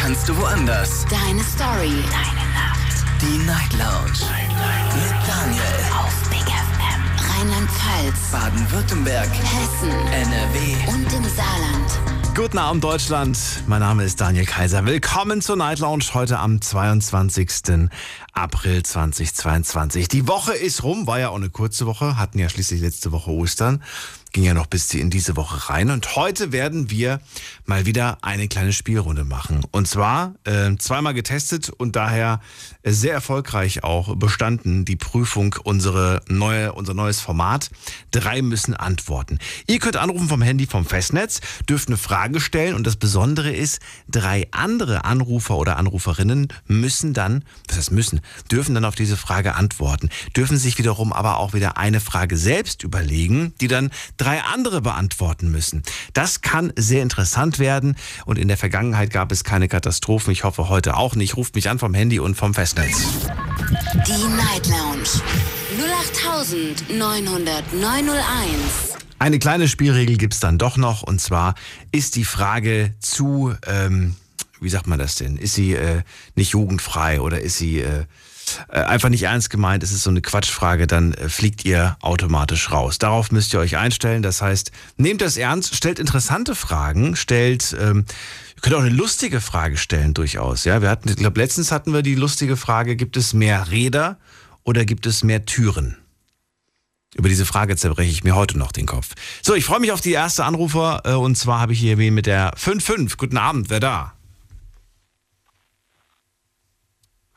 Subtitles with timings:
[0.00, 1.04] kannst du woanders.
[1.10, 2.02] Deine Story.
[2.08, 3.04] Deine Nacht.
[3.20, 4.18] Die Night Lounge.
[4.30, 4.94] Night.
[4.94, 5.62] Mit Daniel.
[5.92, 7.02] Auf Big FM.
[7.28, 8.30] Rheinland-Pfalz.
[8.32, 9.28] Baden-Württemberg.
[9.28, 9.90] Hessen.
[10.10, 10.92] NRW.
[10.92, 12.34] Und im Saarland.
[12.34, 13.36] Guten Abend, Deutschland.
[13.66, 14.86] Mein Name ist Daniel Kaiser.
[14.86, 17.90] Willkommen zur Night Lounge heute am 22.
[18.32, 20.08] April 2022.
[20.08, 23.30] Die Woche ist rum, war ja auch eine kurze Woche, hatten ja schließlich letzte Woche
[23.32, 23.82] Ostern
[24.32, 25.90] ging ja noch bis in diese Woche rein.
[25.90, 27.20] Und heute werden wir
[27.66, 29.64] mal wieder eine kleine Spielrunde machen.
[29.70, 32.40] Und zwar äh, zweimal getestet und daher
[32.84, 37.70] sehr erfolgreich auch bestanden die Prüfung unsere neue, unser neues Format.
[38.10, 39.38] Drei müssen antworten.
[39.66, 43.80] Ihr könnt anrufen vom Handy vom Festnetz, dürft eine Frage stellen und das Besondere ist,
[44.08, 48.20] drei andere Anrufer oder Anruferinnen müssen dann, was heißt müssen,
[48.50, 52.82] dürfen dann auf diese Frage antworten, dürfen sich wiederum aber auch wieder eine Frage selbst
[52.82, 53.90] überlegen, die dann
[54.20, 55.82] drei andere beantworten müssen.
[56.12, 60.32] Das kann sehr interessant werden und in der Vergangenheit gab es keine Katastrophen.
[60.32, 61.36] Ich hoffe heute auch nicht.
[61.36, 63.02] Ruft mich an vom Handy und vom Festnetz.
[64.06, 65.08] Die Night Lounge.
[66.98, 67.00] 0890901.
[69.18, 71.54] Eine kleine Spielregel gibt's dann doch noch und zwar
[71.92, 74.16] ist die Frage zu, ähm,
[74.60, 75.36] wie sagt man das denn?
[75.36, 76.02] Ist sie äh,
[76.34, 78.04] nicht jugendfrei oder ist sie äh,
[78.68, 82.98] einfach nicht ernst gemeint, es ist so eine Quatschfrage, dann äh, fliegt ihr automatisch raus.
[82.98, 84.22] Darauf müsst ihr euch einstellen.
[84.22, 88.04] Das heißt, nehmt das ernst, stellt interessante Fragen, stellt, ähm,
[88.56, 90.64] ihr könnt auch eine lustige Frage stellen durchaus.
[90.64, 94.18] Ja, wir hatten, ich glaube, letztens hatten wir die lustige Frage: Gibt es mehr Räder
[94.64, 95.96] oder gibt es mehr Türen?
[97.16, 99.14] Über diese Frage zerbreche ich mir heute noch den Kopf.
[99.42, 102.14] So, ich freue mich auf die erste Anrufer äh, und zwar habe ich hier wen
[102.14, 103.16] mit der 55.
[103.18, 104.14] Guten Abend, wer da?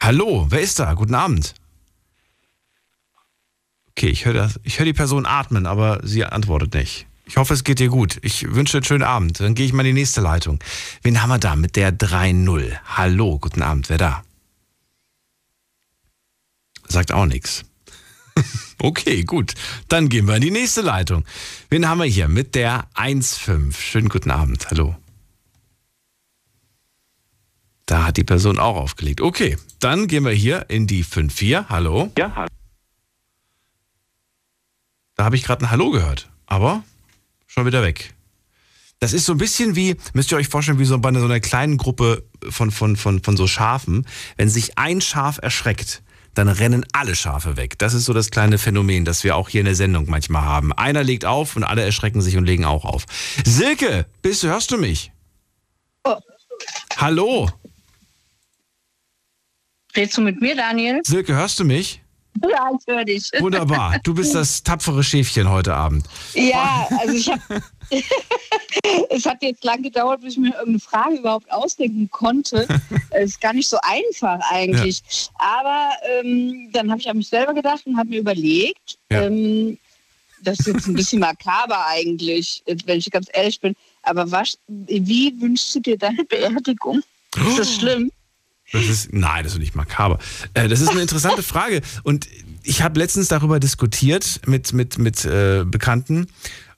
[0.04, 0.96] Hallo, wer ist da?
[0.96, 1.54] Guten Abend.
[3.92, 7.08] Okay, ich höre hör die Person atmen, aber sie antwortet nicht.
[7.26, 8.20] Ich hoffe, es geht dir gut.
[8.22, 9.40] Ich wünsche einen schönen Abend.
[9.40, 10.60] Dann gehe ich mal in die nächste Leitung.
[11.04, 12.80] Wen haben wir da mit der 3-0?
[12.84, 14.24] Hallo, guten Abend, wer da?
[16.90, 17.64] Sagt auch nichts.
[18.80, 19.54] Okay, gut.
[19.88, 21.24] Dann gehen wir in die nächste Leitung.
[21.70, 23.74] Wen haben wir hier mit der 1-5?
[23.80, 24.70] Schönen guten Abend.
[24.70, 24.98] Hallo.
[27.86, 29.22] Da hat die Person auch aufgelegt.
[29.22, 31.66] Okay, dann gehen wir hier in die 5-4.
[31.70, 32.12] Hallo.
[32.18, 32.48] Ja, hallo.
[35.16, 36.84] Da habe ich gerade ein Hallo gehört, aber
[37.46, 38.14] schon wieder weg.
[39.00, 41.40] Das ist so ein bisschen wie, müsst ihr euch vorstellen, wie so bei so einer
[41.40, 44.08] kleinen Gruppe von, von, von, von so Schafen.
[44.38, 46.02] Wenn sich ein Schaf erschreckt,
[46.34, 47.78] dann rennen alle Schafe weg.
[47.78, 50.74] Das ist so das kleine Phänomen, das wir auch hier in der Sendung manchmal haben.
[50.74, 53.06] Einer legt auf und alle erschrecken sich und legen auch auf.
[53.46, 55.12] Silke, bist du, hörst du mich?
[56.06, 56.16] Oh.
[56.98, 57.50] Hallo.
[59.96, 61.02] Redest du mit mir, Daniel?
[61.04, 62.02] Silke, hörst du mich?
[62.42, 63.30] Ja, ich höre dich.
[63.40, 64.00] Wunderbar.
[64.04, 66.06] Du bist das tapfere Schäfchen heute Abend.
[66.34, 67.62] Ja, also ich habe.
[69.12, 72.68] es hat jetzt lang gedauert, bis ich mir irgendeine Frage überhaupt ausdenken konnte.
[73.12, 75.00] Es ist gar nicht so einfach eigentlich.
[75.00, 75.60] Ja.
[75.62, 79.24] Aber ähm, dann habe ich an mich selber gedacht und habe mir überlegt, ja.
[79.24, 79.78] ähm,
[80.42, 83.76] das ist jetzt ein bisschen makaber eigentlich, wenn ich ganz ehrlich bin.
[84.02, 87.04] Aber was, wie wünschst du dir deine Beerdigung?
[87.48, 88.12] Ist das schlimm?
[88.74, 90.20] Das ist, nein, das ist nicht makaber.
[90.54, 91.82] Äh, das ist eine interessante Frage.
[92.04, 92.28] Und
[92.64, 96.28] ich habe letztens darüber diskutiert mit, mit, mit äh, Bekannten,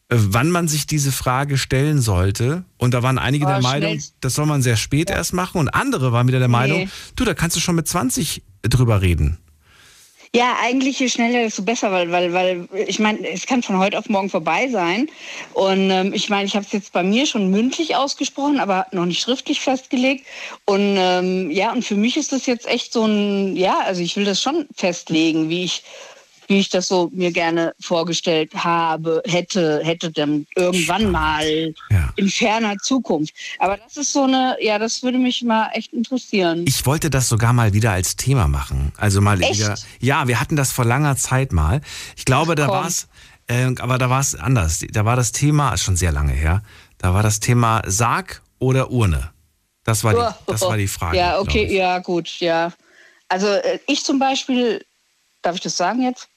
[0.09, 2.65] äh, wann man sich diese Frage stellen sollte.
[2.77, 4.13] Und da waren einige oh, der Meinung, schnell.
[4.19, 5.15] das soll man sehr spät ja.
[5.15, 5.57] erst machen.
[5.57, 6.51] Und andere waren wieder der nee.
[6.51, 9.37] Meinung, du, da kannst du schon mit 20 drüber reden.
[10.35, 13.97] Ja, eigentlich je schneller, desto besser, weil, weil, weil ich meine, es kann von heute
[13.97, 15.07] auf morgen vorbei sein.
[15.53, 19.05] Und ähm, ich meine, ich habe es jetzt bei mir schon mündlich ausgesprochen, aber noch
[19.05, 20.25] nicht schriftlich festgelegt.
[20.65, 24.17] Und ähm, ja, und für mich ist das jetzt echt so ein, ja, also ich
[24.17, 25.83] will das schon festlegen, wie ich
[26.47, 32.13] wie ich das so mir gerne vorgestellt habe, hätte, hätte dann irgendwann mal ja.
[32.15, 33.33] in ferner Zukunft.
[33.59, 36.65] Aber das ist so eine, ja, das würde mich mal echt interessieren.
[36.67, 38.91] Ich wollte das sogar mal wieder als Thema machen.
[38.97, 39.59] Also mal echt?
[39.59, 39.77] wieder.
[39.99, 41.81] Ja, wir hatten das vor langer Zeit mal.
[42.15, 43.07] Ich glaube, Ach, da war es,
[43.47, 44.83] äh, aber da war es anders.
[44.91, 46.61] Da war das Thema, ist schon sehr lange her,
[46.97, 49.31] da war das Thema Sarg oder Urne.
[49.83, 51.17] Das war die, das war die Frage.
[51.17, 52.73] Ja, okay, ja, gut, ja.
[53.27, 54.83] Also äh, ich zum Beispiel,
[55.41, 56.27] darf ich das sagen jetzt?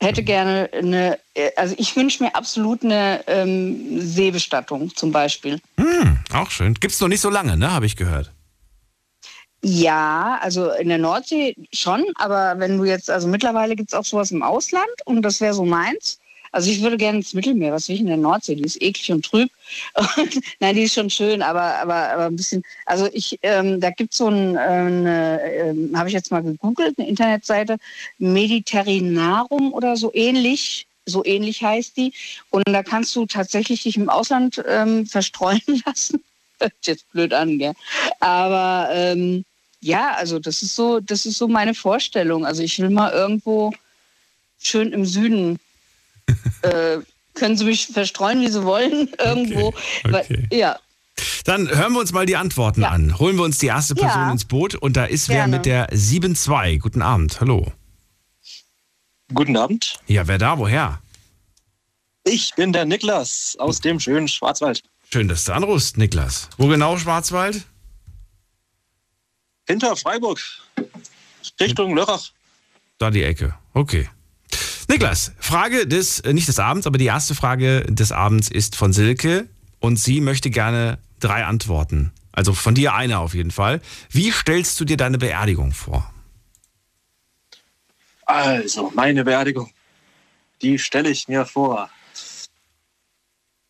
[0.00, 1.18] Hätte gerne eine,
[1.56, 5.60] also ich wünsche mir absolut eine ähm, Seebestattung zum Beispiel.
[5.76, 6.74] Hm, auch schön.
[6.74, 7.72] Gibt es noch nicht so lange, ne?
[7.72, 8.32] Habe ich gehört.
[9.62, 14.06] Ja, also in der Nordsee schon, aber wenn du jetzt, also mittlerweile gibt es auch
[14.06, 16.18] sowas im Ausland und das wäre so meins.
[16.52, 18.56] Also ich würde gerne ins Mittelmeer, was will ich in der Nordsee?
[18.56, 19.50] Die ist eklig und trüb.
[19.94, 23.90] Und, nein, die ist schon schön, aber, aber, aber ein bisschen, also ich, ähm, da
[23.90, 27.76] gibt es so ein, äh, äh, habe ich jetzt mal gegoogelt, eine Internetseite,
[28.18, 30.86] Mediterrinarum oder so ähnlich.
[31.06, 32.12] So ähnlich heißt die.
[32.50, 36.22] Und da kannst du tatsächlich dich im Ausland ähm, verstreuen lassen.
[36.58, 37.72] Hört jetzt blöd an, gell?
[38.18, 39.44] Aber ähm,
[39.80, 42.44] ja, also das ist so, das ist so meine Vorstellung.
[42.44, 43.72] Also ich will mal irgendwo
[44.60, 45.58] schön im Süden.
[46.62, 46.98] Äh,
[47.34, 49.68] können Sie mich verstreuen, wie Sie wollen, irgendwo.
[49.68, 50.46] Okay, okay.
[50.50, 50.78] Weil, ja,
[51.44, 52.88] Dann hören wir uns mal die Antworten Ja.
[52.90, 53.18] an.
[53.18, 54.32] Holen wir uns die erste Person Ja.
[54.32, 55.56] ins Boot und da ist wer Gerne.
[55.56, 56.78] mit der 7-2.
[56.78, 57.72] Guten Abend, hallo.
[59.32, 59.98] Guten Abend.
[60.06, 61.00] Ja, wer da, woher?
[62.24, 64.82] Ich bin der Niklas aus dem schönen Schwarzwald.
[65.12, 66.48] Schön, dass du anrufst, Niklas.
[66.58, 67.64] Wo genau, Schwarzwald?
[69.66, 70.40] Hinter Freiburg.
[71.60, 72.30] Richtung Lörrach.
[72.98, 73.54] Da die Ecke.
[73.72, 74.08] Okay.
[74.90, 78.92] Niklas, Frage des, äh, nicht des Abends, aber die erste Frage des Abends ist von
[78.92, 79.48] Silke
[79.78, 82.10] und sie möchte gerne drei Antworten.
[82.32, 83.80] Also von dir eine auf jeden Fall.
[84.10, 86.12] Wie stellst du dir deine Beerdigung vor?
[88.26, 89.70] Also, meine Beerdigung.
[90.60, 91.88] Die stelle ich mir vor.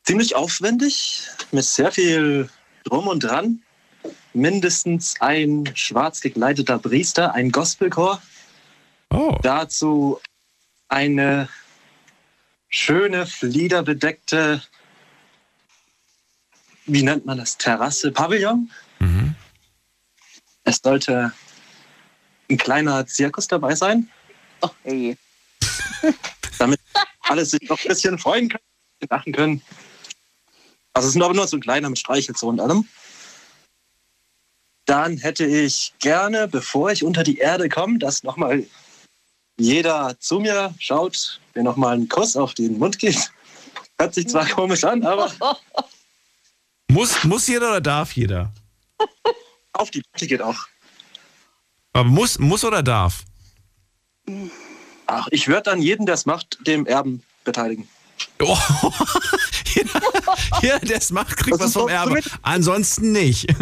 [0.05, 2.49] Ziemlich aufwendig, mit sehr viel
[2.85, 3.61] Drum und Dran.
[4.33, 8.23] Mindestens ein schwarz gekleideter Priester, ein Gospelchor.
[9.11, 10.19] Oh, Dazu
[10.91, 11.49] eine
[12.69, 14.63] schöne, fliederbedeckte,
[16.87, 18.71] wie nennt man das, Terrasse, Pavillon.
[18.99, 19.35] Mhm.
[20.65, 21.33] Es sollte
[22.51, 24.11] ein kleiner Zirkus dabei sein,
[24.61, 25.17] oh, hey.
[26.59, 26.81] damit
[27.23, 28.63] alle sich noch ein bisschen freuen können,
[29.09, 29.63] lachen können.
[30.93, 32.87] Also es ist nur aber nur so ein kleiner mit Streichelzoo und allem.
[34.87, 38.65] Dann hätte ich gerne, bevor ich unter die Erde komme, dass nochmal
[39.61, 43.33] jeder zu mir schaut, mir nochmal einen Kuss auf den Mund gibt.
[43.99, 45.31] Hört sich zwar komisch an, aber
[46.91, 48.53] muss, muss jeder oder darf jeder?
[49.73, 50.57] auf die Party geht auch.
[51.93, 53.25] Aber muss, muss oder darf?
[55.07, 57.89] Ach, ich würde dann jeden, der es macht, dem Erben beteiligen.
[58.43, 58.57] Oh.
[59.75, 60.01] jeder,
[60.63, 62.13] jeder, der es macht, kriegt Das was vom doch Erbe.
[62.15, 63.47] mit- Ansonsten nicht.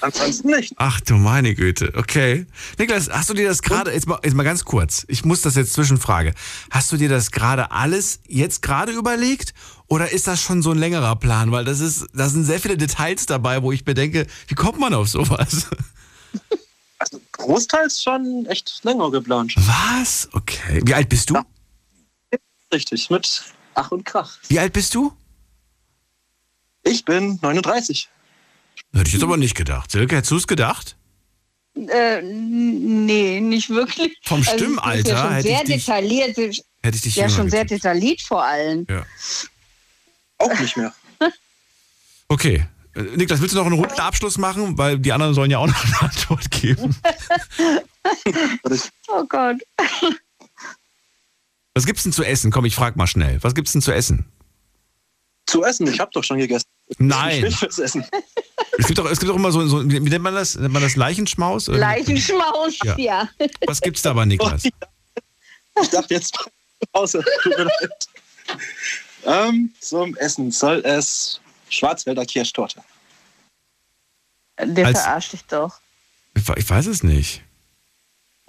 [0.00, 0.74] Ansonsten nicht.
[0.76, 2.46] Ach du meine Güte, okay.
[2.78, 5.54] Niklas, hast du dir das gerade, jetzt mal, jetzt mal ganz kurz, ich muss das
[5.54, 6.34] jetzt zwischenfrage.
[6.70, 9.54] Hast du dir das gerade alles jetzt gerade überlegt
[9.86, 11.50] oder ist das schon so ein längerer Plan?
[11.52, 14.94] Weil das ist, da sind sehr viele Details dabei, wo ich bedenke, wie kommt man
[14.94, 15.68] auf sowas?
[16.98, 19.54] Also großteils schon echt länger geplant.
[19.56, 20.30] Was?
[20.32, 20.80] Okay.
[20.82, 21.34] Wie alt bist du?
[21.34, 21.44] Ja.
[22.72, 23.44] Richtig, mit
[23.74, 24.38] Ach und Krach.
[24.48, 25.12] Wie alt bist du?
[26.82, 28.08] Ich bin 39.
[28.94, 29.90] Hätte ich jetzt aber nicht gedacht.
[29.90, 30.96] Silke, hättest du es gedacht?
[31.74, 34.16] Äh, nee, nicht wirklich.
[34.24, 36.36] Vom Also, Stimmalter ja schon hätte sehr ich dich- detailliert.
[36.82, 37.84] Hätte ich dich Ja, schon sehr getippt.
[37.84, 38.86] detailliert vor allem.
[38.88, 39.04] Ja.
[40.38, 40.94] Auch nicht mehr.
[42.28, 42.66] Okay.
[42.96, 44.76] Äh, Niklas, willst du noch einen runden Abschluss machen?
[44.76, 46.96] Weil die anderen sollen ja auch noch eine Antwort geben.
[49.08, 49.56] Oh Gott.
[51.74, 52.50] Was gibt's denn zu essen?
[52.50, 53.42] Komm, ich frag mal schnell.
[53.42, 54.26] Was gibt's denn zu essen?
[55.46, 56.66] Zu essen, ich habe doch schon gegessen.
[56.88, 57.42] Ich Nein.
[57.42, 58.04] will fürs Essen.
[58.78, 60.56] Es gibt doch, es gibt doch immer so, so wie nennt man das?
[60.56, 61.68] Nennt man das Leichenschmaus?
[61.68, 62.96] Oder- Leichenschmaus, Ja.
[62.98, 63.28] ja.
[63.66, 64.62] Was gibt's da bei Niklas?
[65.82, 66.34] Ich dachte jetzt
[66.92, 67.22] Pause.
[69.24, 72.80] Ähm, zum Essen soll es Schwarzwälder Kirschtorte.
[74.62, 75.80] Der Als- verarscht dich doch.
[76.34, 77.42] Ich, we- ich weiß es nicht.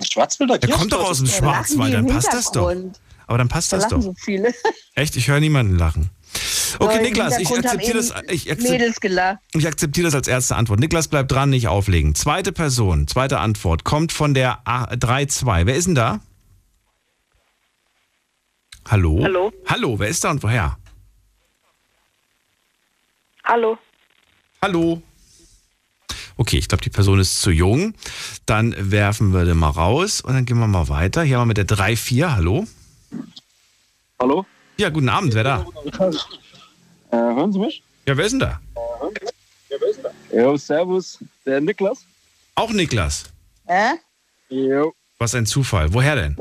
[0.01, 0.79] Schwarzwälder Er Kirschtorte?
[0.79, 2.71] kommt doch aus dem Schwarzwald, dann passt das doch.
[3.25, 4.01] Aber dann passt Da das doch.
[4.01, 4.53] so viele.
[4.93, 5.15] Echt?
[5.15, 6.11] Ich höre niemanden lachen.
[6.79, 8.51] Okay, Niklas, ich akzeptiere das, eben ich,
[9.67, 10.79] akzeptiere das als erste Antwort.
[10.79, 12.13] Niklas bleibt dran, nicht auflegen.
[12.15, 15.65] Zweite Person, zweite Antwort, kommt von der A- 3-2.
[15.65, 16.19] Wer ist denn da?
[18.89, 19.21] Hallo?
[19.23, 19.51] Hallo?
[19.67, 20.77] Hallo, wer ist da und woher?
[23.43, 23.77] Hallo.
[24.61, 25.01] Hallo.
[26.35, 27.95] Okay, ich glaube, die Person ist zu jung.
[28.45, 31.23] Dann werfen wir den mal raus und dann gehen wir mal weiter.
[31.23, 32.35] Hier haben wir mit der 3-4.
[32.35, 32.67] Hallo.
[34.19, 34.45] Hallo?
[34.77, 35.65] Ja, guten Abend, wer da?
[37.11, 37.83] Äh, hören Sie mich?
[38.05, 38.61] Ja, wer ist denn da?
[40.31, 42.05] Jo, servus, der Niklas.
[42.55, 43.25] Auch Niklas.
[43.65, 43.93] Hä?
[44.49, 44.93] Jo.
[45.17, 45.93] Was ein Zufall.
[45.93, 46.37] Woher denn?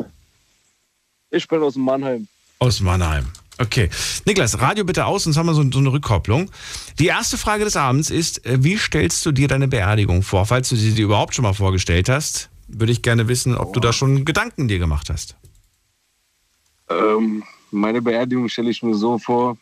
[1.30, 2.28] Ich bin aus Mannheim.
[2.58, 3.26] Aus Mannheim.
[3.58, 3.88] Okay.
[4.26, 6.50] Niklas, Radio bitte aus, sonst haben wir so, so eine Rückkopplung.
[6.98, 10.44] Die erste Frage des Abends ist, äh, wie stellst du dir deine Beerdigung vor?
[10.44, 13.80] Falls du sie dir überhaupt schon mal vorgestellt hast, würde ich gerne wissen, ob du
[13.80, 15.36] da schon Gedanken dir gemacht hast.
[16.90, 17.42] Ähm,
[17.76, 19.56] meine Beerdigung stelle ich mir so vor,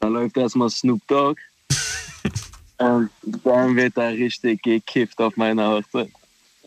[0.00, 1.40] da läuft erstmal Snoop Dogg.
[2.78, 3.10] Und
[3.44, 6.10] dann wird da richtig gekifft auf meiner Hochzeit.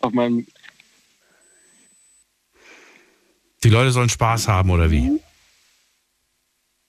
[0.02, 0.46] Auf meinem,
[3.64, 5.20] Die Leute sollen Spaß haben oder wie?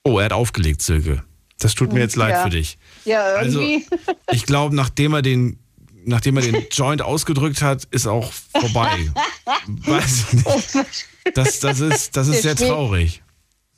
[0.04, 1.24] Oh, er hat aufgelegt, Silke.
[1.60, 2.44] Das tut mir jetzt leid Ja.
[2.44, 2.78] für dich.
[3.06, 3.86] Ja, Also- irgendwie.
[4.32, 5.60] Ich glaube, nachdem er den,
[6.04, 9.10] nachdem er den Joint ausgedrückt hat, ist auch vorbei.
[9.68, 11.08] Weiß ich nicht.
[11.36, 13.23] Das, das ist, das ist Der sehr traurig.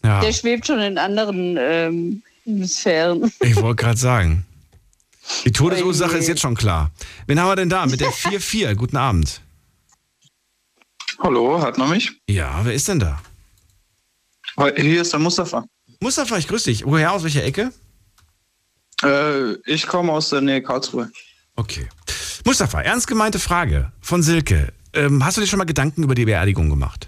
[0.05, 0.19] Ja.
[0.21, 3.31] Der schwebt schon in anderen ähm, Atmosphären.
[3.41, 4.45] Ich wollte gerade sagen.
[5.45, 6.19] Die Todesursache Oje.
[6.19, 6.91] ist jetzt schon klar.
[7.25, 8.75] Wen haben wir denn da mit der 4-4?
[8.75, 9.41] Guten Abend.
[11.19, 12.11] Hallo, hört man mich?
[12.29, 13.19] Ja, wer ist denn da?
[14.77, 15.65] Hier ist der Mustafa.
[15.99, 16.85] Mustafa, ich grüße dich.
[16.85, 17.71] Woher, aus welcher Ecke?
[19.03, 21.09] Äh, ich komme aus der Nähe Karlsruhe.
[21.55, 21.87] Okay.
[22.45, 24.71] Mustafa, ernst gemeinte Frage von Silke.
[24.93, 27.07] Ähm, hast du dir schon mal Gedanken über die Beerdigung gemacht?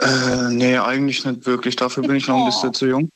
[0.00, 1.76] Äh, nee, eigentlich nicht wirklich.
[1.76, 3.10] Dafür bin ich noch ein bisschen zu jung.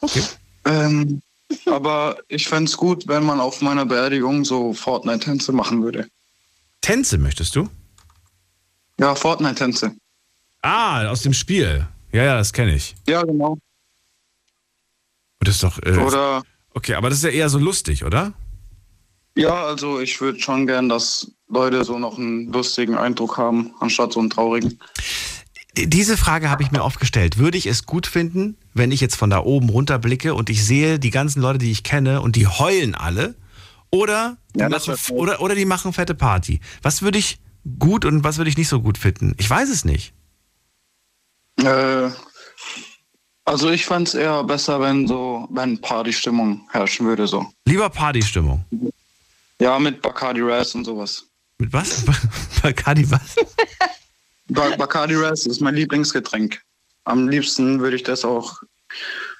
[0.00, 0.22] Okay.
[0.64, 1.22] Ähm,
[1.66, 6.08] aber ich fände es gut, wenn man auf meiner Beerdigung so Fortnite-Tänze machen würde.
[6.80, 7.68] Tänze möchtest du?
[8.98, 9.96] Ja, Fortnite-Tänze.
[10.62, 11.86] Ah, aus dem Spiel.
[12.12, 12.94] Ja, ja, das kenne ich.
[13.08, 13.52] Ja, genau.
[13.52, 15.78] Und das ist doch.
[15.82, 16.42] Äh, Oder,
[16.74, 18.32] okay, aber das ist ja eher so lustig, oder?
[19.36, 24.12] ja, also ich würde schon gern, dass Leute so noch einen lustigen Eindruck haben, anstatt
[24.12, 24.78] so einen traurigen.
[25.86, 27.38] Diese Frage habe ich mir oft gestellt.
[27.38, 30.64] Würde ich es gut finden, wenn ich jetzt von da oben runter blicke und ich
[30.64, 33.34] sehe die ganzen Leute, die ich kenne und die heulen alle?
[33.90, 36.60] Oder die, Ja, machen, oder, oder die machen fette Party?
[36.82, 37.40] Was würde ich
[37.78, 39.34] gut und was würde ich nicht so gut finden?
[39.38, 40.12] Ich weiß es nicht.
[41.62, 42.10] Äh,
[43.44, 47.46] also ich fände es eher besser, wenn so, wenn Partystimmung herrschen würde, so.
[47.66, 48.64] Lieber Partystimmung.
[49.60, 51.24] Ja, mit Bacardi Raz und sowas.
[51.58, 52.04] Mit was?
[52.62, 53.36] Bacardi was?
[54.50, 56.60] Ba Bacardi Raz ist mein Lieblingsgetränk.
[57.04, 58.62] Am liebsten würde ich das auch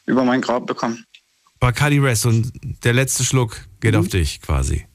[0.06, 1.04] über mein Grab bekommen.
[1.60, 2.52] Bacardi Rest und
[2.84, 4.86] der letzte Schluck geht auf dich quasi.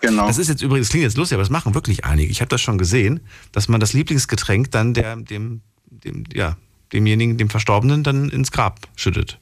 [0.00, 0.26] Genau.
[0.26, 2.30] Das ist jetzt übrigens, klingt jetzt lustig, aber das machen wirklich einige.
[2.30, 3.20] Ich habe das schon gesehen,
[3.52, 6.56] dass man das Lieblingsgetränk dann der, dem, dem, ja,
[6.92, 9.40] demjenigen, dem Verstorbenen, dann ins Grab schüttet.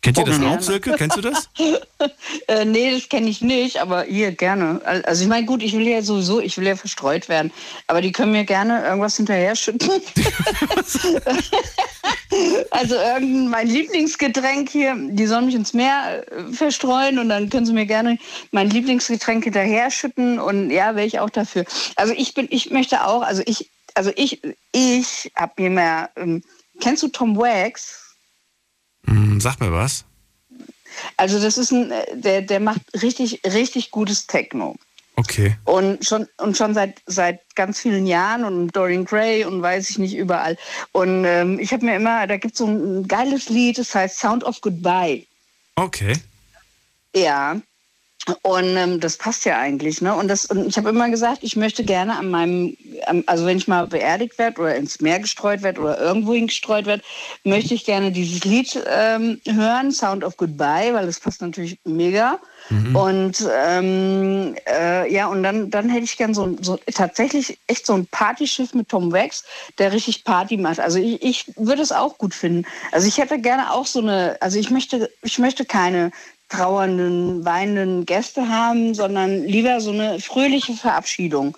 [0.00, 0.60] Kennt ihr das auch.
[0.60, 0.94] Silke?
[0.96, 1.48] Kennst du das?
[2.46, 4.80] Äh, nee, das kenne ich nicht, aber hier gerne.
[4.84, 7.52] Al- Also ich meine, gut, ich will ja sowieso, ich will ja verstreut werden,
[7.88, 9.90] aber die können mir gerne irgendwas hinterher schütten.
[12.70, 17.66] also irgendein mein Lieblingsgetränk hier, die sollen mich ins Meer äh, verstreuen und dann können
[17.66, 18.18] sie mir gerne
[18.52, 21.64] mein Lieblingsgetränk hinterher schütten und ja, wäre ich auch dafür.
[21.96, 24.40] Also ich bin, ich möchte auch, also ich, also ich,
[24.72, 26.42] ich habe mir mal, ähm,
[26.80, 28.07] kennst du Tom Wax?
[29.08, 30.04] Hm, sag mir was.
[31.16, 34.76] Also das ist ein, äh, der, der macht richtig, richtig gutes Techno.
[35.16, 35.56] Okay.
[35.64, 39.98] Und schon, und schon seit, seit ganz vielen Jahren und Dorian Gray und weiß ich
[39.98, 40.56] nicht überall.
[40.92, 44.18] Und ähm, ich habe mir immer, da gibt es so ein geiles Lied, das heißt
[44.18, 45.26] Sound of Goodbye.
[45.74, 46.14] Okay.
[47.16, 47.60] Ja.
[48.42, 50.14] Und ähm, das passt ja eigentlich, ne?
[50.14, 52.76] Und, das, und ich habe immer gesagt, ich möchte gerne an meinem,
[53.26, 57.02] also wenn ich mal beerdigt werde oder ins Meer gestreut werde oder irgendwohin gestreut werde,
[57.44, 62.38] möchte ich gerne dieses Lied ähm, hören, Sound of Goodbye, weil das passt natürlich mega.
[62.94, 67.94] Und ähm, äh, ja, und dann, dann hätte ich gern so, so tatsächlich echt so
[67.94, 69.44] ein Partyschiff mit Tom Wax,
[69.78, 70.80] der richtig Party macht.
[70.80, 72.66] Also ich, ich würde es auch gut finden.
[72.92, 76.10] Also ich hätte gerne auch so eine, also ich möchte, ich möchte keine
[76.48, 81.56] trauernden, weinenden Gäste haben, sondern lieber so eine fröhliche Verabschiedung.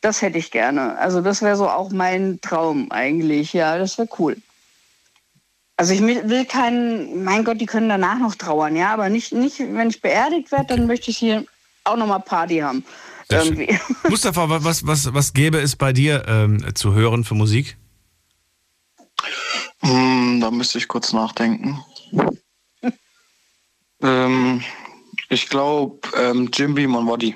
[0.00, 0.96] Das hätte ich gerne.
[0.98, 3.52] Also das wäre so auch mein Traum eigentlich.
[3.52, 4.36] Ja, das wäre cool.
[5.76, 9.60] Also ich will keinen, mein Gott, die können danach noch trauern, ja, aber nicht, nicht
[9.60, 11.44] wenn ich beerdigt werde, dann möchte ich hier
[11.84, 12.84] auch nochmal Party haben.
[14.08, 17.76] Mustafa, wa- was, was, was gäbe es bei dir ähm, zu hören für Musik?
[19.82, 21.78] Hm, da müsste ich kurz nachdenken.
[24.02, 24.62] Ähm,
[25.28, 27.34] ich glaube, ähm, Jim Beam und Waddy.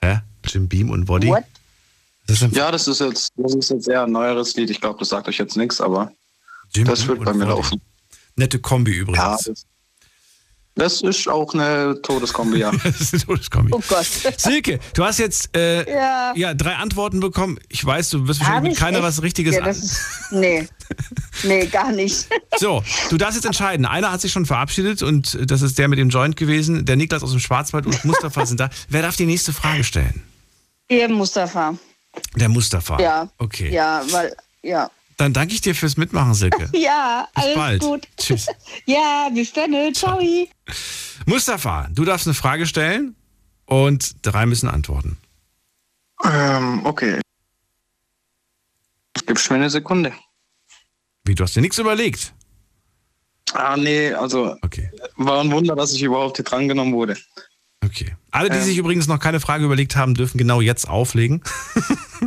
[0.00, 0.20] Hä?
[0.46, 1.08] Jim Beam und?
[1.28, 1.44] What?
[2.26, 4.70] Das ein Ja, das ist jetzt, das ist jetzt eher ein neueres Lied.
[4.70, 6.12] Ich glaube, das sagt euch jetzt nichts, aber
[6.74, 7.56] Jim das Beam wird bei mir Body.
[7.56, 7.80] laufen.
[8.36, 9.44] Nette Kombi Ja, übrigens.
[9.44, 9.66] das,
[10.78, 12.70] das ist auch eine Todeskombi, ja.
[12.84, 13.72] Das ist eine Todeskombi.
[13.72, 14.06] Oh Gott.
[14.36, 16.32] Silke, du hast jetzt äh, Ja.
[16.34, 17.58] ja, drei Antworten bekommen.
[17.68, 19.06] Ich weiß, du wirst wahrscheinlich mit keiner echt?
[19.06, 20.68] was Richtiges Ja, das ist, nee.
[21.42, 22.28] Nee, gar nicht.
[22.58, 23.86] So, du darfst jetzt entscheiden.
[23.86, 26.84] Einer hat sich schon verabschiedet und das ist der mit dem Joint gewesen.
[26.86, 28.68] Der Niklas aus dem Schwarzwald und Mustafa sind da.
[28.88, 30.22] Wer darf die nächste Frage stellen?
[30.88, 31.74] Ihr Mustafa.
[32.34, 33.00] Der Mustafa.
[33.00, 33.28] Ja.
[33.38, 33.72] Okay.
[33.72, 34.90] Ja, weil, ja.
[35.18, 36.70] Dann danke ich dir fürs Mitmachen, Silke.
[36.78, 37.82] Ja, Bis alles bald.
[37.82, 38.08] gut.
[38.16, 38.46] Tschüss.
[38.86, 39.70] Ja, bis dann.
[39.72, 39.92] ne?
[39.92, 40.18] Ciao.
[41.26, 43.14] Mustafa, du darfst eine Frage stellen
[43.66, 45.18] und drei müssen antworten.
[46.24, 47.20] ähm, okay.
[49.26, 50.12] Gibst mir eine Sekunde?
[51.24, 52.32] Wie, du hast dir nichts überlegt?
[53.52, 54.90] Ah, nee, also Okay.
[55.16, 57.16] war ein Wunder, dass ich überhaupt hier drangenommen wurde.
[57.84, 58.16] Okay.
[58.30, 58.62] Alle, die Ähm.
[58.64, 61.42] sich übrigens noch keine Frage überlegt haben, dürfen genau jetzt auflegen.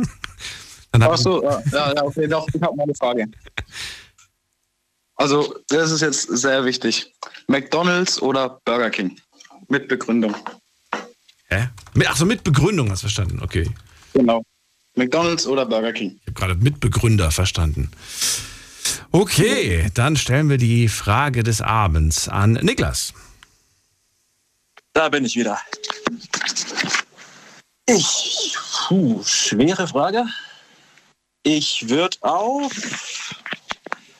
[0.92, 3.26] Dann hab Ach so, ja, ja, okay, doch, ich habe mal eine Frage.
[5.16, 7.12] Also, das ist jetzt sehr wichtig.
[7.46, 9.18] McDonald's oder Burger King?
[9.68, 10.34] Mit Begründung.
[11.48, 11.68] Hä?
[11.94, 13.40] Mit, ach so, mit Begründung hast du verstanden.
[13.42, 13.70] Okay.
[14.12, 14.42] Genau.
[14.94, 16.18] McDonald's oder Burger King?
[16.20, 17.90] Ich habe gerade Mitbegründer verstanden.
[19.10, 23.14] Okay, dann stellen wir die Frage des Abends an Niklas.
[24.92, 25.58] Da bin ich wieder.
[27.86, 28.56] Ich,
[28.88, 30.24] puh, schwere Frage.
[31.42, 33.34] Ich würde auf.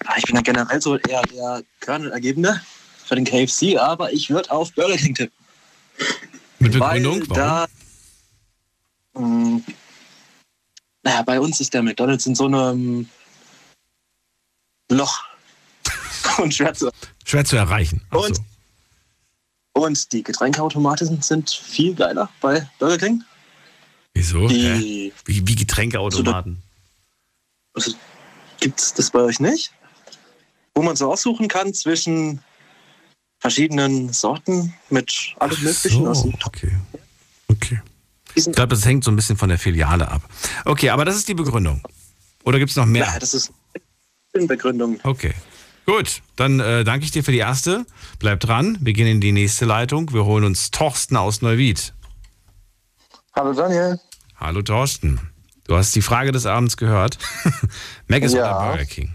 [0.07, 2.61] Ah, Ich bin ja generell so eher der Körnelergebende
[3.05, 5.37] für den KFC, aber ich würde auf Burger King tippen.
[6.59, 7.23] Mit Begründung?
[7.29, 7.35] Warum?
[7.37, 7.67] da.
[9.15, 9.61] Mh,
[11.05, 13.09] naja, bei uns ist der McDonalds in so einem
[14.91, 15.23] Loch.
[16.39, 16.91] Und schwer zu.
[17.25, 18.01] Schwer zu erreichen.
[18.11, 18.43] Ach Und- so.
[19.75, 23.25] Und die Getränkeautomaten sind viel geiler bei Burger King.
[24.13, 24.47] Wieso?
[24.47, 26.63] Die Wie, wie Getränkeautomaten.
[27.75, 27.93] Also,
[28.63, 29.73] Gibt es das bei euch nicht?
[30.73, 32.41] Wo man so aussuchen kann zwischen
[33.41, 36.07] verschiedenen Sorten mit allem Möglichen.
[36.07, 36.79] aus So, dem okay.
[37.49, 37.83] Okay.
[38.37, 40.23] Ich glaube, das hängt so ein bisschen von der Filiale ab.
[40.65, 41.83] Okay, aber das ist die Begründung.
[42.45, 43.05] Oder gibt es noch mehr?
[43.05, 43.53] Ja, das ist
[44.33, 45.01] eine Begründung.
[45.03, 45.35] Okay.
[45.85, 47.85] Gut, dann äh, danke ich dir für die erste.
[48.21, 48.79] Bleib dran.
[48.81, 50.13] Wir gehen in die nächste Leitung.
[50.13, 51.93] Wir holen uns Torsten aus Neuwied.
[53.35, 53.99] Hallo Daniel.
[54.37, 55.32] Hallo Torsten.
[55.67, 57.19] Du hast die Frage des Abends gehört.
[58.09, 58.59] Mac ist Ja.
[58.59, 59.15] oder Burger King?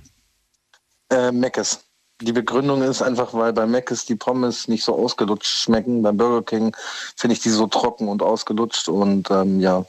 [1.09, 1.79] Äh, Meckes.
[2.21, 6.01] Die Begründung ist einfach, weil bei Meckes die Pommes nicht so ausgelutscht schmecken.
[6.01, 6.75] Beim Burger King
[7.15, 8.87] finde ich die so trocken und ausgelutscht.
[8.89, 9.85] Und ähm, ja,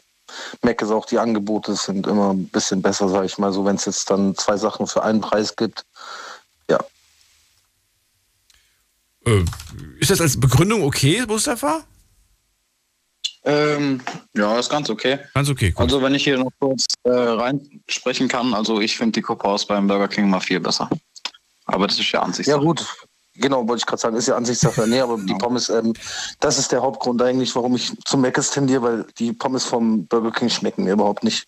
[0.63, 3.87] Meckes auch die Angebote sind immer ein bisschen besser, sage ich mal so, wenn es
[3.87, 5.85] jetzt dann zwei Sachen für einen Preis gibt.
[6.71, 6.79] Ja,
[9.25, 9.45] Äh,
[9.99, 11.83] ist das als Begründung okay, Mustafa?
[13.45, 14.01] Ähm,
[14.37, 15.19] ja, ist ganz okay.
[15.35, 15.81] Ganz okay, gut.
[15.81, 19.87] Also wenn ich hier noch kurz äh, reinsprechen kann, also ich finde die Copaus beim
[19.87, 20.89] Burger King mal viel besser.
[21.67, 22.87] Aber das ist ja an sich ja gut.
[23.35, 24.89] Genau, wollte ich gerade sagen, ist ja Ansichtssache.
[24.89, 25.93] Nee, aber die Pommes, ähm,
[26.41, 30.33] das ist der Hauptgrund eigentlich, warum ich zum Meckes tendiere, weil die Pommes vom Burger
[30.33, 31.45] King schmecken mir überhaupt nicht.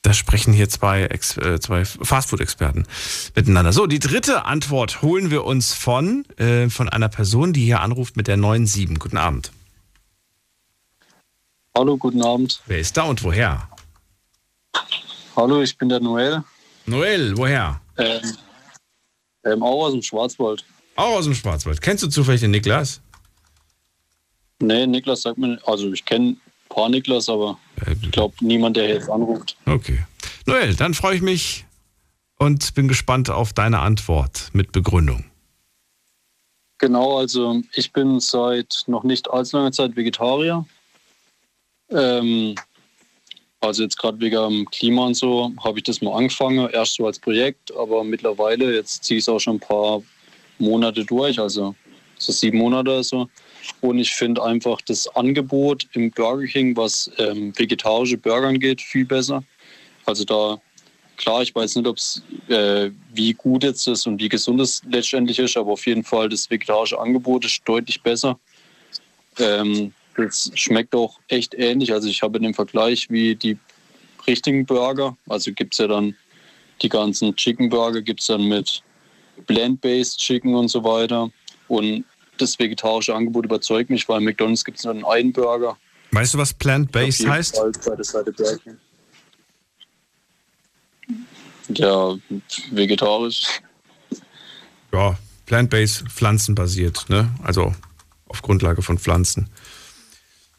[0.00, 2.86] Da sprechen hier zwei, Ex äh, zwei Fastfood-Experten
[3.36, 3.72] miteinander.
[3.72, 8.16] So, die dritte Antwort holen wir uns von, äh, von einer Person, die hier anruft
[8.16, 8.98] mit der 97.
[8.98, 9.52] Guten Abend.
[11.76, 12.60] Hallo, guten Abend.
[12.66, 13.68] Wer ist da und woher?
[15.34, 16.44] Hallo, ich bin der Noel.
[16.84, 17.80] Noel, woher?
[17.96, 18.20] Ähm,
[19.44, 20.64] ähm, auch aus dem Schwarzwald.
[20.96, 21.80] Auch aus dem Schwarzwald.
[21.80, 23.00] Kennst du zufällig den Niklas?
[24.60, 28.76] Nee, Niklas sagt mir, also ich kenne ein paar Niklas, aber Äh, ich glaube niemand,
[28.76, 29.56] der jetzt anruft.
[29.64, 30.04] Okay.
[30.44, 31.64] Noel, dann freue ich mich
[32.36, 35.24] und bin gespannt auf deine Antwort mit Begründung.
[36.78, 40.66] Genau, also ich bin seit noch nicht allzu langer Zeit Vegetarier.
[41.94, 42.54] Ähm,
[43.60, 47.06] also jetzt gerade wegen dem Klima und so habe ich das mal angefangen, erst so
[47.06, 50.02] als Projekt, aber mittlerweile, jetzt ziehe ich es auch schon ein paar
[50.58, 51.74] Monate durch, also
[52.18, 53.28] so sieben Monate oder so.
[53.80, 59.04] Und ich finde einfach das Angebot im Burger King, was ähm, vegetarische Burger angeht, viel
[59.04, 59.44] besser.
[60.06, 60.60] Also da,
[61.16, 65.38] klar, ich weiß nicht, ob's, äh, wie gut jetzt ist und wie gesund es letztendlich
[65.38, 68.38] ist, aber auf jeden Fall das vegetarische Angebot ist deutlich besser.
[69.38, 71.92] Ähm, das schmeckt auch echt ähnlich.
[71.92, 73.58] Also ich habe den Vergleich wie die
[74.26, 75.16] richtigen Burger.
[75.28, 76.14] Also gibt es ja dann
[76.82, 78.82] die ganzen Chicken Burger, gibt es dann mit
[79.46, 81.30] Blend-Based Chicken und so weiter.
[81.68, 82.04] Und
[82.38, 85.76] das vegetarische Angebot überzeugt mich, weil McDonalds gibt es nur einen Burger.
[86.10, 87.60] Weißt du, was Plant-Based heißt?
[91.68, 92.16] Ja,
[92.70, 93.44] vegetarisch.
[94.92, 97.30] Ja, Plant-Based, pflanzenbasiert, ne?
[97.42, 97.74] Also
[98.26, 99.48] auf Grundlage von Pflanzen.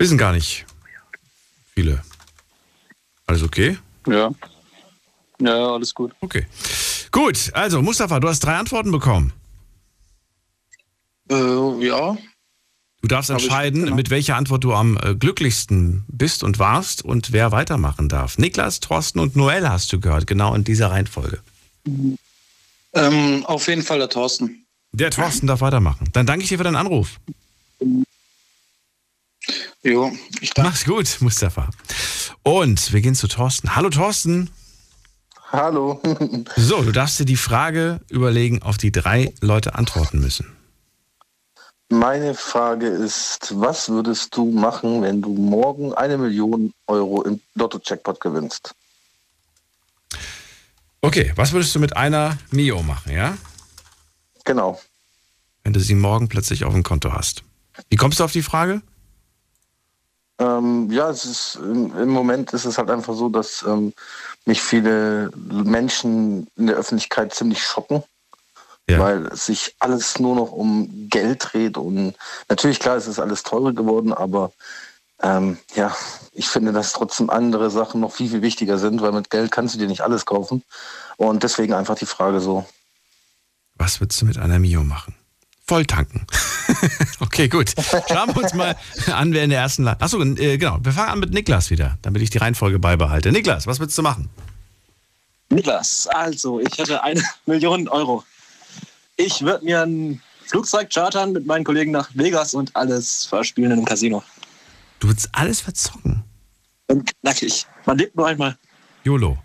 [0.03, 0.65] Wissen gar nicht
[1.75, 2.03] viele.
[3.25, 3.77] Alles okay?
[4.05, 4.31] Ja.
[5.39, 6.11] Ja, alles gut.
[6.19, 6.45] Okay.
[7.09, 9.31] Gut, also Mustafa, du hast drei Antworten bekommen.
[11.31, 12.17] Äh, ja,
[13.01, 13.95] Du darfst Hab ich, entscheiden, genau.
[13.95, 18.37] mit welcher Antwort du am äh, glücklichsten bist und warst und wer weitermachen darf.
[18.37, 21.39] Niklas, Thorsten und Noel hast du gehört, genau in dieser Reihenfolge.
[22.93, 24.65] ähm, auf jeden Fall der Thorsten.
[24.91, 26.09] Der Thorsten darf weitermachen.
[26.11, 27.19] Dann danke ich dir für deinen Anruf.
[29.83, 30.69] Jo, ich danke.
[30.69, 31.69] Mach's gut, Mustafa.
[32.43, 33.75] Und wir gehen zu Thorsten.
[33.75, 34.49] Hallo Thorsten.
[35.51, 36.01] Hallo.
[36.55, 40.55] So, du darfst dir die Frage überlegen, auf die drei Leute antworten müssen.
[41.89, 48.19] Meine Frage ist, was würdest du machen, wenn du morgen eine Million Euro im Lotto-Jackpot
[48.19, 48.73] gewinnst?
[51.01, 53.37] Okay, was würdest du mit einer Mio machen, ja?
[54.45, 54.81] Genau.
[55.63, 57.43] Wenn du sie morgen plötzlich auf dem Konto hast.
[57.89, 58.81] Wie kommst du auf die Frage?
[60.39, 63.93] Ähm, ja, es ist im, Moment ist es halt einfach so, dass ähm,
[64.45, 68.03] mich viele Menschen in der Öffentlichkeit ziemlich schocken,
[68.89, 68.99] Ja.
[68.99, 72.15] weil es sich alles nur noch um Geld dreht und
[72.49, 74.51] natürlich klar, es ist alles teurer geworden, aber
[75.21, 75.95] ähm, ja,
[76.33, 79.75] ich finde, dass trotzdem andere Sachen noch viel, viel wichtiger sind, weil mit Geld kannst
[79.75, 80.63] du dir nicht alles kaufen.
[81.15, 82.65] Und deswegen einfach die Frage so.
[83.75, 85.15] Was würdest du mit einer Mio machen?
[85.65, 86.25] Voll tanken.
[87.21, 87.73] okay, gut.
[88.09, 88.75] Schauen wir uns mal
[89.07, 90.01] an, wer in der ersten Leitung.
[90.01, 90.79] Achso, äh, genau.
[90.81, 93.31] Wir fangen an mit Niklas wieder, damit ich die Reihenfolge beibehalte.
[93.31, 94.29] Niklas, was würdest du machen?
[95.49, 98.23] Niklas, also ich hätte eine Million Euro.
[99.15, 103.77] Ich würde mir ein Flugzeug chartern mit meinen Kollegen nach Vegas und alles verspielen in
[103.77, 104.23] einem Casino.
[104.99, 106.23] Du würdest alles verzocken?
[106.87, 107.65] Und knackig.
[107.85, 108.57] Man lebt nur einmal.
[109.03, 109.37] YOLO.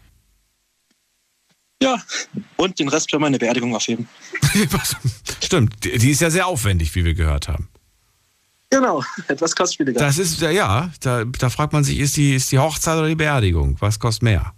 [1.83, 2.03] Ja,
[2.57, 4.09] und den Rest für meine Beerdigung aufheben.
[5.43, 7.69] Stimmt, die ist ja sehr aufwendig, wie wir gehört haben.
[8.71, 10.01] Genau, etwas kostspieliger.
[10.01, 13.15] Das ist, ja, da, da fragt man sich, ist die, ist die Hochzeit oder die
[13.15, 13.77] Beerdigung?
[13.81, 14.53] Was kostet mehr?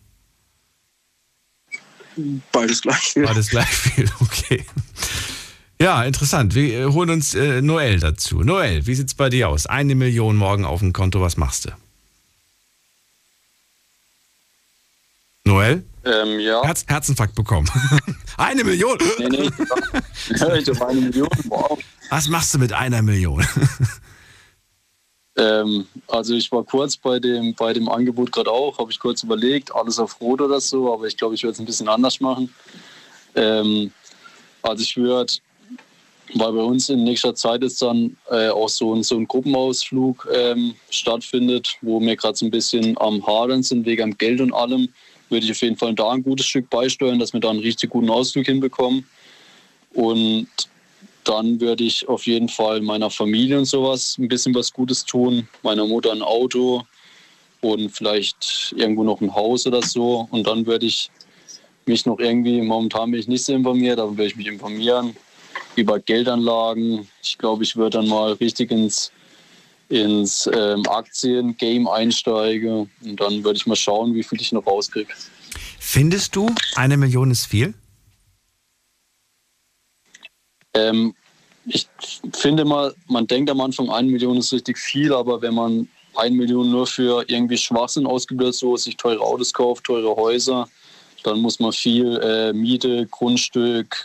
[2.53, 3.25] Beides gleich viel.
[3.25, 4.65] Beides gleich viel, okay.
[5.81, 6.55] Ja, interessant.
[6.55, 8.41] Wir äh, holen uns äh, Noel dazu.
[8.41, 9.67] Noel, wie sieht's bei dir aus?
[9.67, 11.71] Eine Million morgen auf dem Konto, was machst du?
[15.45, 15.85] Noel?
[16.05, 16.63] Ähm, ja.
[16.63, 17.69] Herz, Herzinfarkt bekommen.
[18.37, 18.99] eine Million?
[19.19, 19.51] Nee, nee.
[20.31, 20.53] ich habe
[20.89, 21.29] eine Million.
[21.49, 21.79] Wow.
[22.09, 23.45] Was machst du mit einer Million?
[25.37, 29.23] ähm, also ich war kurz bei dem, bei dem Angebot gerade auch, habe ich kurz
[29.23, 32.21] überlegt, alles auf Rot oder so, aber ich glaube, ich würde es ein bisschen anders
[32.21, 32.53] machen.
[33.35, 33.93] Ähm,
[34.63, 35.33] also ich würde,
[36.35, 40.29] weil bei uns in nächster Zeit ist dann äh, auch so ein, so ein Gruppenausflug
[40.33, 44.53] ähm, stattfindet, wo wir gerade so ein bisschen am Hadern sind wegen am Geld und
[44.53, 44.89] allem,
[45.31, 47.91] würde ich auf jeden Fall da ein gutes Stück beisteuern, dass wir da einen richtig
[47.91, 49.07] guten Ausflug hinbekommen.
[49.95, 50.49] Und
[51.25, 55.49] dann würde ich auf jeden Fall meiner Familie und sowas ein bisschen was Gutes tun.
[55.63, 56.85] Meiner Mutter ein Auto
[57.61, 60.29] und vielleicht irgendwo noch ein Haus oder so.
[60.31, 61.11] Und dann würde ich
[61.87, 65.17] mich noch irgendwie, momentan bin ich nicht so informiert, aber würde ich mich informieren
[65.77, 67.09] über Geldanlagen.
[67.23, 69.13] Ich glaube, ich würde dann mal richtig ins,
[69.91, 75.13] ins ähm, Aktien-Game einsteigen und dann würde ich mal schauen, wie viel ich noch rauskriege.
[75.79, 77.75] Findest du, eine Million ist viel?
[80.75, 81.15] Ähm,
[81.67, 81.89] ich
[82.33, 86.37] finde mal, man denkt am Anfang, eine Million ist richtig viel, aber wenn man eine
[86.37, 90.69] Million nur für irgendwie Schwachsinn ausgibt, so sich teure Autos kauft, teure Häuser,
[91.25, 93.97] dann muss man viel äh, Miete, Grundstück,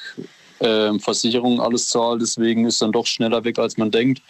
[0.59, 2.19] äh, Versicherung, alles zahlen.
[2.19, 4.21] Deswegen ist dann doch schneller weg, als man denkt.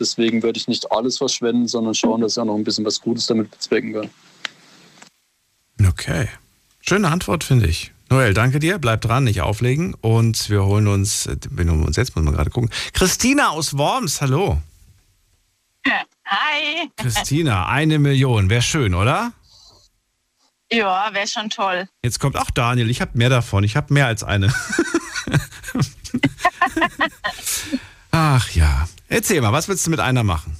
[0.00, 3.00] Deswegen würde ich nicht alles verschwenden, sondern schauen, dass ich auch noch ein bisschen was
[3.00, 4.10] Gutes damit bezwecken kann.
[5.86, 6.28] Okay.
[6.80, 7.92] Schöne Antwort, finde ich.
[8.08, 8.78] Noel, danke dir.
[8.78, 9.94] Bleib dran, nicht auflegen.
[10.00, 12.70] Und wir holen uns, wenn wir uns jetzt muss man gerade gucken.
[12.94, 14.60] Christina aus Worms, hallo.
[16.24, 16.90] Hi.
[16.96, 18.48] Christina, eine Million.
[18.48, 19.32] Wäre schön, oder?
[20.72, 21.88] Ja, wäre schon toll.
[22.02, 22.88] Jetzt kommt auch Daniel.
[22.88, 23.64] Ich habe mehr davon.
[23.64, 24.54] Ich habe mehr als eine.
[28.10, 28.88] Ach ja.
[29.08, 30.56] Erzähl mal, was willst du mit einer machen?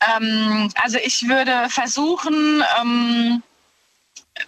[0.00, 3.42] Ähm, also ich würde versuchen, ähm,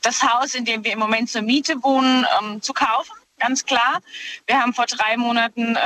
[0.02, 3.12] das Haus, in dem wir im Moment zur Miete wohnen, ähm, zu kaufen.
[3.38, 4.00] Ganz klar.
[4.46, 5.76] Wir haben vor drei Monaten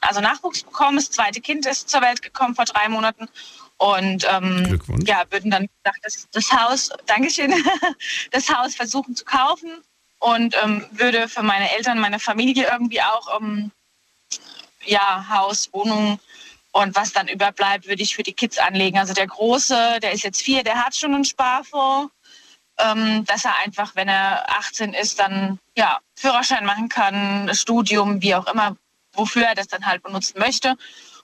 [0.00, 0.96] also Nachwuchs bekommen.
[0.96, 3.28] Das zweite Kind ist zur Welt gekommen vor drei Monaten.
[3.76, 5.68] Und ähm, ja, würden dann
[6.02, 7.52] das, das Haus, Dankeschön,
[8.30, 9.70] das Haus versuchen zu kaufen
[10.18, 13.70] und ähm, würde für meine Eltern, meine Familie irgendwie auch ähm,
[14.86, 16.18] ja, Haus, Wohnung
[16.72, 18.98] und was dann überbleibt, würde ich für die Kids anlegen.
[18.98, 22.12] Also der Große, der ist jetzt vier, der hat schon einen Sparfonds,
[22.78, 28.34] ähm, dass er einfach, wenn er 18 ist, dann ja, Führerschein machen kann, Studium, wie
[28.34, 28.76] auch immer,
[29.14, 30.76] wofür er das dann halt benutzen möchte.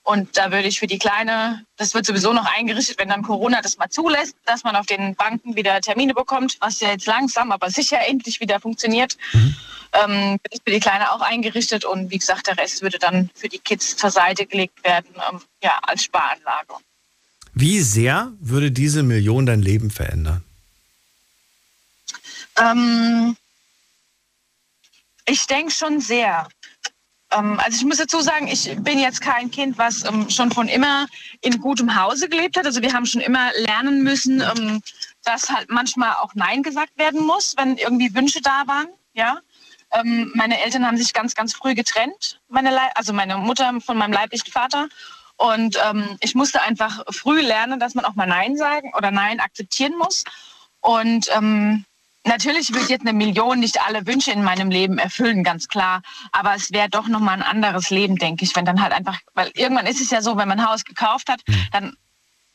[0.04, 3.60] Und da würde ich für die Kleine, das wird sowieso noch eingerichtet, wenn dann Corona
[3.60, 7.52] das mal zulässt, dass man auf den Banken wieder Termine bekommt, was ja jetzt langsam,
[7.52, 9.16] aber sicher endlich wieder funktioniert.
[9.32, 9.54] Mhm.
[9.94, 13.48] Ähm, ist für die Kleine auch eingerichtet und wie gesagt, der Rest würde dann für
[13.48, 16.74] die Kids zur Seite gelegt werden, ähm, ja, als Sparanlage.
[17.54, 20.42] Wie sehr würde diese Million dein Leben verändern?
[22.58, 23.36] Ähm,
[25.26, 26.48] ich denke schon sehr.
[27.30, 30.68] Ähm, also ich muss dazu sagen, ich bin jetzt kein Kind, was ähm, schon von
[30.68, 31.06] immer
[31.40, 32.66] in gutem Hause gelebt hat.
[32.66, 34.82] Also wir haben schon immer lernen müssen, ähm,
[35.24, 38.88] dass halt manchmal auch Nein gesagt werden muss, wenn irgendwie Wünsche da waren.
[39.14, 39.40] Ja.
[39.92, 42.40] Ähm, meine Eltern haben sich ganz, ganz früh getrennt.
[42.48, 44.88] Meine also meine Mutter von meinem leiblichen Vater.
[45.36, 49.40] Und ähm, ich musste einfach früh lernen, dass man auch mal Nein sagen oder Nein
[49.40, 50.24] akzeptieren muss.
[50.80, 51.84] Und ähm,
[52.24, 56.02] Natürlich wird jetzt eine Million nicht alle Wünsche in meinem Leben erfüllen, ganz klar.
[56.30, 59.50] Aber es wäre doch nochmal ein anderes Leben, denke ich, wenn dann halt einfach, weil
[59.54, 61.66] irgendwann ist es ja so, wenn man ein Haus gekauft hat, hm.
[61.72, 61.96] dann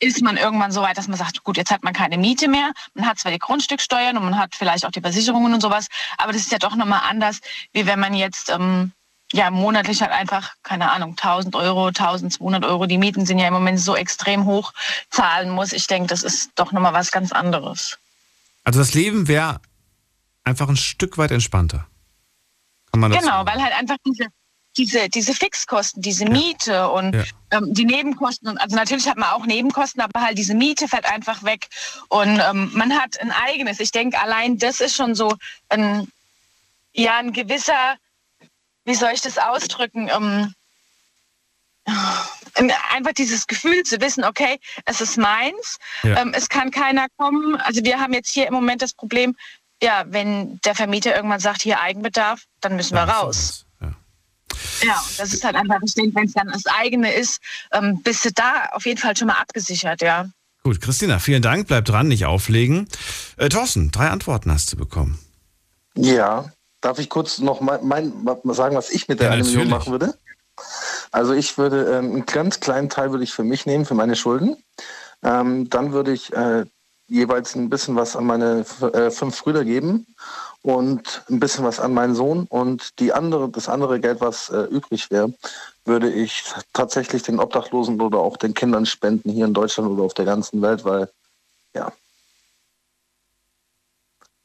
[0.00, 2.72] ist man irgendwann so weit, dass man sagt, gut, jetzt hat man keine Miete mehr.
[2.94, 6.32] Man hat zwar die Grundstücksteuern und man hat vielleicht auch die Versicherungen und sowas, aber
[6.32, 7.40] das ist ja doch nochmal anders,
[7.72, 8.92] wie wenn man jetzt ähm,
[9.32, 13.54] ja, monatlich halt einfach, keine Ahnung, 1000 Euro, 1200 Euro, die Mieten sind ja im
[13.54, 14.72] Moment so extrem hoch,
[15.10, 15.72] zahlen muss.
[15.72, 17.98] Ich denke, das ist doch nochmal was ganz anderes.
[18.64, 19.60] Also das Leben wäre
[20.44, 21.86] einfach ein Stück weit entspannter.
[22.90, 24.28] Kann man das genau, so weil halt einfach diese,
[24.78, 27.24] diese, diese Fixkosten, diese Miete und Ja.
[27.50, 31.42] ähm, die Nebenkosten, also natürlich hat man auch Nebenkosten, aber halt diese Miete fällt einfach
[31.42, 31.66] weg
[32.08, 33.80] und ähm, man hat ein eigenes.
[33.80, 35.34] Ich denke, allein das ist schon so
[35.68, 36.08] ein,
[36.92, 37.96] ja, ein gewisser,
[38.84, 40.54] wie soll ich das ausdrücken, ähm,
[42.54, 46.20] ein- einfach dieses Gefühl zu wissen, okay, es ist meins, Ja.
[46.22, 47.56] ähm, es kann keiner kommen.
[47.56, 49.36] Also wir haben jetzt hier im Moment das Problem,
[49.82, 53.64] ja, wenn der Vermieter irgendwann sagt, hier Eigenbedarf, dann müssen wir raus.
[54.82, 57.40] Ja, und das ist halt einfach, ich denke, wenn es dann das eigene ist,
[57.72, 60.26] ähm, bist du da auf jeden Fall schon mal abgesichert, ja.
[60.62, 61.68] Gut, Christina, vielen Dank.
[61.68, 62.88] Bleib dran, nicht auflegen.
[63.36, 65.18] Äh, Thorsten, drei Antworten hast du bekommen.
[65.94, 69.44] Ja, darf ich kurz noch mein, mein, mal sagen, was ich mit der Ja, eine
[69.44, 70.14] Million machen würde?
[71.10, 74.16] Also ich würde ähm, einen ganz kleinen Teil würde ich für mich nehmen, für meine
[74.16, 74.56] Schulden.
[75.22, 76.64] Ähm, dann würde ich äh,
[77.08, 80.06] jeweils ein bisschen was an meine äh, fünf Brüder geben
[80.62, 84.62] und ein bisschen was an meinen Sohn und die andere, das andere Geld, was äh,
[84.62, 85.32] übrig wäre,
[85.84, 90.14] würde ich tatsächlich den Obdachlosen oder auch den Kindern spenden hier in Deutschland oder auf
[90.14, 91.08] der ganzen Welt, weil
[91.74, 91.92] ja.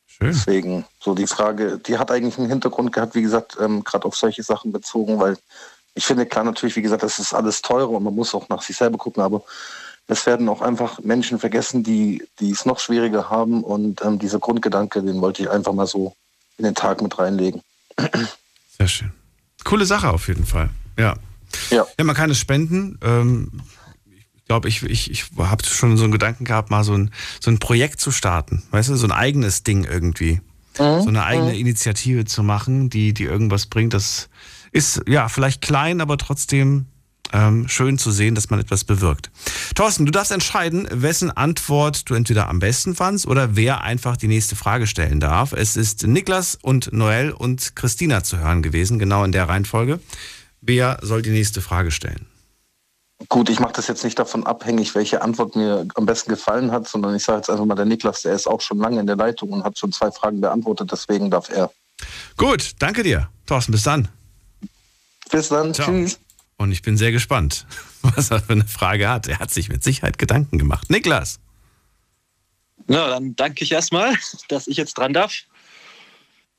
[0.06, 0.28] Schön.
[0.28, 4.16] Deswegen so die Frage, die hat eigentlich einen Hintergrund gehabt, wie gesagt, ähm, gerade auf
[4.16, 5.38] solche Sachen bezogen, weil
[5.96, 8.62] ich finde klar natürlich, wie gesagt, das ist alles teurer und man muss auch nach
[8.62, 9.44] sich selber gucken, aber
[10.08, 14.40] es werden auch einfach Menschen vergessen, die, die es noch schwieriger haben und ähm, dieser
[14.40, 16.16] Grundgedanke, den wollte ich einfach mal so
[16.58, 17.62] in den Tag mit reinlegen.
[18.78, 19.12] Sehr schön.
[19.64, 20.70] Coole Sache auf jeden Fall.
[20.98, 21.16] Ja.
[21.70, 21.86] Ja.
[21.98, 22.98] Ja, man kann es spenden.
[23.02, 23.62] Ähm,
[24.36, 27.50] ich glaube, ich, ich, ich habe schon so einen Gedanken gehabt, mal so ein, so
[27.50, 28.64] ein Projekt zu starten.
[28.72, 30.42] Weißt du, so ein eigenes Ding irgendwie.
[30.76, 33.94] So eine eigene Initiative zu machen, die, die irgendwas bringt.
[33.94, 34.30] Das
[34.72, 36.88] ist ja vielleicht klein, aber trotzdem
[37.34, 39.32] ähm, schön zu sehen, dass man etwas bewirkt.
[39.76, 44.28] Thorsten, du darfst entscheiden, wessen Antwort du entweder am besten fandst oder wer einfach die
[44.28, 45.52] nächste Frage stellen darf.
[45.52, 50.00] Es ist Niklas und Noel und Christina zu hören gewesen, genau in der Reihenfolge.
[50.62, 52.28] Wer soll die nächste Frage stellen?
[53.30, 56.88] Gut, ich mache das jetzt nicht davon abhängig, welche Antwort mir am besten gefallen hat,
[56.88, 59.16] sondern ich sage jetzt einfach mal, der Niklas, der ist auch schon lange in der
[59.16, 61.72] Leitung und hat schon zwei Fragen beantwortet, deswegen darf er.
[62.38, 63.30] Gut, danke dir.
[63.46, 64.10] Thorsten, bis dann.
[65.32, 65.88] Bis dann, Ciao.
[65.88, 66.20] tschüss.
[66.58, 67.66] Und ich bin sehr gespannt,
[68.02, 69.28] was er für eine Frage hat.
[69.28, 70.90] Er hat sich mit Sicherheit Gedanken gemacht.
[70.90, 71.40] Niklas.
[72.88, 74.16] Na, dann danke ich erstmal,
[74.50, 75.34] dass ich jetzt dran darf.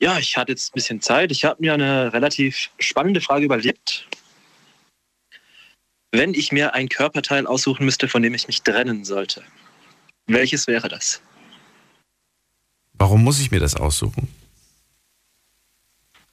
[0.01, 1.31] Ja, ich hatte jetzt ein bisschen Zeit.
[1.31, 4.09] Ich habe mir eine relativ spannende Frage überlegt.
[6.11, 9.43] Wenn ich mir ein Körperteil aussuchen müsste, von dem ich mich trennen sollte,
[10.27, 11.21] welches wäre das?
[12.95, 14.29] Warum muss ich mir das aussuchen?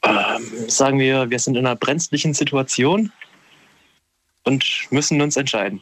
[0.03, 3.11] Ähm, sagen wir, wir sind in einer brenzlichen Situation
[4.43, 5.81] und müssen uns entscheiden.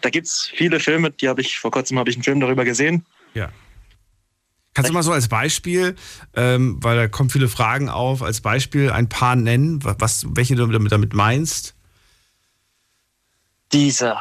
[0.00, 2.64] Da gibt es viele Filme, die habe ich vor kurzem habe ich einen Film darüber
[2.64, 3.04] gesehen.
[3.34, 3.50] Ja.
[4.74, 5.96] Kannst du mal so als Beispiel,
[6.34, 10.54] ähm, weil da kommen viele Fragen auf, als Beispiel ein paar nennen, wa- was, welche
[10.56, 11.74] du damit, damit meinst?
[13.72, 14.18] Dieser,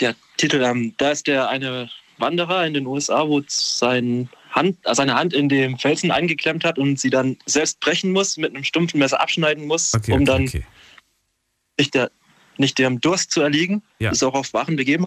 [0.00, 4.94] der Titel, ähm, da ist der eine Wanderer in den USA, wo sein Hand, äh,
[4.94, 8.64] seine Hand in dem Felsen eingeklemmt hat und sie dann selbst brechen muss, mit einem
[8.64, 10.66] stumpfen Messer abschneiden muss, Okay, um okay, dann okay.
[11.78, 12.10] nicht, der,
[12.60, 13.82] nicht dem Durst zu erliegen.
[13.98, 14.10] Ja.
[14.10, 15.06] Ist auch auf Wachen begeben.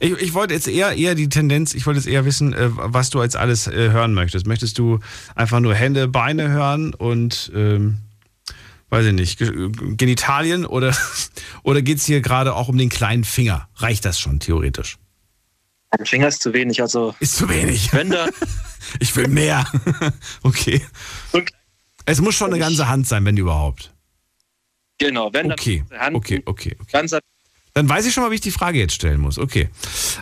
[0.00, 3.10] Ich, ich wollte jetzt eher, eher die Tendenz, ich wollte jetzt eher wissen, äh, was
[3.10, 4.46] du als alles äh, hören möchtest.
[4.46, 4.98] Möchtest du
[5.36, 7.98] einfach nur Hände, Beine hören und, ähm,
[8.90, 10.96] weiß ich nicht, Ge- Genitalien oder,
[11.62, 13.68] oder geht es hier gerade auch um den kleinen Finger?
[13.76, 14.98] Reicht das schon theoretisch?
[15.90, 17.92] Ein Finger ist zu wenig, also Ist zu wenig.
[17.92, 18.26] wenn da
[18.98, 19.64] Ich will mehr.
[20.42, 20.82] okay.
[22.04, 23.93] Es muss schon eine ganze Hand sein, wenn überhaupt.
[24.98, 26.92] Genau, wenn Okay, dann Hand okay, okay, okay.
[26.92, 27.16] ganz
[27.74, 29.38] Dann weiß ich schon mal, wie ich die Frage jetzt stellen muss.
[29.38, 29.68] Okay.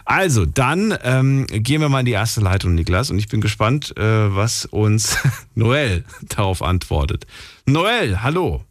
[0.04, 3.10] Also, dann ähm, gehen wir mal in die erste Leitung, Niklas.
[3.10, 5.18] Und ich bin gespannt, äh, was uns
[5.54, 7.26] Noel darauf antwortet.
[7.66, 8.64] Noel, hallo.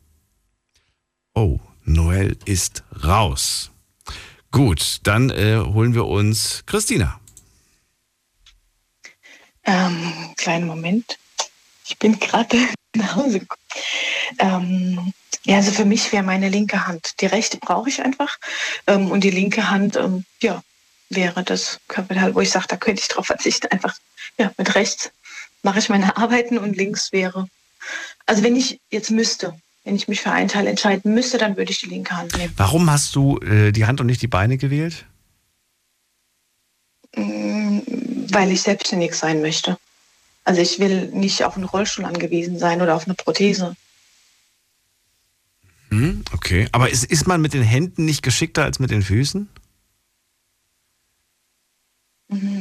[1.33, 3.71] Oh, Noel ist raus.
[4.51, 7.19] Gut, dann äh, holen wir uns Christina.
[9.63, 11.17] Ähm, kleinen Moment.
[11.87, 12.57] Ich bin gerade
[12.95, 13.61] nach Hause gekommen.
[14.39, 15.13] Ähm,
[15.43, 17.13] ja, also für mich wäre meine linke Hand.
[17.21, 18.37] Die rechte brauche ich einfach.
[18.87, 20.61] Ähm, und die linke Hand, ähm, ja,
[21.09, 23.67] wäre das Körperteil, wo ich sage, da könnte ich drauf verzichten.
[23.67, 23.95] Einfach,
[24.37, 25.11] ja, mit rechts
[25.63, 27.47] mache ich meine Arbeiten und links wäre.
[28.25, 31.71] Also wenn ich jetzt müsste, wenn ich mich für einen Teil entscheiden müsste, dann würde
[31.71, 32.53] ich die linke Hand nehmen.
[32.57, 35.05] Warum hast du äh, die Hand und nicht die Beine gewählt?
[37.15, 37.79] Mm,
[38.29, 39.77] Weil ich selbstständig sein möchte.
[40.43, 43.75] Also ich will nicht auf einen Rollstuhl angewiesen sein oder auf eine Prothese.
[46.31, 49.49] Okay, aber ist, ist man mit den Händen nicht geschickter als mit den Füßen?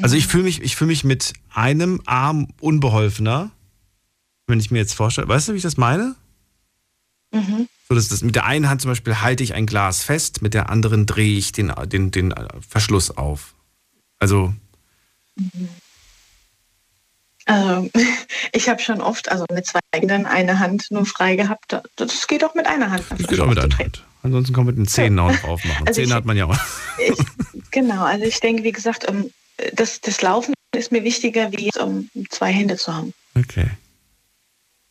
[0.03, 3.51] Also ich fühle mich, ich fühle mich mit einem Arm unbeholfener,
[4.49, 5.29] wenn ich mir jetzt vorstelle.
[5.29, 6.17] Weißt du, wie ich das meine?
[7.33, 7.69] Mhm.
[7.89, 10.55] So, dass das mit der einen Hand zum Beispiel halte ich ein Glas fest, mit
[10.55, 12.35] der anderen drehe ich den, den, den
[12.69, 13.55] Verschluss auf.
[14.19, 14.55] Also.
[17.51, 17.91] Also,
[18.53, 21.77] ich habe schon oft, also mit zwei Kindern eine Hand nur frei gehabt.
[21.97, 23.05] Das geht auch mit einer Hand.
[23.11, 24.05] Das geht auch mit einer Hand.
[24.23, 25.87] Ansonsten kann man mit den Zähnen auch noch aufmachen.
[25.87, 26.57] Also Zähne ich- hat man ja auch.
[26.99, 27.17] Ich,
[27.71, 29.31] genau, also ich denke, wie gesagt, ähm,
[29.73, 33.13] das, das Laufen ist mir wichtiger, wie um, zwei Hände zu haben.
[33.37, 33.67] Okay.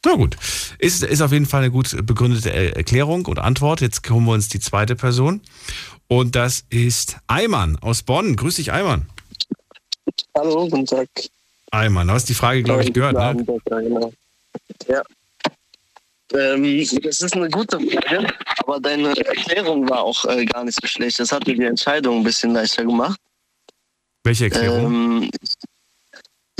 [0.06, 0.36] Na gut.
[0.80, 3.82] Ist, ist auf jeden Fall eine gut begründete Er- Erklärung und Antwort.
[3.82, 5.42] Jetzt holen wir uns die zweite Person.
[6.08, 8.36] Und das ist Eimann aus Bonn.
[8.36, 9.06] Grüß dich, Eimann.
[10.36, 11.08] Hallo, guten Tag.
[11.72, 13.46] Eimann, du hast die Frage, glaube ich, gehört, ne?
[13.70, 14.14] Ja, genau.
[14.88, 15.04] Ja.
[16.34, 18.28] Ähm, das ist eine gute Frage,
[18.58, 21.20] aber deine Erklärung war auch äh, gar nicht so schlecht.
[21.20, 23.20] Das hat mir die Entscheidung ein bisschen leichter gemacht.
[24.24, 24.86] Welche Erklärung?
[24.86, 25.32] Ähm,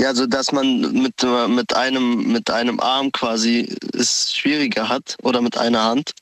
[0.00, 1.14] ja, also dass man mit,
[1.48, 6.12] mit, einem, mit einem Arm quasi es schwieriger hat oder mit einer Hand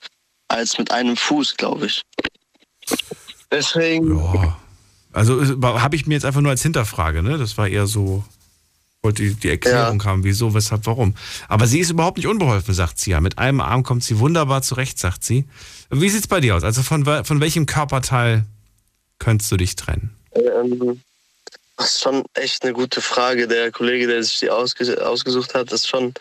[0.49, 2.03] als mit einem Fuß, glaube ich.
[3.51, 4.21] Deswegen.
[5.13, 7.39] Also habe ich mir jetzt einfach nur als Hinterfrage, ne?
[7.39, 8.25] Das war eher so,
[9.09, 11.15] wollte die, die Erklärung haben, wieso, weshalb, warum.
[11.49, 13.21] Aber sie ist überhaupt nicht unbeholfen, sagt sie ja.
[13.21, 15.47] Mit einem Arm kommt sie wunderbar zurecht, sagt sie.
[15.91, 16.65] Wie sieht's bei dir aus?
[16.65, 18.45] Also von, von welchem Körperteil
[19.19, 20.15] könntest du dich trennen?
[20.35, 21.01] Ähm,
[21.79, 23.49] das ist schon echt eine gute Frage.
[23.49, 26.13] Der Kollege, der sich die ausge ausgesucht hat, ist schon.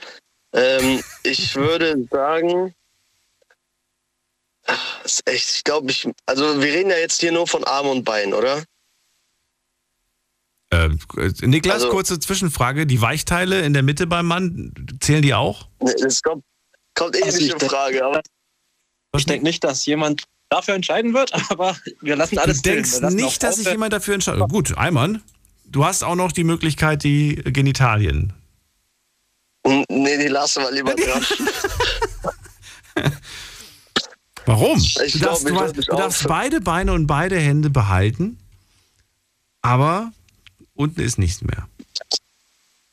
[0.54, 2.74] Ähm, ich würde sagen,
[5.04, 6.08] ist echt, ich glaube, ich.
[6.26, 8.64] Also, wir reden ja jetzt hier nur von Arm und Bein, oder?
[10.70, 10.90] Äh,
[11.42, 12.86] Niklas, Also- kurze Zwischenfrage.
[12.86, 15.68] Die Weichteile in der Mitte beim Mann, zählen die auch?
[15.80, 16.44] Das kommt,
[16.96, 18.04] kommt eh Also nicht ich in Frage.
[18.06, 18.22] Aber
[19.16, 23.16] Ich denke nicht, dass jemand dafür entscheiden wird, aber wir lassen alles Du denkst lassen
[23.16, 24.48] nicht, dass sich jemand dafür entscheidet.
[24.50, 25.22] Gut, Eimann,
[25.66, 28.34] du hast auch noch die Möglichkeit, die Genitalien.
[29.66, 31.26] nee, die lassen wir lieber dran.
[34.46, 34.78] Warum?
[34.80, 38.40] Ich du glaub, darfst, du, du darfst beide Beine und beide Hände behalten,
[39.62, 40.14] aber
[40.78, 41.68] unten ist nichts mehr.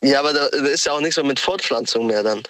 [0.03, 2.42] Ja, aber da, ist ja auch nichts mehr mit Fortpflanzung mehr dann.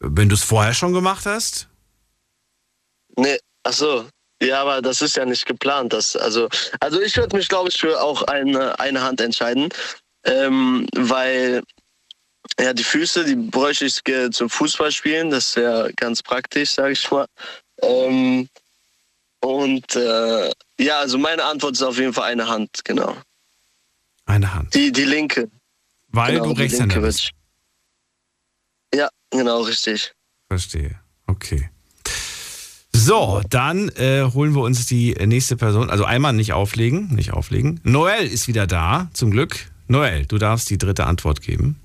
[0.00, 1.68] Wenn du es vorher schon gemacht hast,
[3.16, 4.06] Nee, ach so.
[4.42, 5.92] Ja, aber das ist ja nicht geplant.
[5.92, 6.48] Das, also,
[6.80, 9.68] also ich würde mich, glaube ich, für auch eine, eine Hand entscheiden,
[10.24, 11.62] ähm, weil
[12.58, 15.30] ja, die Füße, die bräuchte ich zum Fußballspielen.
[15.30, 17.26] Das ist ja ganz praktisch, sage ich mal.
[17.82, 18.48] Ähm,
[19.40, 23.16] und äh, ja, also meine Antwort ist auf jeden Fall eine Hand, genau.
[24.26, 24.74] Eine Hand.
[24.74, 25.50] Die, die linke.
[26.08, 27.30] Weil genau, du Rechtshänder linke bist.
[28.94, 30.12] Ja, genau, richtig.
[30.48, 31.00] Verstehe.
[31.26, 31.70] Okay.
[32.92, 35.90] So, dann äh, holen wir uns die nächste Person.
[35.90, 37.80] Also einmal nicht auflegen, nicht auflegen.
[37.82, 39.70] Noel ist wieder da, zum Glück.
[39.88, 41.80] Noel, du darfst die dritte Antwort geben.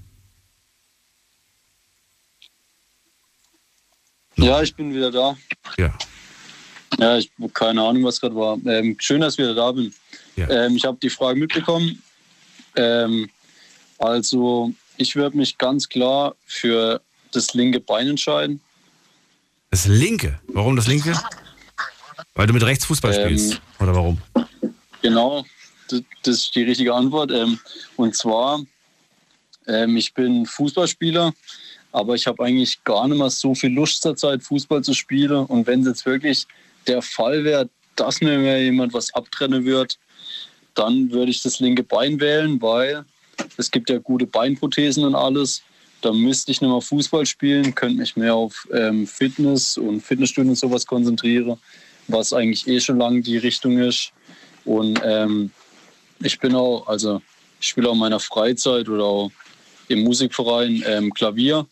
[4.37, 5.35] Ja, ich bin wieder da.
[5.77, 5.93] Ja.
[6.97, 8.57] Ja, ich habe keine Ahnung, was gerade war.
[8.65, 9.93] Ähm, schön, dass ich wieder da bin.
[10.35, 10.49] Ja.
[10.49, 12.01] Ähm, ich habe die Frage mitbekommen.
[12.79, 13.29] Ähm,
[13.97, 18.61] also, ich würde mich ganz klar für das linke Bein entscheiden.
[19.69, 20.39] Das linke.
[20.47, 21.13] Warum das linke?
[22.33, 23.61] Weil du mit rechts Fußball Ähm, spielst.
[23.79, 24.17] Oder warum?
[25.01, 25.45] Genau,
[25.89, 27.31] das, ist die richtige Antwort.
[27.31, 27.59] Ähm,
[27.97, 28.61] und zwar,
[29.67, 31.33] ähm, ich bin Fußballspieler,
[31.91, 35.45] aber ich habe eigentlich gar nicht mehr so viel Lust zur Zeit, Fußball zu spielen.
[35.45, 36.47] Und wenn es jetzt wirklich
[36.87, 39.99] der Fall wäre, dass mir jemand was abtrennen wird,
[40.79, 43.03] dann würde ich das linke Bein wählen, weil
[43.57, 45.61] es gibt ja gute Beinprothesen und alles.
[46.01, 50.51] Da müsste ich nicht mehr Fußball spielen, könnte mich mehr auf ähm, Fitness und Fitnessstudio
[50.51, 51.57] und sowas konzentrieren,
[52.07, 54.13] was eigentlich eh schon lange die Richtung ist.
[54.63, 55.51] Und ähm,
[56.19, 57.21] ich bin auch, also
[57.59, 59.31] ich spiele auch in meiner Freizeit oder auch
[59.89, 61.65] im Musikverein ähm, Klavier,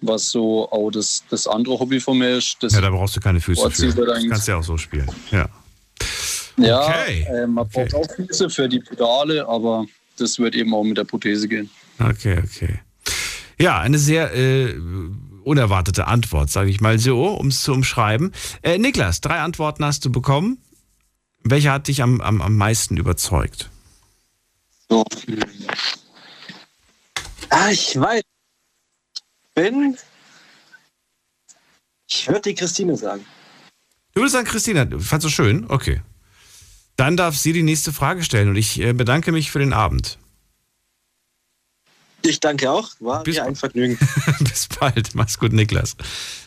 [0.00, 2.56] was so auch das, das andere Hobby von mir ist.
[2.62, 4.06] Das Ja, da brauchst du keine Füße für.
[4.06, 5.10] Das kannst du ja auch so spielen.
[5.30, 5.50] Ja.
[6.56, 7.26] Ja, Okay.
[7.28, 9.86] äh, man braucht auch Füße für die Pedale, aber
[10.18, 11.70] das wird eben auch mit der Prothese gehen.
[11.98, 12.80] Okay, okay.
[13.58, 14.74] Ja, eine sehr äh,
[15.44, 18.32] unerwartete Antwort, sage ich mal so, um es zu umschreiben.
[18.62, 20.58] Äh, Niklas, drei Antworten hast du bekommen.
[21.42, 23.70] Welche hat dich am, am, am meisten überzeugt?
[24.88, 25.04] So.
[27.48, 28.22] Ah, ich weiß.
[29.54, 29.96] Bin.
[32.08, 33.24] Ich würde die Christine sagen.
[34.14, 35.66] Du würdest sagen, Christina, fandst du schön?
[35.68, 36.02] Okay.
[37.00, 40.18] Dann darf sie die nächste Frage stellen und ich äh, bedanke mich für den Abend.
[42.20, 42.90] Ich danke auch.
[43.00, 43.98] War Bis mir ein Vergnügen.
[44.40, 45.14] Bis bald.
[45.14, 45.96] Mach's gut, Niklas.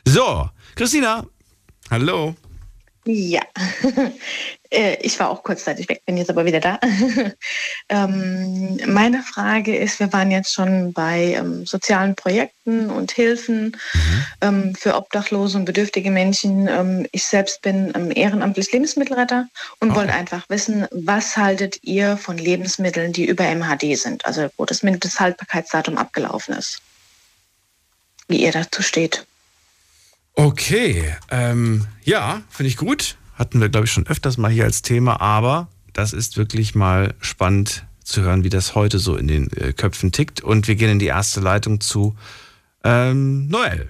[0.06, 1.26] So, Christina.
[1.90, 2.36] Hallo.
[3.06, 3.42] Ja,
[4.74, 6.80] Äh, ich war auch kurzzeitig weg, bin jetzt aber wieder da.
[7.90, 14.26] ähm, meine Frage ist, wir waren jetzt schon bei ähm, sozialen Projekten und Hilfen mhm.
[14.42, 17.08] ähm, für Obdachlose und bedürftige Menschen.
[17.12, 19.48] Ich selbst bin ehrenamtlich Lebensmittelretter
[19.80, 20.00] und okay.
[20.00, 24.82] wollte einfach wissen, was haltet ihr von Lebensmitteln, die über MHD sind, also wo das
[24.82, 26.82] Mindesthaltbarkeitsdatum abgelaufen ist?
[28.28, 29.26] Wie ihr dazu steht.
[30.36, 33.18] Okay, ähm, ja, finde ich gut.
[33.36, 37.14] Hatten wir, glaube ich, schon öfters mal hier als Thema, aber das ist wirklich mal
[37.20, 40.42] spannend zu hören, wie das heute so in den äh, Köpfen tickt.
[40.42, 42.16] Und wir gehen in die erste Leitung zu
[42.84, 43.90] ähm, Noel.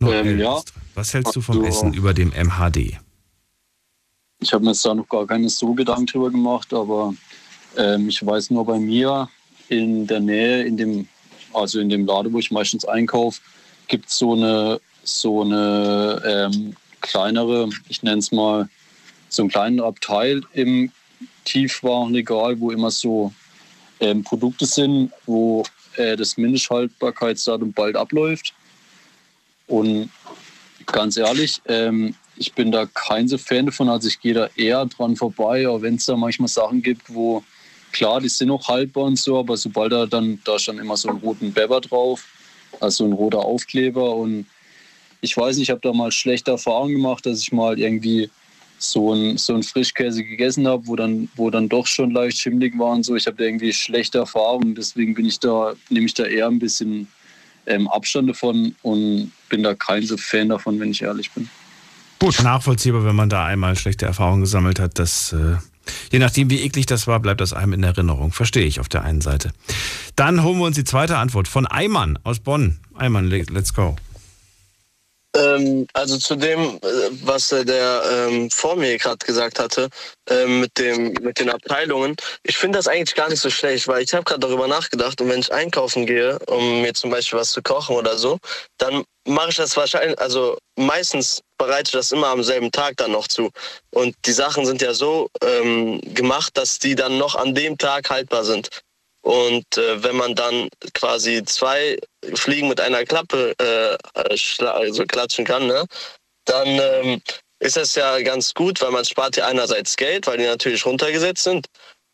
[0.00, 0.60] Noel ähm, ja.
[0.94, 2.98] Was hältst du vom also, Essen über dem MHD?
[4.40, 7.14] Ich habe mir jetzt da noch gar keine so Gedanken drüber gemacht, aber
[7.76, 9.28] ähm, ich weiß nur bei mir
[9.68, 11.08] in der Nähe, in dem,
[11.52, 13.40] also in dem Laden, wo ich meistens einkaufe,
[13.86, 18.68] gibt es so eine so eine ähm, kleinere, ich nenne es mal,
[19.28, 20.90] so einen kleinen Abteil im
[21.44, 23.32] Tiefwarenregal, wo immer so
[24.00, 25.64] ähm, Produkte sind, wo
[25.96, 28.54] äh, das Mindesthaltbarkeitsdatum bald abläuft.
[29.66, 30.10] Und
[30.86, 34.86] ganz ehrlich, ähm, ich bin da kein so Fan davon, also ich gehe da eher
[34.86, 37.42] dran vorbei, auch wenn es da manchmal Sachen gibt, wo
[37.92, 41.08] klar, die sind noch haltbar und so, aber sobald da dann, da stand immer so
[41.08, 42.24] einen roten Beber drauf,
[42.80, 44.46] also ein roter Aufkleber und
[45.20, 48.30] ich weiß nicht, ich habe da mal schlechte Erfahrungen gemacht, dass ich mal irgendwie
[48.78, 52.78] so ein, so ein Frischkäse gegessen habe, wo dann, wo dann doch schon leicht schimmlig
[52.78, 53.16] war und so.
[53.16, 56.60] Ich habe da irgendwie schlechte Erfahrungen, deswegen bin ich da, nehme ich da eher ein
[56.60, 57.08] bisschen
[57.66, 61.48] ähm, Abstand davon und bin da kein so Fan davon, wenn ich ehrlich bin.
[62.20, 65.56] Gut, nachvollziehbar, wenn man da einmal schlechte Erfahrungen gesammelt hat, dass äh,
[66.10, 68.32] je nachdem, wie eklig das war, bleibt das einem in Erinnerung.
[68.32, 69.52] Verstehe ich auf der einen Seite.
[70.16, 72.80] Dann holen wir uns die zweite Antwort von Eimann aus Bonn.
[72.96, 73.96] Eimann, let's go.
[75.36, 76.78] Ähm, also zu dem, äh,
[77.22, 79.88] was der ähm, vor mir gerade gesagt hatte,
[80.28, 82.16] ähm, mit, dem, mit den Abteilungen.
[82.42, 85.28] Ich finde das eigentlich gar nicht so schlecht, weil ich habe gerade darüber nachgedacht und
[85.28, 88.38] wenn ich einkaufen gehe, um mir zum Beispiel was zu kochen oder so,
[88.78, 93.28] dann mache ich das wahrscheinlich, also meistens bereite das immer am selben Tag dann noch
[93.28, 93.50] zu.
[93.90, 98.08] Und die Sachen sind ja so ähm, gemacht, dass die dann noch an dem Tag
[98.10, 98.68] haltbar sind.
[99.22, 101.98] Und äh, wenn man dann quasi zwei
[102.34, 105.84] Fliegen mit einer Klappe äh, also klatschen kann, ne,
[106.46, 107.20] dann ähm,
[107.58, 111.44] ist das ja ganz gut, weil man spart ja einerseits Geld, weil die natürlich runtergesetzt
[111.44, 111.66] sind.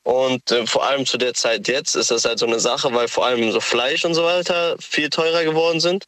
[0.06, 3.08] Und äh, vor allem zu der Zeit jetzt ist das halt so eine Sache, weil
[3.08, 6.04] vor allem so Fleisch und so weiter viel teurer geworden sind.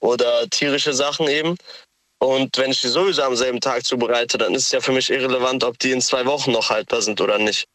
[0.00, 1.56] Oder tierische Sachen eben.
[2.18, 5.10] Und wenn ich die sowieso am selben Tag zubereite, dann ist es ja für mich
[5.10, 7.68] irrelevant, ob die in zwei Wochen noch haltbar sind oder nicht.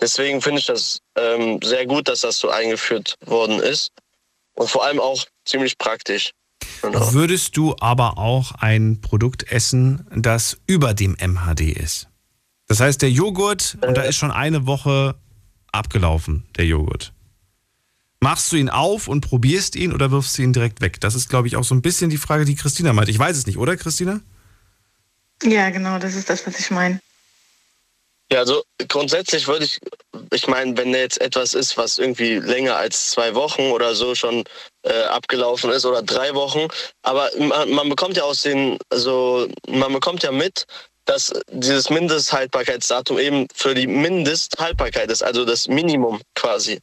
[0.00, 3.90] Deswegen finde ich das ähm, sehr gut, dass das so eingeführt worden ist.
[4.54, 6.32] Und vor allem auch ziemlich praktisch.
[6.82, 7.12] Genau.
[7.12, 12.08] Würdest du aber auch ein Produkt essen, das über dem MHD ist?
[12.66, 15.16] Das heißt, der Joghurt, äh, und da ist schon eine Woche
[15.72, 17.12] abgelaufen, der Joghurt.
[18.20, 21.00] Machst du ihn auf und probierst ihn oder wirfst du ihn direkt weg?
[21.00, 23.08] Das ist, glaube ich, auch so ein bisschen die Frage, die Christina meint.
[23.08, 24.20] Ich weiß es nicht, oder Christina?
[25.42, 27.00] Ja, genau, das ist das, was ich meine.
[28.30, 29.80] Ja, also grundsätzlich würde ich,
[30.32, 34.44] ich meine, wenn jetzt etwas ist, was irgendwie länger als zwei Wochen oder so schon
[34.82, 36.68] äh, abgelaufen ist oder drei Wochen,
[37.02, 40.66] aber man, man bekommt ja aus den, also man bekommt ja mit,
[41.06, 46.80] dass dieses Mindesthaltbarkeitsdatum eben für die Mindesthaltbarkeit ist, also das Minimum quasi.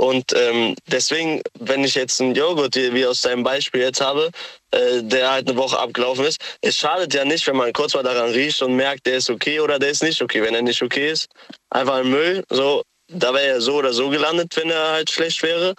[0.00, 4.30] Und ähm, deswegen, wenn ich jetzt einen Joghurt, wie aus deinem Beispiel jetzt habe,
[4.70, 8.02] äh, der halt eine Woche abgelaufen ist, es schadet ja nicht, wenn man kurz mal
[8.02, 10.40] daran riecht und merkt, der ist okay oder der ist nicht okay.
[10.42, 11.28] Wenn er nicht okay ist,
[11.68, 12.42] einfach ein Müll.
[12.48, 15.74] So, da wäre er so oder so gelandet, wenn er halt schlecht wäre.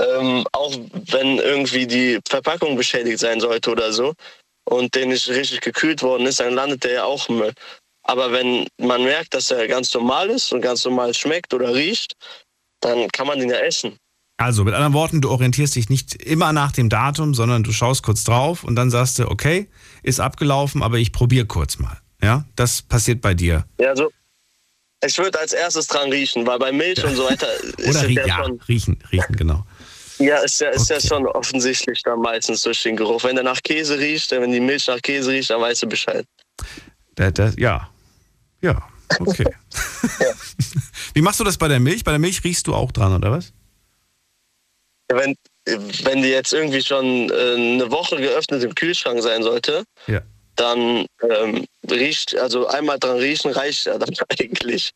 [0.00, 4.14] Ähm, auch wenn irgendwie die Verpackung beschädigt sein sollte oder so
[4.66, 7.54] und der nicht richtig gekühlt worden ist, dann landet der ja auch im Müll.
[8.04, 12.14] Aber wenn man merkt, dass er ganz normal ist und ganz normal schmeckt oder riecht,
[12.80, 13.96] dann kann man den ja essen.
[14.36, 18.04] Also mit anderen Worten, du orientierst dich nicht immer nach dem Datum, sondern du schaust
[18.04, 19.68] kurz drauf und dann sagst du, okay,
[20.04, 21.98] ist abgelaufen, aber ich probiere kurz mal.
[22.22, 23.64] Ja, das passiert bei dir.
[23.80, 24.10] Ja, also
[25.04, 27.48] ich würde als erstes dran riechen, weil bei Milch und so weiter
[27.78, 29.64] ist Oder ja, ja schon, riechen, riechen, genau.
[30.18, 31.00] Ja, ist ja, ist okay.
[31.00, 33.22] ja schon offensichtlich dann meistens durch den Geruch.
[33.24, 36.24] Wenn der nach Käse riecht, wenn die Milch nach Käse riecht, dann weißt du Bescheid.
[37.14, 37.88] Das, das, ja,
[38.60, 38.82] ja,
[39.20, 39.44] okay.
[40.20, 40.26] ja.
[41.14, 42.04] Wie machst du das bei der Milch?
[42.04, 43.52] Bei der Milch riechst du auch dran, oder was?
[45.08, 45.34] Wenn,
[45.64, 50.20] wenn die jetzt irgendwie schon äh, eine Woche geöffnet im Kühlschrank sein sollte, ja.
[50.56, 54.92] dann ähm, riecht, also einmal dran riechen reicht ja dann eigentlich.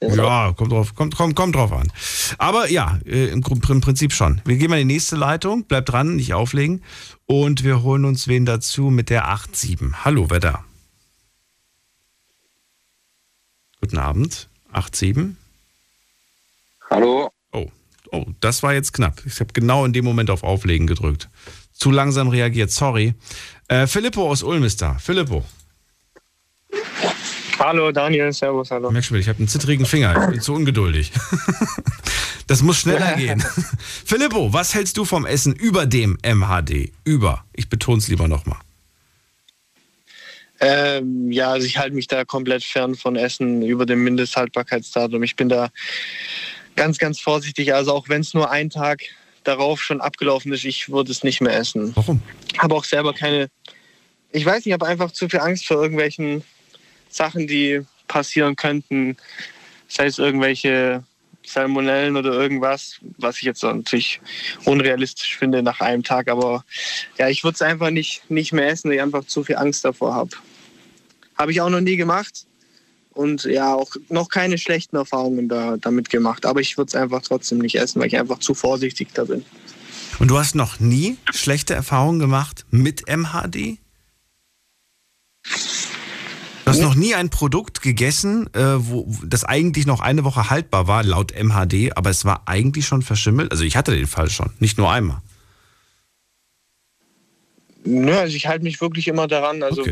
[0.00, 1.90] Ja, kommt drauf, kommt, kommt, kommt drauf an.
[2.36, 4.40] Aber ja, äh, im, im Prinzip schon.
[4.44, 5.64] Wir gehen mal in die nächste Leitung.
[5.64, 6.82] Bleibt dran, nicht auflegen.
[7.26, 10.04] Und wir holen uns wen dazu mit der 8-7.
[10.04, 10.64] Hallo, wer da?
[13.82, 14.48] Guten Abend.
[14.72, 15.34] 8-7.
[16.88, 17.30] Hallo.
[17.50, 17.68] Oh,
[18.12, 19.20] oh, das war jetzt knapp.
[19.26, 21.28] Ich habe genau in dem Moment auf Auflegen gedrückt.
[21.72, 23.14] Zu langsam reagiert, sorry.
[23.66, 24.94] Äh, Filippo aus Ulm ist da.
[24.98, 25.44] Filippo.
[27.58, 28.90] Hallo Daniel, Servus, hallo.
[28.92, 30.26] Merkst du, ich habe einen zittrigen Finger.
[30.26, 31.12] Ich bin zu ungeduldig.
[32.48, 33.42] Das muss schneller gehen.
[34.04, 36.92] Filippo, was hältst du vom Essen über dem MHD?
[37.04, 37.44] Über.
[37.52, 38.58] Ich betone es lieber nochmal.
[40.62, 45.20] Ähm, ja, also ich halte mich da komplett fern von Essen über dem Mindesthaltbarkeitsdatum.
[45.24, 45.70] Ich bin da
[46.76, 47.74] ganz, ganz vorsichtig.
[47.74, 49.02] Also auch wenn es nur ein Tag
[49.42, 51.90] darauf schon abgelaufen ist, ich würde es nicht mehr essen.
[51.96, 52.22] Warum?
[52.58, 53.50] Habe auch selber keine,
[54.30, 56.44] ich weiß nicht, ich habe einfach zu viel Angst vor irgendwelchen
[57.10, 59.16] Sachen, die passieren könnten.
[59.88, 61.02] Sei es irgendwelche
[61.44, 64.20] Salmonellen oder irgendwas, was ich jetzt natürlich
[64.64, 66.28] unrealistisch finde nach einem Tag.
[66.28, 66.64] Aber
[67.18, 69.84] ja, ich würde es einfach nicht, nicht mehr essen, weil ich einfach zu viel Angst
[69.84, 70.30] davor habe.
[71.36, 72.46] Habe ich auch noch nie gemacht
[73.14, 76.46] und ja, auch noch keine schlechten Erfahrungen da, damit gemacht.
[76.46, 79.44] Aber ich würde es einfach trotzdem nicht essen, weil ich einfach zu vorsichtig da bin.
[80.18, 83.78] Und du hast noch nie schlechte Erfahrungen gemacht mit MHD?
[86.64, 90.86] Du hast noch nie ein Produkt gegessen, äh, wo das eigentlich noch eine Woche haltbar
[90.86, 93.50] war, laut MHD, aber es war eigentlich schon verschimmelt?
[93.50, 95.18] Also ich hatte den Fall schon, nicht nur einmal.
[97.84, 99.62] Nö, also ich halte mich wirklich immer daran.
[99.62, 99.84] Also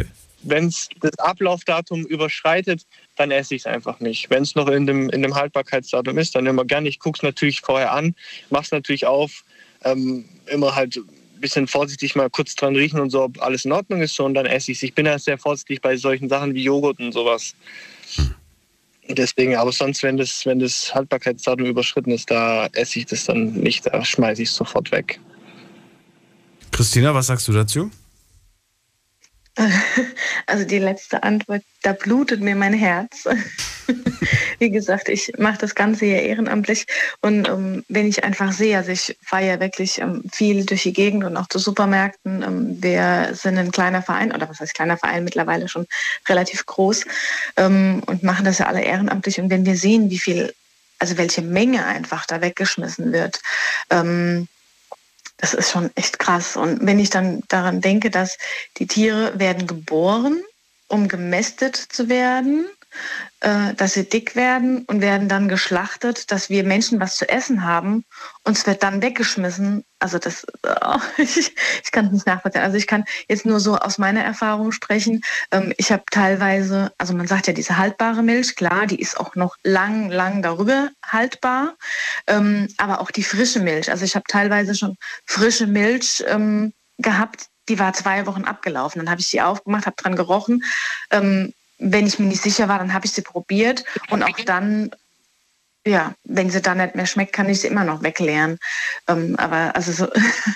[0.43, 2.87] wenn es das Ablaufdatum überschreitet,
[3.17, 4.31] dann esse ich es einfach nicht.
[4.31, 6.89] Wenn es noch in dem, in dem Haltbarkeitsdatum ist, dann immer gerne.
[6.89, 8.15] Ich gucke es natürlich vorher an,
[8.49, 9.45] mache es natürlich auf,
[9.85, 13.73] ähm, immer halt ein bisschen vorsichtig mal kurz dran riechen und so, ob alles in
[13.73, 14.83] Ordnung ist so, und dann esse ich es.
[14.83, 17.55] Ich bin ja sehr vorsichtig bei solchen Sachen wie Joghurt und sowas.
[19.09, 23.53] Deswegen, aber sonst, wenn das, wenn das Haltbarkeitsdatum überschritten ist, da esse ich das dann
[23.53, 25.19] nicht, da schmeiße ich es sofort weg.
[26.71, 27.91] Christina, was sagst du dazu?
[30.47, 33.25] Also die letzte Antwort, da blutet mir mein Herz.
[34.59, 36.87] Wie gesagt, ich mache das Ganze ja ehrenamtlich
[37.23, 40.93] und ähm, wenn ich einfach sehe, also ich fahre ja wirklich ähm, viel durch die
[40.93, 42.43] Gegend und auch zu Supermärkten.
[42.43, 45.87] Ähm, wir sind ein kleiner Verein, oder was heißt kleiner Verein, mittlerweile schon
[46.29, 47.05] relativ groß
[47.57, 49.41] und machen das ja alle ehrenamtlich.
[49.41, 50.53] Und wenn wir sehen, wie viel,
[50.99, 53.41] also welche Menge einfach da weggeschmissen wird,
[55.41, 56.57] das ist schon echt krass.
[56.57, 58.37] Und wenn ich dann daran denke, dass
[58.77, 60.43] die Tiere werden geboren,
[60.89, 62.69] um gemästet zu werden,
[63.41, 67.65] äh, dass sie dick werden und werden dann geschlachtet, dass wir Menschen was zu essen
[67.65, 68.05] haben
[68.45, 69.85] und es wird dann weggeschmissen.
[69.99, 72.63] Also das, oh, ich, ich kann es nicht nachvollziehen.
[72.63, 75.23] Also ich kann jetzt nur so aus meiner Erfahrung sprechen.
[75.51, 79.35] Ähm, ich habe teilweise, also man sagt ja diese haltbare Milch, klar, die ist auch
[79.35, 81.77] noch lang, lang darüber haltbar,
[82.27, 83.91] ähm, aber auch die frische Milch.
[83.91, 88.99] Also ich habe teilweise schon frische Milch ähm, gehabt, die war zwei Wochen abgelaufen.
[88.99, 90.65] Dann habe ich sie aufgemacht, habe dran gerochen.
[91.11, 94.91] Ähm, wenn ich mir nicht sicher war, dann habe ich sie probiert und auch dann,
[95.87, 98.59] ja, wenn sie dann nicht mehr schmeckt, kann ich sie immer noch wegleeren.
[99.09, 100.09] Ähm, aber also so,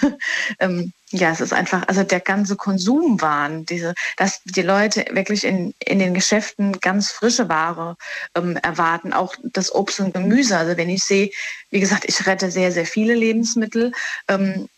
[0.60, 5.72] ähm, ja, es ist einfach, also der ganze Konsumwahn, diese, dass die Leute wirklich in,
[5.78, 7.96] in den Geschäften ganz frische Ware
[8.34, 10.58] ähm, erwarten, auch das Obst und Gemüse.
[10.58, 11.30] Also wenn ich sehe,
[11.70, 13.92] wie gesagt, ich rette sehr, sehr viele Lebensmittel.
[14.28, 14.68] Ähm,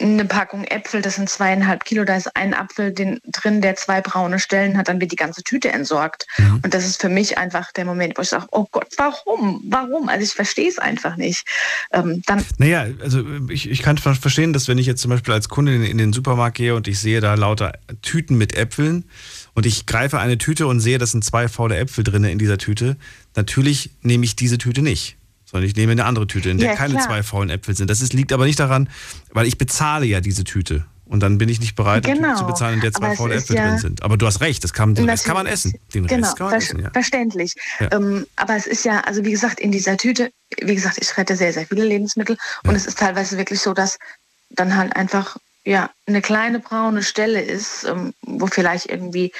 [0.00, 4.00] eine Packung Äpfel, das sind zweieinhalb Kilo, da ist ein Apfel den, drin, der zwei
[4.00, 6.26] braune Stellen hat, dann wird die ganze Tüte entsorgt.
[6.62, 9.62] Und das ist für mich einfach der Moment, wo ich sage, oh Gott, warum?
[9.66, 10.08] Warum?
[10.08, 11.46] Also ich verstehe es einfach nicht.
[11.92, 15.34] Ähm, dann Naja, also ich, ich kann ver- verstehen, dass wenn ich jetzt zum Beispiel
[15.34, 17.72] als Kunde in, in den Supermarkt gehe und ich sehe da lauter
[18.02, 19.04] Tüten mit Äpfeln
[19.54, 22.58] und ich greife eine Tüte und sehe, das sind zwei faule Äpfel drin in dieser
[22.58, 22.96] Tüte,
[23.36, 25.17] natürlich nehme ich diese Tüte nicht.
[25.50, 27.06] Sondern ich nehme eine andere Tüte, in der Ja, keine klar.
[27.06, 27.88] zwei faulen Äpfel sind.
[27.88, 28.88] Das ist, liegt aber nicht daran,
[29.32, 30.84] weil ich bezahle ja diese Tüte.
[31.06, 32.36] Und dann bin ich nicht bereit, Genau.
[32.36, 34.02] zu bezahlen, in der zwei faule Äpfel ja- drin sind.
[34.02, 35.72] Aber du hast recht, das kann, den Rest kann man essen.
[35.94, 36.90] Den genau, Rest kann man ver essen, ja.
[36.90, 37.54] verständlich.
[37.80, 37.92] Ja.
[37.92, 40.30] Ähm, aber es ist ja, also wie gesagt, in dieser Tüte,
[40.60, 43.98] wie gesagt, ich rette sehr, sehr viele Lebensmittel und es ist teilweise wirklich so, dass
[44.50, 49.32] dann halt einfach ja eine kleine braune Stelle ist, ähm, wo vielleicht irgendwie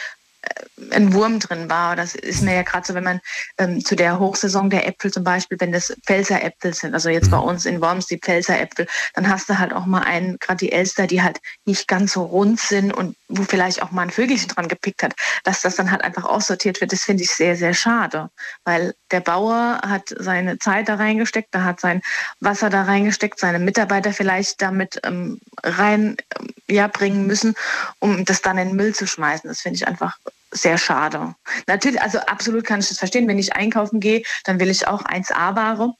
[0.90, 1.96] ein Wurm drin war.
[1.96, 3.20] Das ist mir ja gerade so, wenn man
[3.58, 7.30] ähm, zu der Hochsaison der Äpfel zum Beispiel, wenn das Pfälzer Äpfel sind, also jetzt
[7.30, 10.58] bei uns in Worms die Pfälzer Äpfel, dann hast du halt auch mal einen, gerade
[10.58, 14.10] die Elster, die halt nicht ganz so rund sind und wo vielleicht auch mal ein
[14.10, 15.14] Vögelchen dran gepickt hat,
[15.44, 18.30] dass das dann halt einfach aussortiert wird, das finde ich sehr, sehr schade.
[18.64, 22.00] Weil der Bauer hat seine Zeit da reingesteckt, da hat sein
[22.40, 27.54] Wasser da reingesteckt, seine Mitarbeiter vielleicht damit ähm, rein ähm, ja, müssen,
[27.98, 29.48] um das dann in den Müll zu schmeißen.
[29.48, 30.18] Das finde ich einfach
[30.50, 31.34] sehr schade.
[31.66, 33.28] Natürlich, also absolut kann ich das verstehen.
[33.28, 35.94] Wenn ich einkaufen gehe, dann will ich auch 1A-Ware.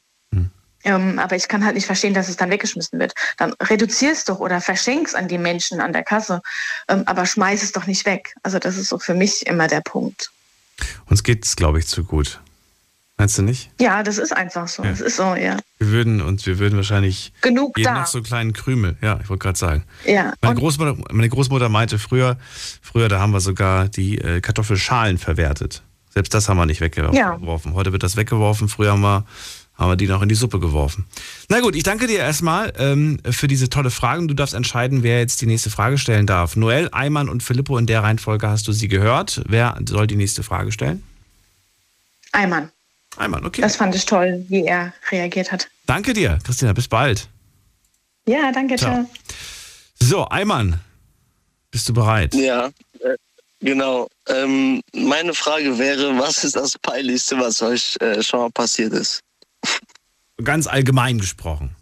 [0.83, 3.13] Ähm, aber ich kann halt nicht verstehen, dass es dann weggeschmissen wird.
[3.37, 6.41] Dann reduzier es doch oder verschenk es an die Menschen an der Kasse,
[6.87, 8.35] ähm, aber schmeiß es doch nicht weg.
[8.43, 10.31] Also das ist so für mich immer der Punkt.
[11.07, 12.39] Uns geht es, glaube ich, zu gut.
[13.19, 13.69] Meinst du nicht?
[13.81, 14.81] Ja, das ist einfach so.
[14.81, 14.91] Ja.
[14.91, 15.57] Das ist so, ja.
[15.77, 17.99] Wir würden uns, wir würden wahrscheinlich genug jeden da.
[17.99, 18.95] noch so kleinen Krümel.
[19.01, 19.83] Ja, ich wollte gerade sagen.
[20.05, 20.33] Ja.
[20.41, 22.37] Meine Großmutter, meine Großmutter meinte früher,
[22.81, 25.83] früher, da haben wir sogar die äh, Kartoffelschalen verwertet.
[26.13, 27.71] Selbst das haben wir nicht weggeworfen.
[27.71, 27.75] Ja.
[27.75, 28.69] Heute wird das weggeworfen.
[28.69, 29.25] Früher haben wir
[29.79, 31.05] haben wir die noch in die Suppe geworfen.
[31.47, 34.27] Na gut, ich danke dir erstmal ähm, für diese tolle Frage.
[34.27, 36.57] Du darfst entscheiden, wer jetzt die nächste Frage stellen darf.
[36.57, 39.41] Noel, Eimann und Filippo, in der Reihenfolge hast du sie gehört.
[39.47, 41.01] Wer soll die nächste Frage stellen?
[42.33, 42.69] Eimann.
[43.15, 43.61] Eimann, okay.
[43.61, 45.69] Das fand ich toll, wie er reagiert hat.
[45.85, 46.73] Danke dir, Christina.
[46.73, 47.29] Bis bald.
[48.27, 48.91] Ja, danke, ciao.
[48.91, 49.09] ciao.
[50.01, 50.79] So, Eimann,
[51.71, 52.35] bist du bereit?
[52.35, 52.67] Ja,
[52.99, 53.15] äh,
[53.61, 54.07] genau.
[54.27, 59.21] Ähm, meine Frage wäre, was ist das Peinlichste, was euch äh, schon mal passiert ist?
[60.43, 61.75] Ganz allgemein gesprochen.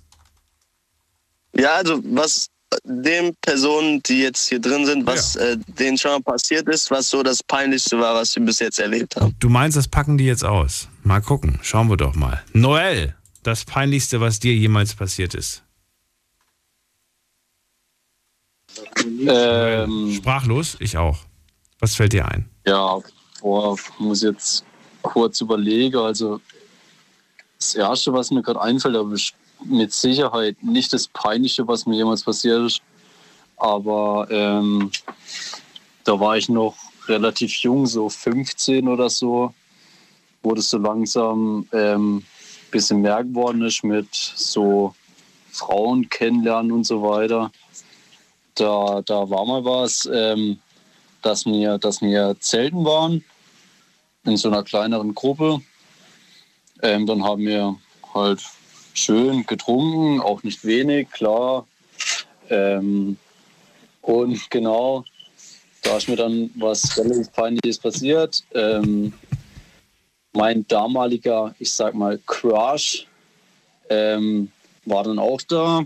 [1.55, 2.47] Ja, also was
[2.83, 5.41] den Personen, die jetzt hier drin sind, was ja.
[5.41, 8.79] äh, denen schon mal passiert ist, was so das Peinlichste war, was sie bis jetzt
[8.79, 9.33] erlebt haben.
[9.39, 10.89] Du meinst, das packen die jetzt aus?
[11.03, 12.43] Mal gucken, schauen wir doch mal.
[12.53, 15.63] Noel, das Peinlichste, was dir jemals passiert ist?
[19.25, 20.75] Ähm, Sprachlos?
[20.79, 21.19] Ich auch.
[21.79, 22.49] Was fällt dir ein?
[22.65, 22.99] Ja,
[23.41, 24.65] boah, muss jetzt
[25.01, 25.97] kurz überlegen.
[25.97, 26.41] Also
[27.57, 29.15] das Erste, was mir gerade einfällt, aber
[29.65, 32.81] mit Sicherheit nicht das Peinlichste, was mir jemals passiert ist.
[33.57, 34.91] Aber ähm,
[36.03, 36.75] da war ich noch
[37.07, 39.53] relativ jung, so 15 oder so,
[40.43, 42.23] wo das so langsam ein ähm,
[42.71, 44.93] bisschen mehr geworden ist mit so
[45.51, 47.51] Frauen kennenlernen und so weiter.
[48.55, 50.59] Da, da war mal was, ähm,
[51.21, 53.23] dass, wir, dass wir zelten waren
[54.25, 55.61] in so einer kleineren Gruppe
[56.82, 57.75] ähm, dann haben wir
[58.13, 58.41] halt
[58.93, 61.67] schön getrunken, auch nicht wenig, klar.
[62.49, 63.17] Ähm,
[64.01, 65.03] und genau,
[65.84, 68.43] da ist mir dann was relativ Peinliches passiert.
[68.53, 69.13] Ähm,
[70.34, 73.07] mein damaliger, ich sag mal, Crush
[73.89, 74.51] ähm,
[74.86, 75.84] war dann auch da.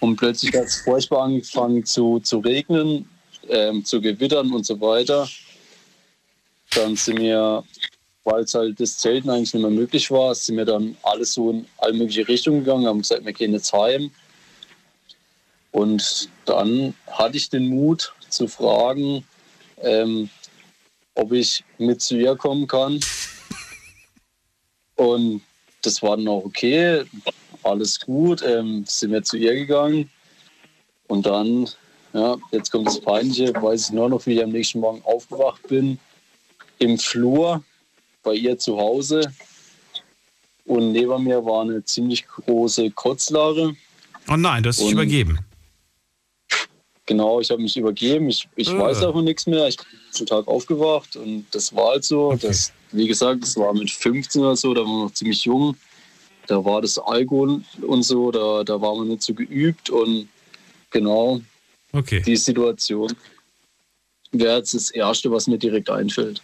[0.00, 3.08] Und plötzlich hat es furchtbar angefangen zu, zu regnen,
[3.48, 5.28] ähm, zu gewittern und so weiter.
[6.74, 7.62] Dann sind wir
[8.24, 11.50] weil es halt das Zelten eigentlich nicht mehr möglich war, sind wir dann alles so
[11.50, 14.10] in alle mögliche Richtungen gegangen, haben gesagt, wir gehen jetzt heim.
[15.72, 19.24] Und dann hatte ich den Mut zu fragen,
[19.80, 20.28] ähm,
[21.14, 23.00] ob ich mit zu ihr kommen kann.
[24.96, 25.42] Und
[25.82, 27.04] das war dann auch okay,
[27.62, 30.10] alles gut, ähm, sind wir zu ihr gegangen.
[31.08, 31.68] Und dann,
[32.12, 35.66] ja, jetzt kommt das Peinliche, weiß ich nur noch, wie ich am nächsten Morgen aufgewacht
[35.68, 35.98] bin,
[36.78, 37.62] im Flur
[38.22, 39.32] bei ihr zu Hause.
[40.64, 43.74] Und neben mir war eine ziemlich große Kotzlare.
[44.28, 45.38] Oh nein, du hast dich übergeben.
[47.06, 48.28] Genau, ich habe mich übergeben.
[48.28, 48.78] Ich, ich äh.
[48.78, 49.66] weiß auch nichts mehr.
[49.66, 49.86] Ich bin
[50.18, 52.30] den Tag aufgewacht und das war halt so.
[52.32, 52.46] Okay.
[52.46, 55.76] Das, wie gesagt, das war mit 15 oder so, da war man noch ziemlich jung.
[56.46, 60.28] Da war das Alkohol und so, da, da war man nicht so geübt und
[60.90, 61.40] genau
[61.92, 62.22] okay.
[62.24, 63.14] die Situation
[64.32, 66.42] wäre jetzt das Erste, was mir direkt einfällt.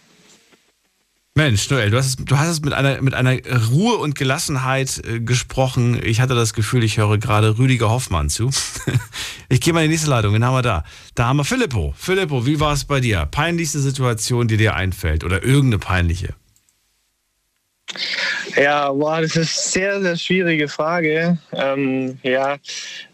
[1.39, 3.37] Mensch, Noel, du hast, du hast es mit einer, mit einer
[3.69, 5.97] Ruhe und Gelassenheit äh, gesprochen.
[6.03, 8.49] Ich hatte das Gefühl, ich höre gerade Rüdiger Hoffmann zu.
[9.47, 10.33] ich gehe mal in die nächste Leitung.
[10.33, 10.83] Wen haben wir da?
[11.15, 11.93] Da haben wir Filippo.
[11.97, 13.25] Filippo, wie war es bei dir?
[13.25, 16.33] Peinlichste Situation, die dir einfällt oder irgendeine peinliche?
[18.57, 21.37] Ja, boah, das ist eine sehr, sehr schwierige Frage.
[21.53, 22.57] Ähm, ja,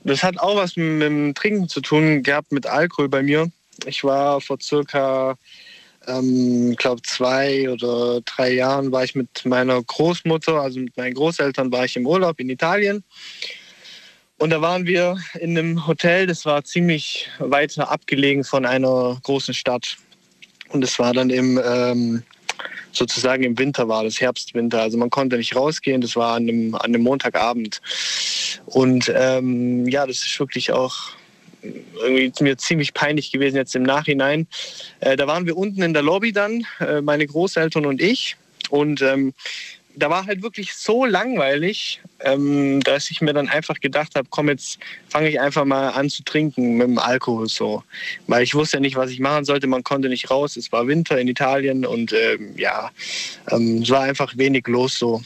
[0.04, 3.52] das hat auch was mit, mit dem Trinken zu tun gehabt, mit Alkohol bei mir.
[3.86, 5.38] Ich war vor circa
[6.08, 11.14] ähm, ich glaube, zwei oder drei Jahren war ich mit meiner Großmutter, also mit meinen
[11.14, 13.04] Großeltern, war ich im Urlaub in Italien.
[14.38, 19.54] Und da waren wir in einem Hotel, das war ziemlich weiter abgelegen von einer großen
[19.54, 19.98] Stadt.
[20.70, 22.24] Und es war dann im, ähm,
[22.92, 24.82] sozusagen im Winter war das, Herbst-Winter.
[24.82, 27.82] Also man konnte nicht rausgehen, das war an einem, an einem Montagabend.
[28.66, 31.12] Und ähm, ja, das ist wirklich auch
[32.02, 34.48] irgendwie mir ziemlich peinlich gewesen jetzt im Nachhinein.
[35.00, 38.36] Äh, da waren wir unten in der Lobby dann, äh, meine Großeltern und ich.
[38.70, 39.34] Und ähm,
[39.98, 44.50] da war halt wirklich so langweilig, ähm, dass ich mir dann einfach gedacht habe, komm,
[44.50, 47.84] jetzt fange ich einfach mal an zu trinken mit dem Alkohol so.
[48.28, 49.68] Weil ich wusste ja nicht, was ich machen sollte.
[49.68, 50.58] Man konnte nicht raus.
[50.58, 52.92] Es war Winter in Italien und ähm, ja,
[53.52, 55.22] ähm, es war einfach wenig los so.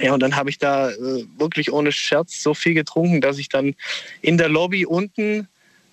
[0.00, 3.48] Ja, und dann habe ich da äh, wirklich ohne Scherz so viel getrunken, dass ich
[3.48, 3.74] dann
[4.22, 5.48] in der Lobby unten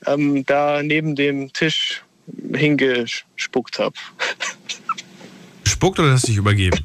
[0.05, 2.03] ähm, da neben dem Tisch
[2.53, 3.95] hingespuckt habe.
[5.63, 6.79] gespuckt oder hast du dich übergeben?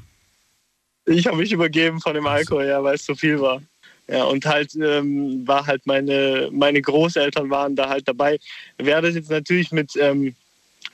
[1.06, 3.62] Ich habe mich übergeben von dem Alkohol, ja, weil es zu viel war.
[4.08, 8.38] Ja, und halt ähm, war halt meine, meine Großeltern waren da halt dabei.
[8.78, 10.34] Wäre das jetzt natürlich mit, ähm,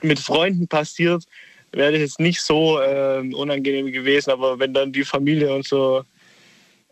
[0.00, 1.24] mit Freunden passiert,
[1.72, 6.04] wäre das jetzt nicht so ähm, unangenehm gewesen, aber wenn dann die Familie und so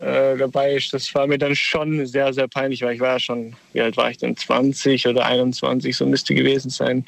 [0.01, 3.20] äh, dabei ist, das war mir dann schon sehr, sehr peinlich, weil ich war ja
[3.20, 7.05] schon, wie alt war ich denn, 20 oder 21, so müsste gewesen sein.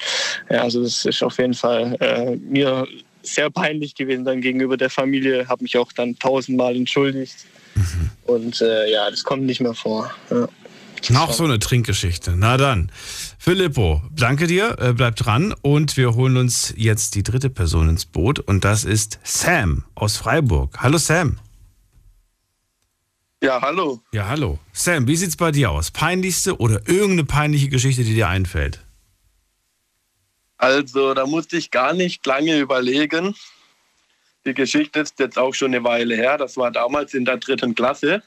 [0.49, 2.87] Ja, also das ist auf jeden Fall äh, mir
[3.23, 7.35] sehr peinlich gewesen dann gegenüber der Familie, habe mich auch dann tausendmal entschuldigt.
[7.73, 8.09] Mhm.
[8.25, 10.13] Und äh, ja, das kommt nicht mehr vor.
[10.29, 10.47] Ja.
[11.09, 12.33] Noch so eine Trinkgeschichte.
[12.37, 12.91] Na dann.
[13.37, 18.05] Filippo, danke dir, äh, bleib dran und wir holen uns jetzt die dritte Person ins
[18.05, 20.77] Boot und das ist Sam aus Freiburg.
[20.79, 21.39] Hallo Sam.
[23.43, 23.99] Ja, hallo.
[24.13, 24.57] Ja, hallo.
[24.71, 25.91] Sam, wie sieht's bei dir aus?
[25.91, 28.79] Peinlichste oder irgendeine peinliche Geschichte, die dir einfällt?
[30.55, 33.35] Also, da musste ich gar nicht lange überlegen.
[34.45, 36.37] Die Geschichte ist jetzt auch schon eine Weile her.
[36.37, 38.23] Das war damals in der dritten Klasse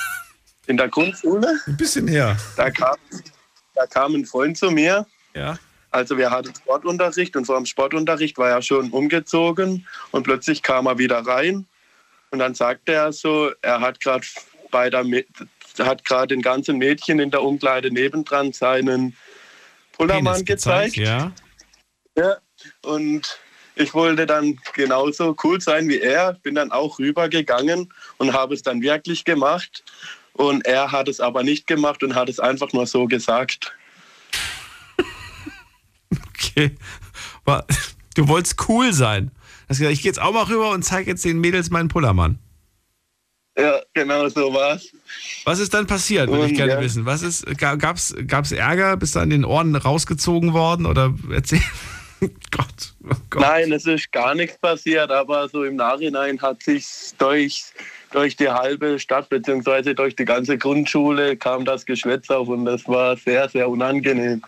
[0.66, 1.60] in der Grundschule.
[1.66, 2.38] Ein bisschen her.
[2.56, 2.96] Da kam,
[3.74, 5.06] da kam ein Freund zu mir.
[5.34, 5.58] Ja.
[5.90, 10.86] Also wir hatten Sportunterricht und vor dem Sportunterricht war er schon umgezogen und plötzlich kam
[10.86, 11.66] er wieder rein
[12.30, 14.26] und dann sagte er so, er hat gerade
[14.70, 15.04] bei der
[15.78, 19.16] hat gerade den ganzen Mädchen in der Umkleide nebendran seinen
[19.92, 20.94] Pullermann gezeigt.
[20.94, 20.96] gezeigt.
[20.96, 21.32] Ja.
[22.18, 22.36] Ja,
[22.82, 23.38] und
[23.74, 28.62] ich wollte dann genauso cool sein wie er, bin dann auch rübergegangen und habe es
[28.62, 29.84] dann wirklich gemacht.
[30.32, 33.72] Und er hat es aber nicht gemacht und hat es einfach nur so gesagt.
[36.38, 36.76] Okay.
[38.14, 39.30] Du wolltest cool sein.
[39.68, 42.38] Hast gesagt, ich gehe jetzt auch mal rüber und zeige jetzt den Mädels meinen Pullermann.
[43.58, 44.92] Ja, genau so war's.
[45.44, 46.80] Was ist dann passiert, würde ich gerne ja.
[46.80, 47.06] wissen.
[47.06, 48.96] Was ist, gab's, gab's Ärger?
[48.98, 50.84] Bist du an den Ohren rausgezogen worden?
[50.84, 51.62] Oder erzähl.
[52.20, 53.42] Gott, oh Gott.
[53.42, 56.86] Nein, es ist gar nichts passiert, aber so im Nachhinein hat sich
[57.18, 57.72] durch
[58.12, 59.92] durch die halbe Stadt bzw.
[59.94, 64.42] durch die ganze Grundschule kam das Geschwätz auf und das war sehr, sehr unangenehm.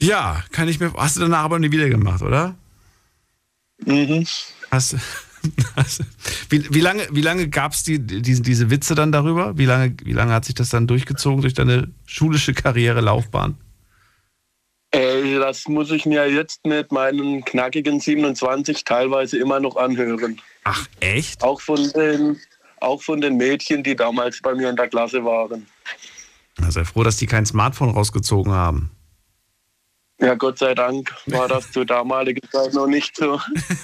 [0.00, 0.92] Ja, kann ich mir.
[0.94, 2.56] Hast du danach aber nie wieder gemacht, oder?
[3.84, 4.26] Mhm.
[4.70, 4.96] Hast,
[5.76, 6.02] hast,
[6.48, 9.56] wie, wie lange, wie lange gab es die, diese, diese Witze dann darüber?
[9.58, 13.56] Wie lange, wie lange hat sich das dann durchgezogen durch deine schulische Karriere, Laufbahn?
[14.92, 20.40] Äh, das muss ich mir jetzt mit meinen knackigen 27 teilweise immer noch anhören.
[20.64, 21.42] Ach, echt?
[21.42, 22.38] Auch von den,
[22.80, 25.66] auch von den Mädchen, die damals bei mir in der Klasse waren.
[26.58, 28.90] Na, sei froh, dass die kein Smartphone rausgezogen haben.
[30.22, 33.40] Ja, Gott sei Dank war das zur damaligen Zeit noch nicht so.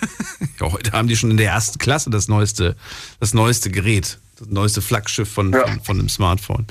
[0.60, 2.76] ja, heute haben die schon in der ersten Klasse das neueste,
[3.18, 5.66] das neueste Gerät, das neueste Flaggschiff von, ja.
[5.66, 6.66] von, von, dem Smartphone.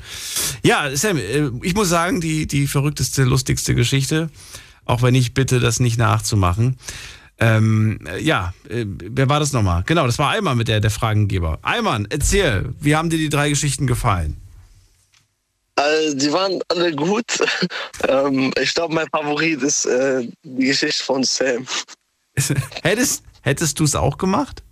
[0.62, 4.30] Ja, Sam, äh, ich muss sagen, die, die verrückteste, lustigste Geschichte,
[4.86, 6.78] auch wenn ich bitte, das nicht nachzumachen.
[7.38, 9.82] Ähm, ja, äh, wer war das nochmal?
[9.84, 11.58] Genau, das war Eimann mit der, der Fragengeber.
[11.60, 14.38] Eimann, erzähl, wie haben dir die drei Geschichten gefallen?
[15.78, 17.24] Also, die waren alle gut.
[18.08, 21.66] ähm, ich glaube, mein Favorit ist äh, die Geschichte von Sam.
[22.82, 24.62] hättest hättest du es auch gemacht?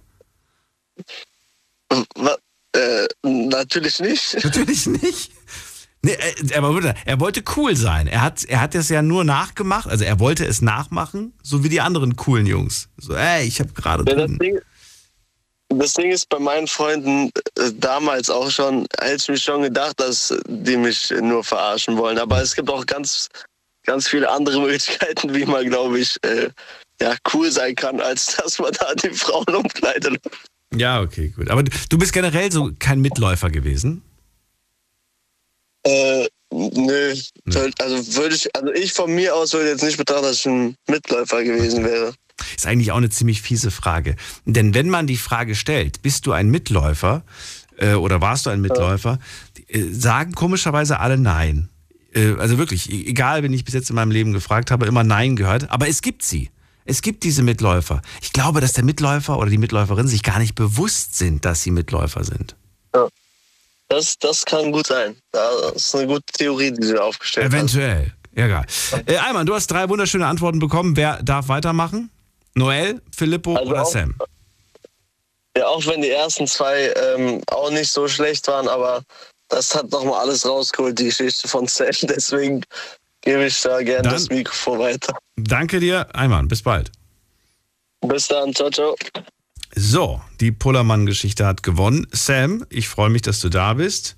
[2.73, 4.35] Äh, natürlich nicht.
[4.45, 5.33] Natürlich nicht?
[6.03, 8.07] Nee, äh, er, wollte cool sein.
[8.07, 9.89] Er hat, er hat es ja nur nachgemacht.
[9.89, 12.89] Also er wollte es nachmachen, so wie die anderen coolen Jungs.
[12.97, 14.05] So, ey, ich habe gerade.
[14.09, 14.61] Ja, das, Ding,
[15.69, 19.99] das Ding ist bei meinen Freunden äh, damals auch schon, hätte ich mich schon gedacht,
[19.99, 22.19] dass die mich nur verarschen wollen.
[22.19, 23.29] Aber es gibt auch ganz,
[23.85, 26.51] ganz viele andere Möglichkeiten, wie man, glaube ich, äh,
[27.01, 30.19] ja, cool sein kann, als dass man da die Frauen umkleidet.
[30.75, 31.51] Ja, okay, gut.
[31.51, 34.03] Aber du bist generell so kein Mitläufer gewesen?
[35.85, 37.14] Äh, nö.
[37.79, 40.77] Also würde ich, also ich von mir aus würde jetzt nicht betrachten, dass ich ein
[40.89, 42.12] Mitläufer gewesen wäre.
[42.55, 44.16] Ist eigentlich auch eine ziemlich fiese Frage.
[44.45, 47.22] Denn wenn man die Frage stellt, bist du ein Mitläufer
[47.78, 49.18] äh, oder warst du ein Mitläufer,
[49.68, 51.68] äh, sagen komischerweise alle nein.
[52.14, 55.05] Äh, also wirklich, e-, egal, wenn ich bis jetzt in meinem Leben gefragt habe, immer
[55.05, 55.70] nein gehört.
[55.70, 56.51] Aber es gibt sie.
[56.84, 58.01] Es gibt diese Mitläufer.
[58.22, 61.72] Ich glaube, dass der Mitläufer oder die Mitläuferin sich gar nicht bewusst sind, dass sie
[61.72, 62.55] Mitläufer sind.
[62.95, 63.09] Ja.
[63.89, 65.16] Das, das kann gut sein.
[65.32, 68.12] Das ist eine gute Theorie, die Sie aufgestellt Eventuell.
[68.12, 68.16] Hast.
[68.37, 68.66] Egal.
[69.07, 70.97] Äh, Alman, du hast drei wunderschöne Antworten bekommen.
[70.97, 72.11] Wer darf weitermachen?
[72.57, 74.15] Noel, Filippo also oder auch, Sam?
[75.57, 79.03] Ja, auch wenn die ersten zwei ähm, auch nicht so schlecht waren, aber
[79.49, 81.91] das hat nochmal alles rausgeholt, die Geschichte von Sam.
[82.03, 82.63] Deswegen
[83.21, 85.17] gebe ich da gerne das Mikrofon weiter.
[85.37, 86.49] Danke dir, Ayman.
[86.49, 86.91] Bis bald.
[88.01, 88.55] Bis dann.
[88.55, 88.97] Ciao, ciao.
[89.75, 92.07] So, die Pullermann-Geschichte hat gewonnen.
[92.13, 94.17] Sam, ich freue mich, dass du da bist.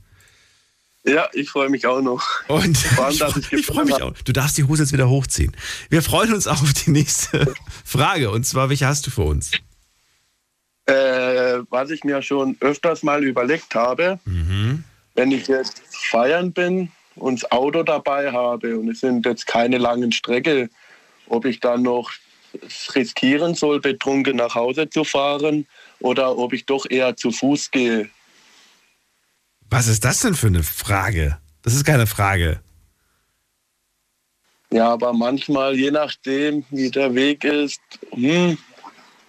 [1.09, 2.23] Ja, ich freue mich auch noch.
[2.49, 4.13] Und Vor allem, dass ich, ich freue mich auch.
[4.25, 5.57] Du darfst die Hose jetzt wieder hochziehen.
[5.89, 7.55] Wir freuen uns auf die nächste
[7.85, 8.31] Frage.
[8.31, 9.53] Und zwar, welche hast du für uns?
[10.87, 14.85] Äh, was ich mir schon öfters mal überlegt habe, Mhm.
[15.15, 19.79] wenn ich jetzt feiern bin und das Auto dabei habe und es sind jetzt keine
[19.79, 20.71] langen Strecke,
[21.27, 22.11] ob ich dann noch
[22.95, 25.67] riskieren soll, betrunken nach Hause zu fahren
[26.01, 28.09] oder ob ich doch eher zu Fuß gehe.
[29.71, 31.39] Was ist das denn für eine Frage?
[31.63, 32.61] Das ist keine Frage.
[34.71, 37.81] Ja, aber manchmal, je nachdem, wie der Weg ist,
[38.13, 38.59] hm,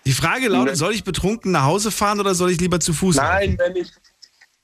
[0.06, 3.16] Die Frage lautet, soll ich betrunken nach Hause fahren oder soll ich lieber zu Fuß
[3.16, 3.90] Nein, wenn ich,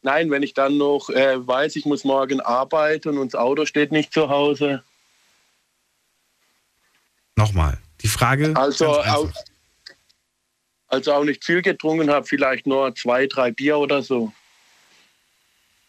[0.02, 3.92] nein, wenn ich dann noch äh, weiß, ich muss morgen arbeiten und das Auto steht
[3.92, 4.84] nicht zu Hause.
[7.36, 7.78] Nochmal.
[8.02, 8.54] Die Frage.
[8.56, 9.32] Also auch,
[10.88, 14.32] also auch nicht viel getrunken habe, vielleicht nur zwei, drei Bier oder so.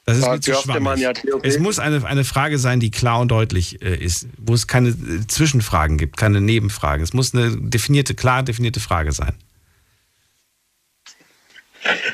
[0.06, 1.00] Das ist Da mir zu schwammig.
[1.00, 4.68] ja es muss eine, eine Frage sein, die klar und deutlich äh, ist, wo es
[4.68, 7.02] keine äh, Zwischenfragen gibt, keine Nebenfragen.
[7.02, 9.34] Es muss eine definierte, klar definierte Frage sein.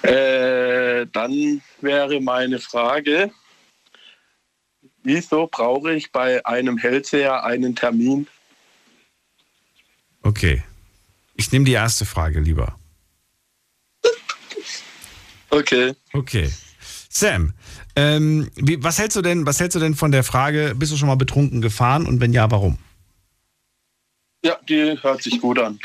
[0.03, 3.31] Äh, dann wäre meine Frage,
[5.03, 8.27] wieso brauche ich bei einem Hellseher einen Termin?
[10.23, 10.63] Okay.
[11.35, 12.79] Ich nehme die erste Frage lieber.
[15.51, 15.95] Okay.
[16.15, 16.51] Okay.
[17.11, 17.53] Sam,
[17.97, 20.97] ähm, wie, was, hältst du denn, was hältst du denn von der Frage, bist du
[20.97, 22.79] schon mal betrunken gefahren und wenn ja, warum?
[24.45, 25.79] Ja, die hört sich gut an.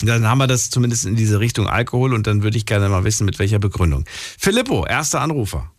[0.00, 3.04] Dann haben wir das zumindest in diese Richtung Alkohol und dann würde ich gerne mal
[3.04, 4.04] wissen, mit welcher Begründung.
[4.08, 5.70] Filippo, erster Anrufer.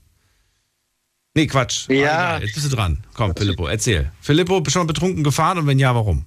[1.36, 1.89] Nee, Quatsch.
[1.89, 2.36] Ja.
[2.36, 3.03] Ah, Jetzt bist du dran.
[3.16, 4.11] Komm, Filippo, erzähl.
[4.22, 6.26] Filippo, bist du schon mal betrunken gefahren und wenn ja, warum?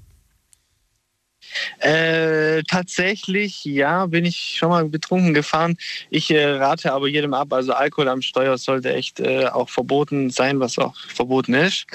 [1.78, 5.76] Äh, tatsächlich, ja, bin ich schon mal betrunken gefahren.
[6.10, 10.30] Ich äh, rate aber jedem ab, also Alkohol am Steuer sollte echt äh, auch verboten
[10.30, 11.86] sein, was auch verboten ist.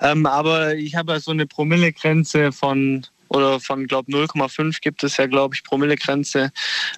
[0.00, 5.16] Ähm, aber ich habe ja so eine Promillegrenze von oder von, glaube 0,5 gibt es
[5.16, 6.50] ja, glaube ich, Promillegrenze.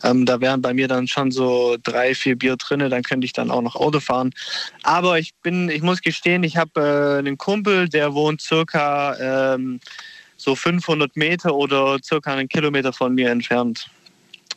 [0.03, 3.35] Ähm, da wären bei mir dann schon so drei, vier Bier drinne, dann könnte ich
[3.35, 4.33] dann auch noch Auto fahren.
[4.83, 9.79] Aber ich bin, ich muss gestehen, ich habe äh, einen Kumpel, der wohnt circa ähm,
[10.43, 13.89] so 500 Meter oder circa einen Kilometer von mir entfernt.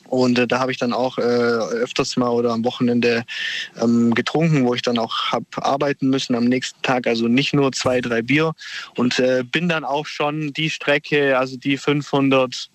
[0.07, 3.23] Und äh, da habe ich dann auch äh, öfters mal oder am Wochenende
[3.81, 7.07] ähm, getrunken, wo ich dann auch habe arbeiten müssen am nächsten Tag.
[7.07, 8.53] Also nicht nur zwei, drei Bier.
[8.95, 12.69] Und äh, bin dann auch schon die Strecke, also die 500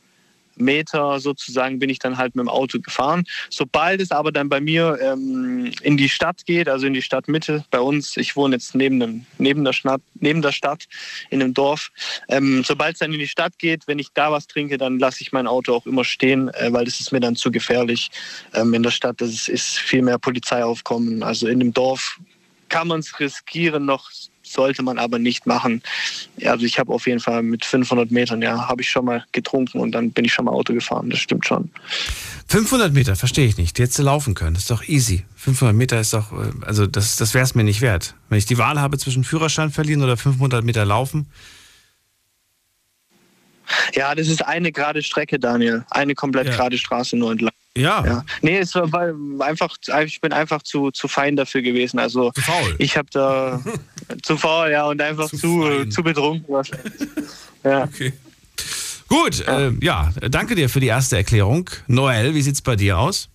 [0.60, 3.24] Meter sozusagen, bin ich dann halt mit dem Auto gefahren.
[3.48, 7.64] Sobald es aber dann bei mir ähm, in die Stadt geht, also in die Stadtmitte
[7.70, 10.84] bei uns, ich wohne jetzt neben, dem, neben, der, Stadt, neben der Stadt
[11.30, 11.90] in einem Dorf,
[12.28, 15.22] ähm, sobald es dann in die Stadt geht, wenn ich da was trinke, dann lasse
[15.22, 18.10] ich mein Auto auch immer stehen, äh, weil das ist mir dann zu gefährlich.
[18.54, 21.22] Ähm, in der Stadt das ist viel mehr Polizeiaufkommen.
[21.22, 22.18] Also in dem Dorf
[22.68, 24.10] kann man es riskieren, noch
[24.50, 25.82] sollte man aber nicht machen.
[26.36, 29.24] Ja, also ich habe auf jeden Fall mit 500 Metern, ja, habe ich schon mal
[29.32, 31.10] getrunken und dann bin ich schon mal Auto gefahren.
[31.10, 31.70] Das stimmt schon.
[32.48, 33.78] 500 Meter, verstehe ich nicht.
[33.78, 34.54] Du laufen können.
[34.54, 35.24] Das ist doch easy.
[35.36, 38.14] 500 Meter ist doch, äh, also das, das wäre es mir nicht wert.
[38.28, 41.28] Wenn ich die Wahl habe zwischen Führerschein verlieren oder 500 Meter laufen,
[43.94, 45.84] Ja, das ist eine gerade Strecke, Daniel.
[45.90, 47.52] Eine komplett gerade Straße nur entlang.
[47.76, 48.04] Ja.
[48.04, 48.24] ja.
[48.42, 51.98] Nee, es war weil einfach, ich bin einfach zu, zu fein dafür gewesen.
[51.98, 52.74] Also zu faul.
[52.78, 53.62] ich habe da
[54.22, 56.92] zu faul, ja, und einfach zu, zu, betrunken wahrscheinlich.
[57.62, 57.84] Ja.
[57.84, 58.12] Okay.
[59.08, 59.68] Gut, ja.
[59.68, 61.68] Äh, ja, danke dir für die erste Erklärung.
[61.86, 63.28] Noel, wie sieht's bei dir aus?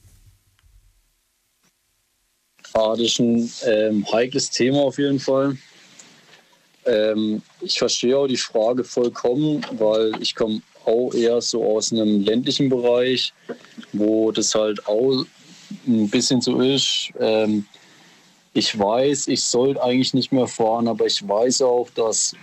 [2.73, 5.57] Ah, das ist ein ähm, heikles Thema auf jeden Fall.
[6.85, 12.21] Ähm, ich verstehe auch die Frage vollkommen, weil ich komme auch eher so aus einem
[12.21, 13.33] ländlichen Bereich,
[13.93, 15.25] wo das halt auch
[15.87, 17.11] ein bisschen so ist.
[17.19, 17.65] Ähm,
[18.53, 22.33] ich weiß, ich sollte eigentlich nicht mehr fahren, aber ich weiß auch, dass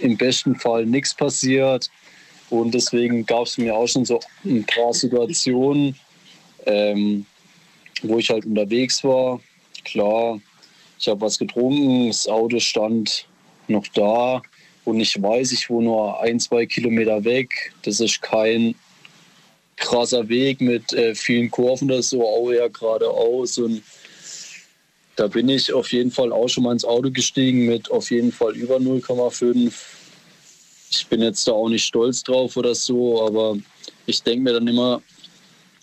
[0.00, 1.90] im besten Fall nichts passiert.
[2.48, 5.94] Und deswegen gab es mir auch schon so ein paar Situationen,
[6.66, 7.24] ähm,
[8.02, 9.40] wo ich halt unterwegs war.
[9.84, 10.40] Klar,
[10.98, 13.26] ich habe was getrunken, das Auto stand
[13.68, 14.42] noch da
[14.84, 17.72] und ich weiß, ich wohne nur ein, zwei Kilometer weg.
[17.82, 18.74] Das ist kein
[19.76, 23.58] krasser Weg mit äh, vielen Kurven oder so, auch eher geradeaus.
[23.58, 23.82] Und
[25.16, 28.32] da bin ich auf jeden Fall auch schon mal ins Auto gestiegen mit auf jeden
[28.32, 29.72] Fall über 0,5.
[30.90, 33.56] Ich bin jetzt da auch nicht stolz drauf oder so, aber
[34.06, 35.02] ich denke mir dann immer,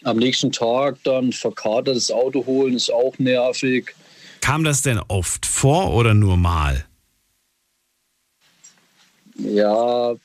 [0.03, 3.95] am nächsten Tag dann verkatertes Auto holen ist auch nervig.
[4.41, 6.86] Kam das denn oft vor oder nur mal?
[9.37, 10.15] Ja,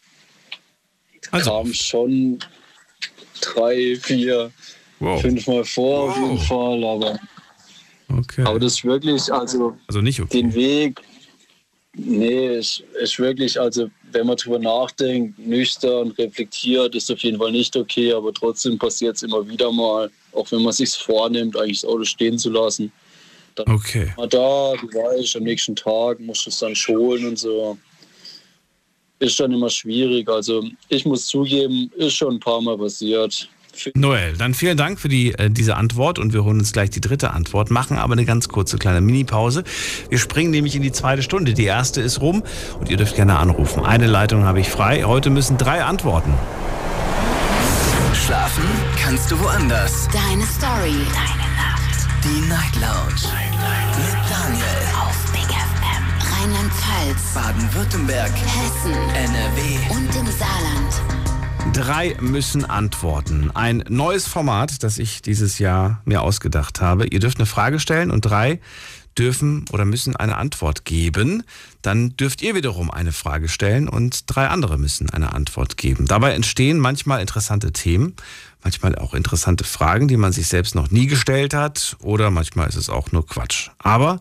[1.31, 1.51] also.
[1.51, 2.39] kam schon
[3.41, 4.51] drei, vier,
[5.01, 5.21] wow.
[5.21, 6.11] fünfmal vor wow.
[6.11, 7.21] auf jeden Fall, aber,
[8.09, 8.43] okay.
[8.43, 10.43] aber das ist wirklich, also, also nicht okay.
[10.43, 11.01] den Weg,
[11.95, 17.53] Nee, ist, ist wirklich, also wenn man drüber nachdenkt, nüchtern, reflektiert, ist auf jeden Fall
[17.53, 21.83] nicht okay, aber trotzdem passiert es immer wieder mal, auch wenn man sich vornimmt, eigentlich
[21.83, 22.91] das Auto stehen zu lassen.
[23.57, 24.11] Dann okay.
[24.17, 27.77] Mal da, du weißt, am nächsten Tag musst du es dann schonen und so.
[29.23, 30.29] Ist dann immer schwierig.
[30.29, 33.49] Also ich muss zugeben, ist schon ein paar Mal passiert.
[33.95, 37.01] Noel, dann vielen Dank für die, äh, diese Antwort und wir holen uns gleich die
[37.01, 39.63] dritte Antwort, machen aber eine ganz kurze kleine Mini-Pause.
[40.11, 41.55] Wir springen nämlich in die zweite Stunde.
[41.55, 42.43] Die erste ist rum
[42.81, 43.85] und ihr dürft gerne anrufen.
[43.85, 45.05] Eine Leitung habe ich frei.
[45.05, 46.35] Heute müssen drei antworten.
[48.27, 48.65] Schlafen
[49.01, 50.09] kannst du woanders.
[50.13, 50.99] Deine Story.
[51.15, 52.09] Deine Nacht.
[52.25, 53.23] Die Night Lounge.
[53.97, 54.82] Mit Daniel.
[57.13, 57.35] Rheinland-Pfalz.
[57.35, 58.33] Baden-Württemberg.
[58.33, 58.93] Hessen.
[59.15, 59.95] NRW.
[59.95, 61.75] Und im Saarland.
[61.75, 63.51] Drei müssen antworten.
[63.55, 67.07] Ein neues Format, das ich dieses Jahr mir ausgedacht habe.
[67.07, 68.61] Ihr dürft eine Frage stellen und drei
[69.19, 71.43] dürfen oder müssen eine Antwort geben.
[71.83, 76.07] Dann dürft ihr wiederum eine Frage stellen und drei andere müssen eine Antwort geben.
[76.07, 78.15] Dabei entstehen manchmal interessante Themen,
[78.63, 82.77] manchmal auch interessante Fragen, die man sich selbst noch nie gestellt hat oder manchmal ist
[82.77, 83.69] es auch nur Quatsch.
[83.79, 84.21] Aber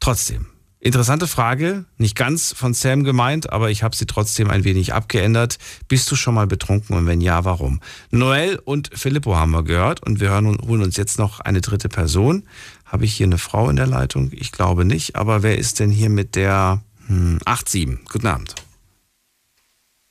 [0.00, 0.46] trotzdem,
[0.84, 5.58] Interessante Frage, nicht ganz von Sam gemeint, aber ich habe sie trotzdem ein wenig abgeändert.
[5.86, 7.80] Bist du schon mal betrunken und wenn ja, warum?
[8.10, 11.88] Noel und Filippo haben wir gehört und wir hören, holen uns jetzt noch eine dritte
[11.88, 12.42] Person.
[12.84, 14.30] Habe ich hier eine Frau in der Leitung?
[14.32, 18.04] Ich glaube nicht, aber wer ist denn hier mit der hm, 87?
[18.10, 18.56] Guten Abend.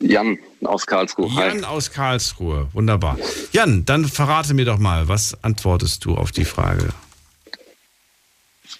[0.01, 1.29] Jan aus Karlsruhe.
[1.35, 3.17] Jan aus Karlsruhe, wunderbar.
[3.51, 6.93] Jan, dann verrate mir doch mal, was antwortest du auf die Frage?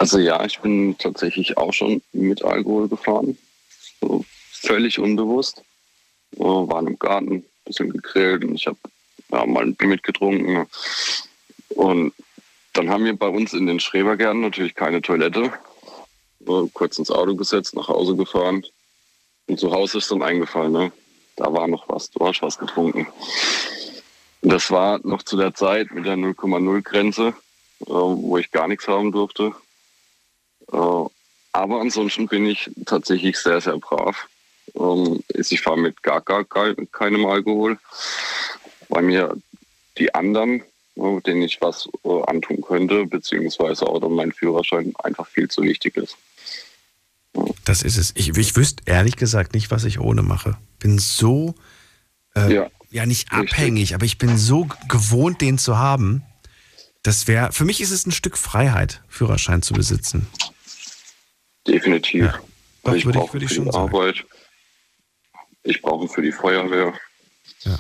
[0.01, 3.37] Also ja, ich bin tatsächlich auch schon mit Alkohol gefahren.
[3.99, 5.61] So völlig unbewusst.
[6.31, 8.79] So, waren im Garten, ein bisschen gegrillt und ich habe
[9.31, 10.65] ja, mal ein Bier mitgetrunken.
[11.75, 12.13] Und
[12.73, 15.53] dann haben wir bei uns in den Schrebergärten natürlich keine Toilette.
[16.47, 18.65] So, kurz ins Auto gesetzt, nach Hause gefahren.
[19.45, 20.91] Und zu Hause ist dann eingefallen, ne?
[21.35, 23.05] da war noch was, du hast was getrunken.
[24.41, 27.35] Das war noch zu der Zeit mit der 0,0 Grenze,
[27.81, 29.53] äh, wo ich gar nichts haben durfte.
[30.72, 31.05] Äh,
[31.53, 34.28] aber ansonsten bin ich tatsächlich sehr, sehr brav.
[34.76, 37.78] Ähm, ich fahre mit gar, gar keinem Alkohol,
[38.89, 39.38] weil mir
[39.97, 40.63] die anderen,
[40.95, 45.97] äh, denen ich was äh, antun könnte, beziehungsweise auch mein Führerschein einfach viel zu wichtig
[45.97, 46.17] ist.
[47.65, 48.11] Das ist es.
[48.15, 50.57] Ich, ich wüsste ehrlich gesagt nicht, was ich ohne mache.
[50.80, 51.55] Bin so,
[52.36, 53.95] äh, ja, ja, nicht abhängig, richtig.
[53.95, 56.24] aber ich bin so gewohnt, den zu haben.
[57.03, 60.28] Das wäre, für mich ist es ein Stück Freiheit, Führerschein zu besitzen.
[61.68, 62.24] Definitiv.
[62.24, 62.39] Ja.
[62.84, 63.76] Das ich würde brauche ich, für die sagen.
[63.76, 64.26] Arbeit.
[65.64, 66.93] Ich brauche für die Feuerwehr.
[67.62, 67.80] Ja.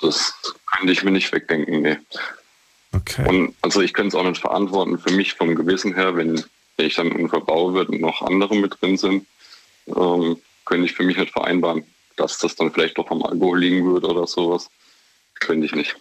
[0.00, 0.34] Das
[0.74, 1.98] könnte ich mir nicht wegdenken, nee.
[2.92, 3.26] Okay.
[3.28, 6.42] Und also ich könnte es auch nicht verantworten für mich vom Gewissen her, wenn
[6.78, 9.26] ich dann einen Unfall baue wird und noch andere mit drin sind,
[9.86, 11.84] ähm, könnte ich für mich nicht vereinbaren,
[12.16, 14.68] dass das dann vielleicht doch am Alkohol liegen würde oder sowas.
[15.40, 15.96] Könnte ich nicht.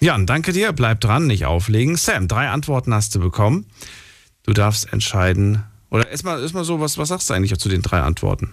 [0.00, 0.72] Jan, danke dir.
[0.72, 1.96] Bleib dran, nicht auflegen.
[1.96, 3.70] Sam, drei Antworten hast du bekommen.
[4.44, 5.64] Du darfst entscheiden.
[5.90, 8.52] Oder erstmal erst mal so, was, was sagst du eigentlich zu den drei Antworten?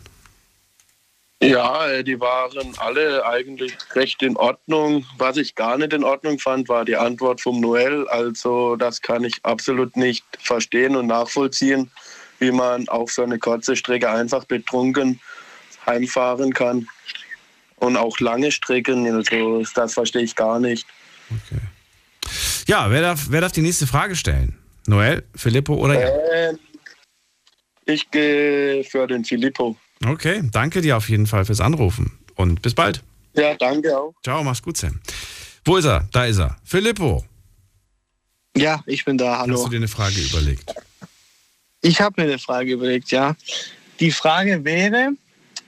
[1.43, 5.05] Ja, die waren alle eigentlich recht in Ordnung.
[5.17, 8.07] Was ich gar nicht in Ordnung fand, war die Antwort vom Noel.
[8.09, 11.89] Also das kann ich absolut nicht verstehen und nachvollziehen,
[12.37, 15.19] wie man auf so eine kurze Strecke einfach betrunken
[15.85, 16.87] heimfahren kann.
[17.77, 20.85] Und auch lange Strecken, also das verstehe ich gar nicht.
[21.29, 21.61] Okay.
[22.67, 24.60] Ja, wer darf, wer darf die nächste Frage stellen?
[24.91, 26.11] Noel, Filippo oder Jan?
[26.33, 26.53] Äh,
[27.85, 29.77] ich gehe für den Filippo.
[30.05, 33.01] Okay, danke dir auf jeden Fall fürs Anrufen und bis bald.
[33.33, 34.13] Ja, danke auch.
[34.23, 34.99] Ciao, mach's gut, Sam.
[35.63, 36.07] Wo ist er?
[36.11, 36.57] Da ist er.
[36.65, 37.23] Filippo.
[38.57, 39.39] Ja, ich bin da.
[39.39, 39.55] Hallo.
[39.55, 40.73] Hast du dir eine Frage überlegt?
[41.81, 43.35] Ich habe mir eine Frage überlegt, ja.
[44.01, 45.11] Die Frage wäre,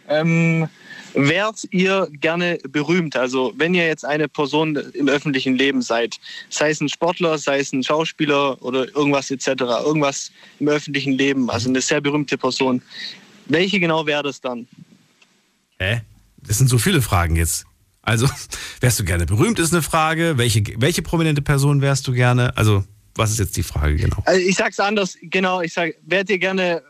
[0.10, 0.68] ähm,
[1.14, 3.16] wärt ihr gerne berühmt?
[3.16, 7.60] Also wenn ihr jetzt eine Person im öffentlichen Leben seid, sei es ein Sportler, sei
[7.60, 9.48] es ein Schauspieler oder irgendwas etc.,
[9.86, 12.82] irgendwas im öffentlichen Leben, also eine sehr berühmte Person,
[13.46, 14.68] welche genau wäre das dann?
[15.80, 16.02] Hä?
[16.46, 17.66] Das sind so viele Fragen jetzt.
[18.02, 18.28] Also,
[18.82, 20.38] wärst du gerne berühmt, ist eine Frage.
[20.38, 22.56] Welche, welche prominente Person wärst du gerne?
[22.58, 22.84] Also,
[23.16, 24.18] was ist jetzt die Frage genau?
[24.26, 26.82] Also ich sag's anders, genau, ich sag, wärt ihr gerne,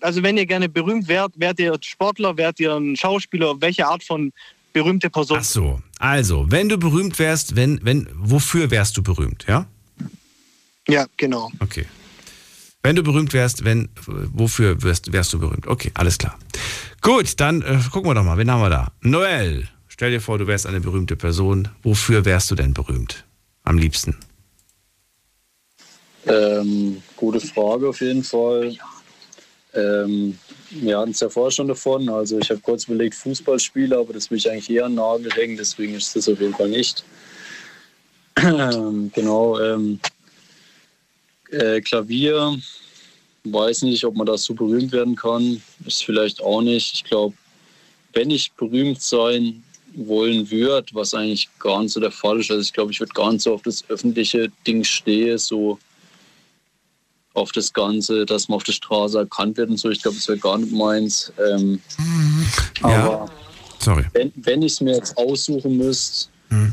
[0.00, 4.02] also wenn ihr gerne berühmt wärt, wärt ihr Sportler, wärt ihr ein Schauspieler, welche Art
[4.04, 4.32] von
[4.72, 5.38] berühmte Person?
[5.40, 9.66] Ach so, also, wenn du berühmt wärst, wenn, wenn, wofür wärst du berühmt, ja?
[10.88, 11.50] Ja, genau.
[11.60, 11.86] Okay.
[12.82, 15.66] Wenn du berühmt wärst, wenn, wofür wärst, wärst du berühmt?
[15.66, 16.38] Okay, alles klar.
[17.00, 18.92] Gut, dann äh, gucken wir doch mal, wen haben wir da?
[19.02, 21.68] Noel, stell dir vor, du wärst eine berühmte Person.
[21.82, 23.24] Wofür wärst du denn berühmt?
[23.64, 24.16] Am liebsten?
[26.26, 28.76] Ähm, gute Frage auf jeden Fall.
[29.74, 30.38] Ähm,
[30.70, 32.08] wir hatten es ja vorher schon davon.
[32.08, 35.32] Also ich habe kurz überlegt, Fußballspieler, aber das will ich eigentlich eher an den Nagel
[35.32, 37.04] hängen, deswegen ist das auf jeden Fall nicht.
[38.36, 39.58] Ähm, genau.
[39.58, 39.98] Ähm,
[41.50, 42.56] äh, Klavier,
[43.44, 45.62] weiß nicht, ob man da so berühmt werden kann.
[45.86, 46.94] Ist vielleicht auch nicht.
[46.94, 47.34] Ich glaube,
[48.12, 49.62] wenn ich berühmt sein
[49.94, 52.50] wollen würde, was eigentlich gar nicht so der Fall ist.
[52.50, 55.78] Also ich glaube, ich würde gar nicht so auf das öffentliche Ding stehen, so
[57.38, 59.90] auf das Ganze, dass man auf der Straße erkannt wird und so.
[59.90, 61.32] Ich glaube, das wäre gar nicht meins.
[61.50, 61.80] Ähm,
[62.80, 62.88] Ja.
[62.88, 63.30] aber
[63.80, 64.04] Sorry.
[64.12, 66.72] wenn, wenn ich es mir jetzt aussuchen müsste, Mhm.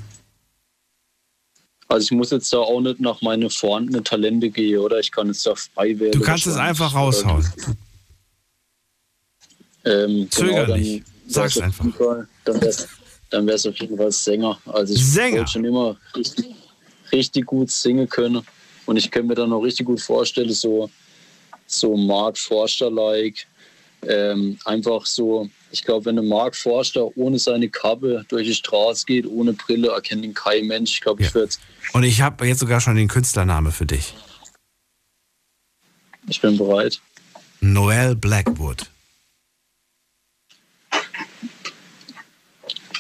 [1.88, 5.00] also ich muss jetzt da auch nicht nach meinen vorhandenen Talente gehen, oder?
[5.00, 6.12] Ich kann jetzt da frei wählen.
[6.14, 7.46] Du kannst es einfach raushauen.
[9.86, 11.04] Ähm, Zöger dann nicht.
[11.26, 11.86] wär's Sag's einfach.
[11.96, 12.88] Fall- Dann wäre es
[13.32, 14.58] dann wär's auf jeden Fall Sänger.
[14.66, 15.40] Also ich Sänger?
[15.40, 16.46] wollte schon immer richtig,
[17.12, 18.42] richtig gut singen können.
[18.86, 20.90] Und ich könnte mir dann auch richtig gut vorstellen, so,
[21.66, 23.48] so Mark Forster-like.
[24.08, 29.06] Ähm, einfach so, ich glaube, wenn ein Mark Forster ohne seine Kappe durch die Straße
[29.06, 30.94] geht, ohne Brille, erkennt ihn kein Mensch.
[30.94, 31.54] Ich glaube, ich würde
[31.94, 34.14] Und ich habe jetzt sogar schon den Künstlername für dich.
[36.28, 37.00] Ich bin bereit.
[37.62, 38.90] Noel Blackwood.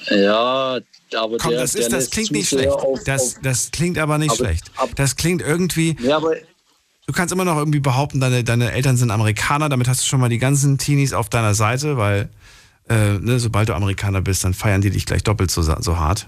[0.10, 0.80] Ja,
[1.16, 2.70] aber Komm, der, das, der ist, das lässt klingt nicht schlecht.
[2.70, 4.72] auf- Das, das klingt aber nicht Aber- schlecht.
[4.96, 5.96] Das klingt irgendwie.
[6.02, 6.36] Ja, aber
[7.08, 9.70] Du kannst immer noch irgendwie behaupten, deine, deine Eltern sind Amerikaner.
[9.70, 12.30] Damit hast du schon mal die ganzen Teenies auf deiner Seite, weil
[12.90, 16.28] äh, ne, sobald du Amerikaner bist, dann feiern die dich gleich doppelt so, so hart.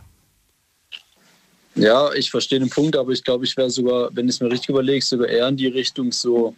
[1.76, 4.52] Ja, ich verstehe den Punkt, aber ich glaube, ich wäre sogar, wenn ich es mir
[4.52, 6.56] richtig überlege, sogar eher in die Richtung so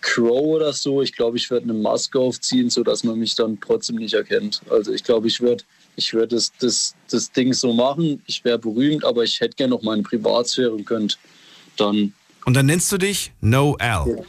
[0.00, 1.02] Crow oder so.
[1.02, 4.60] Ich glaube, ich werde eine Maske aufziehen, sodass man mich dann trotzdem nicht erkennt.
[4.70, 5.64] Also ich glaube, ich würde
[5.96, 8.22] ich würd das, das, das Ding so machen.
[8.26, 11.16] Ich wäre berühmt, aber ich hätte gerne noch meine Privatsphäre und könnte
[11.76, 12.12] dann
[12.44, 14.24] Und dann nennst du dich Noel.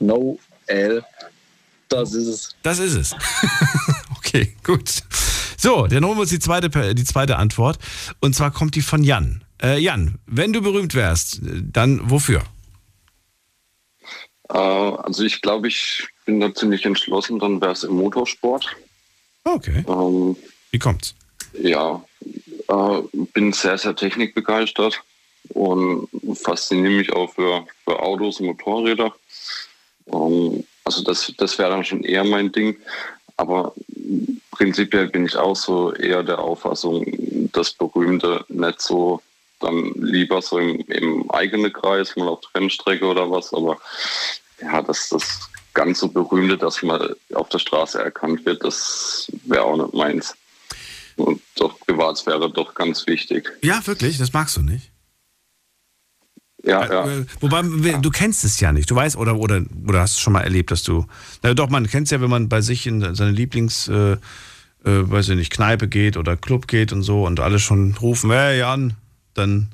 [0.00, 1.04] No L.
[1.88, 2.56] Das ist es.
[2.62, 3.14] Das ist es.
[4.16, 4.90] okay, gut.
[5.56, 7.78] So, dann holen wir uns die zweite, die zweite Antwort.
[8.20, 9.44] Und zwar kommt die von Jan.
[9.62, 12.42] Äh, Jan, wenn du berühmt wärst, dann wofür?
[14.50, 18.76] Äh, also ich glaube, ich bin da ziemlich entschlossen, dann wäre es im Motorsport.
[19.44, 19.82] Okay.
[19.88, 20.36] Ähm,
[20.70, 21.14] Wie kommt's?
[21.54, 22.04] Ja,
[22.68, 23.00] äh,
[23.32, 25.02] bin sehr, sehr technikbegeistert
[25.54, 29.14] und fasziniere mich auch für, für Autos und Motorräder.
[30.12, 32.76] Ähm, also das, das wäre dann schon eher mein Ding.
[33.38, 33.72] Aber
[34.50, 37.06] prinzipiell bin ich auch so eher der Auffassung,
[37.54, 39.22] das Berühmte nicht so
[39.60, 43.54] dann lieber so im, im eigenen Kreis, mal auf Rennstrecke oder was.
[43.54, 43.78] Aber
[44.60, 49.62] ja, das, das ganz so Berühmte, dass man auf der Straße erkannt wird, das wäre
[49.64, 50.34] auch nicht meins.
[51.16, 53.50] Und doch Privatsphäre doch ganz wichtig.
[53.62, 54.18] Ja, wirklich?
[54.18, 54.90] Das magst du nicht?
[56.64, 57.08] Ja, ja.
[57.08, 58.90] Äh, Wobei, du kennst es ja nicht.
[58.90, 61.06] Du weißt, oder, oder, oder hast du schon mal erlebt, dass du.
[61.42, 64.18] Na doch, man kennt es ja, wenn man bei sich in seine Lieblings, äh, äh,
[64.84, 68.58] weiß ich nicht, Kneipe geht oder Club geht und so und alle schon rufen, hey
[68.58, 68.94] Jan,
[69.34, 69.68] dann.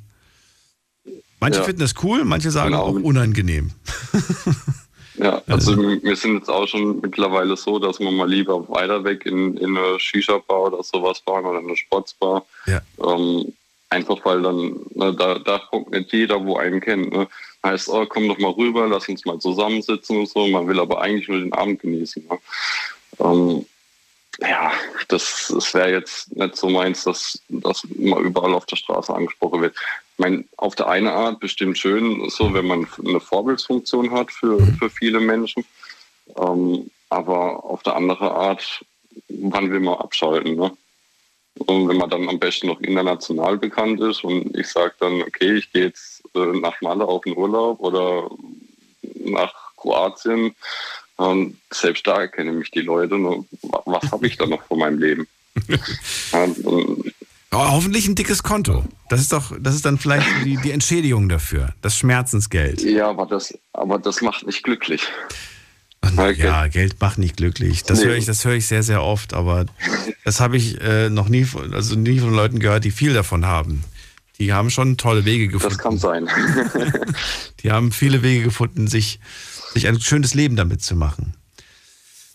[1.41, 1.65] Manche Ja.
[1.65, 2.85] finden das cool, manche sagen Genau.
[2.85, 3.73] auch unangenehm.
[5.17, 9.27] Ja, also wir sind jetzt auch schon mittlerweile so, dass wir mal lieber weiter weg
[9.27, 12.45] in, in eine Shisha-Bar oder sowas fahren oder eine Sportsbar.
[12.67, 12.81] Ja.
[13.01, 13.53] Ähm,
[13.91, 17.13] einfach weil dann, ne, da, da guckt nicht jeder, wo einen kennt.
[17.13, 17.29] Ne?
[17.63, 20.47] Heißt, oh, komm doch mal rüber, lass uns mal zusammensitzen und so.
[20.49, 22.27] Man will aber eigentlich nur den Abend genießen.
[22.29, 22.39] Ne?
[23.21, 23.67] Ähm,
[24.41, 24.73] ja,
[25.09, 29.63] das, das wäre jetzt nicht so meins, dass das immer überall auf der Straße angesprochen
[29.63, 29.77] wird.
[30.17, 34.61] Ich meine, auf der einen Art bestimmt schön, so wenn man eine Vorbildsfunktion hat für,
[34.79, 35.65] für viele Menschen.
[36.37, 38.85] Ähm, aber auf der anderen Art,
[39.29, 40.55] wann will man abschalten?
[40.55, 40.71] Ne?
[41.67, 45.55] Und wenn man dann am besten noch international bekannt ist und ich sage dann, okay,
[45.55, 48.31] ich gehe jetzt äh, nach Malle auf den Urlaub oder
[49.25, 50.55] nach Kroatien,
[51.19, 53.19] ähm, selbst da erkennen mich die Leute.
[53.19, 53.45] Ne?
[53.63, 55.27] Wa- Was habe ich da noch von meinem Leben?
[56.33, 57.13] ja, und,
[57.55, 58.85] Ja, hoffentlich ein dickes Konto.
[59.09, 61.73] Das ist doch, das ist dann vielleicht die, die Entschädigung dafür.
[61.83, 62.83] Das Schmerzensgeld.
[62.83, 65.03] ja, aber das, aber das macht nicht glücklich.
[66.37, 67.85] Ja, Geld macht nicht glücklich.
[67.85, 68.07] Das Nee.
[68.07, 69.65] höre ich, das höre ich sehr, sehr oft, aber
[70.25, 73.47] das habe ich äh, noch nie, von- also nie von Leuten gehört, die viel davon
[73.47, 73.85] haben.
[74.39, 75.77] Die haben schon tolle Wege gefunden.
[75.77, 76.29] Das kann sein.
[77.63, 79.21] Die haben viele Wege gefunden, sich,
[79.73, 81.35] sich ein schönes Leben damit zu machen.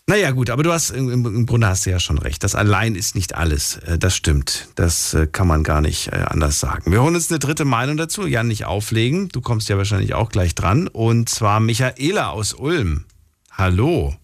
[0.06, 2.42] Naja, gut, aber du hast im, Grunde hast du ja schon recht.
[2.42, 3.76] Das allein ist nicht alles.
[3.78, 4.68] Äh, Das stimmt.
[4.74, 6.90] Das äh, kann man gar nicht äh, anders sagen.
[6.90, 8.26] Wir holen uns eine dritte Meinung dazu.
[8.26, 9.28] Jan, nicht auflegen.
[9.28, 10.88] Du kommst ja wahrscheinlich auch gleich dran.
[10.88, 13.04] Und zwar Michaela aus Ulm.
[13.52, 14.16] Hallo.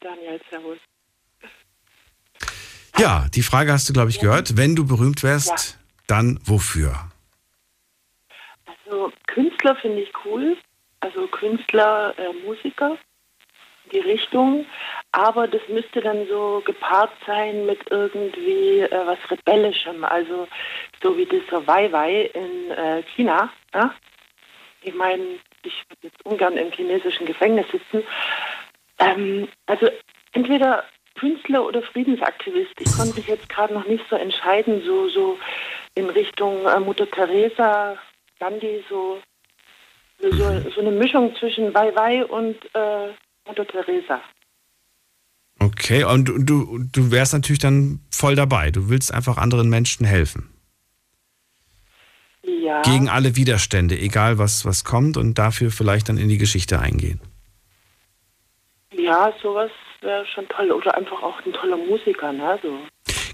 [0.00, 0.78] Daniel, servus.
[2.98, 4.56] Ja, die Frage hast du, glaube ich, gehört.
[4.56, 5.56] Wenn du berühmt wärst, Ja.
[6.06, 7.10] dann wofür?
[8.66, 10.56] Also Künstler finde ich cool.
[11.00, 12.96] also Künstler, äh, Musiker,
[13.92, 14.66] die Richtung.
[15.12, 20.48] Aber das müsste dann so gepaart sein mit irgendwie äh, was Rebellischem, also
[21.02, 23.52] so wie dieser Weiwei in äh, China.
[23.74, 23.94] Ja?
[24.82, 25.22] Ich meine,
[25.64, 28.02] ich würde jetzt ungern im chinesischen Gefängnis sitzen.
[28.98, 29.88] Ähm, also
[30.32, 32.72] entweder Künstler oder Friedensaktivist.
[32.80, 35.38] Ich konnte mich jetzt gerade noch nicht so entscheiden, so, so
[35.94, 37.98] in Richtung äh, Mutter Teresa,
[38.40, 39.20] Gandhi, so,
[40.18, 43.12] so, so eine Mischung zwischen Weiwei und äh,
[43.46, 44.20] Mutter Teresa.
[45.58, 48.70] Okay, und du, du, wärst natürlich dann voll dabei.
[48.70, 50.48] Du willst einfach anderen Menschen helfen.
[52.42, 52.82] Ja.
[52.82, 57.20] Gegen alle Widerstände, egal was, was kommt und dafür vielleicht dann in die Geschichte eingehen.
[58.92, 59.70] Ja, sowas
[60.00, 60.72] wäre schon toll.
[60.72, 62.58] Oder einfach auch ein toller Musiker, ne?
[62.62, 62.78] So.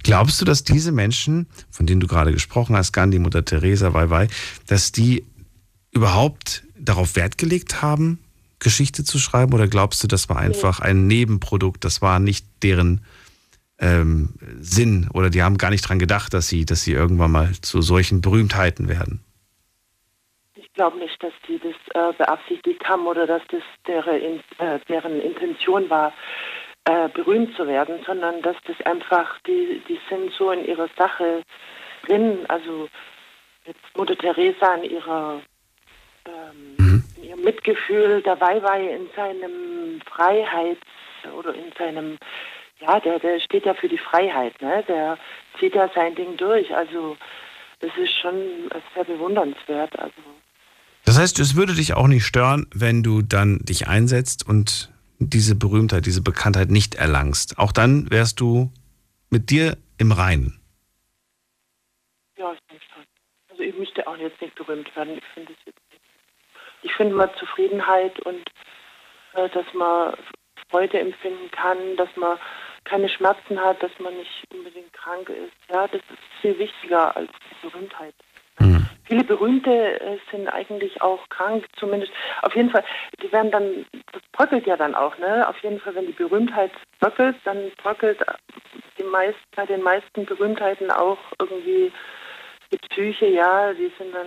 [0.02, 4.28] Glaubst du, dass diese Menschen, von denen du gerade gesprochen hast, Gandhi, Mutter Teresa, Weiwei,
[4.66, 5.24] dass die
[5.92, 8.18] überhaupt darauf Wert gelegt haben,
[8.58, 9.54] Geschichte zu schreiben?
[9.54, 13.04] Oder glaubst du, das war einfach ein Nebenprodukt, das war nicht deren
[13.80, 17.52] ähm, Sinn oder die haben gar nicht dran gedacht, dass sie, dass sie irgendwann mal
[17.62, 19.24] zu solchen Berühmtheiten werden?
[20.54, 25.20] Ich glaube nicht, dass die das äh, beabsichtigt haben oder dass das deren, äh, deren
[25.20, 26.12] Intention war,
[26.84, 31.42] äh, berühmt zu werden, sondern dass das einfach, die, die sind so in ihrer Sache
[32.06, 32.46] drin.
[32.48, 32.88] Also
[33.66, 35.42] jetzt Mutter Teresa in ihrer
[36.24, 36.67] ähm,
[37.36, 40.80] Mitgefühl, der Weiwei in seinem Freiheits-
[41.36, 42.18] oder in seinem,
[42.80, 44.84] ja, der, der steht ja für die Freiheit, ne?
[44.88, 45.18] Der
[45.58, 46.74] zieht ja sein Ding durch.
[46.74, 47.16] Also
[47.80, 49.98] das ist schon sehr bewundernswert.
[49.98, 50.14] Also
[51.04, 55.54] Das heißt, es würde dich auch nicht stören, wenn du dann dich einsetzt und diese
[55.56, 57.58] Berühmtheit, diese Bekanntheit nicht erlangst.
[57.58, 58.70] Auch dann wärst du
[59.30, 60.60] mit dir im Reinen.
[62.38, 63.02] ja, ich denke schon.
[63.50, 65.18] Also ich müsste auch jetzt nicht berühmt werden.
[65.18, 65.77] Ich finde es jetzt.
[66.88, 68.42] Ich finde mal Zufriedenheit und
[69.34, 70.14] äh, dass man
[70.70, 72.38] Freude empfinden kann, dass man
[72.84, 75.52] keine Schmerzen hat, dass man nicht unbedingt krank ist.
[75.70, 78.14] Ja, das ist viel wichtiger als die Berühmtheit.
[79.04, 82.12] Viele Berühmte äh, sind eigentlich auch krank, zumindest.
[82.42, 82.84] Auf jeden Fall,
[83.22, 85.48] die werden dann, das bröckelt ja dann auch, ne?
[85.48, 88.18] Auf jeden Fall, wenn die Berühmtheit bröckelt, dann bröckelt
[88.98, 91.90] die meist, bei den meisten Berühmtheiten auch irgendwie
[92.70, 94.26] die Psyche, ja, die sind dann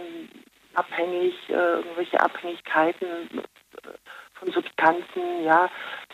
[0.75, 3.41] abhängig, äh, irgendwelche Abhängigkeiten
[4.33, 5.69] von Substanzen, ja,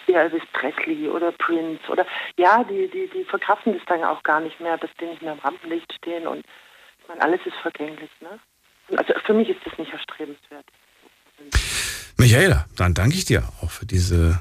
[0.05, 2.05] wie Elvis Presley oder Prince oder
[2.37, 5.33] ja, die, die, die verkraften das dann auch gar nicht mehr, dass die nicht mehr
[5.33, 6.45] im Rampenlicht stehen und
[7.01, 8.39] ich meine, alles ist vergänglich, ne?
[8.97, 10.65] Also für mich ist das nicht erstrebenswert.
[12.17, 14.39] Michaela, dann danke ich dir auch für diese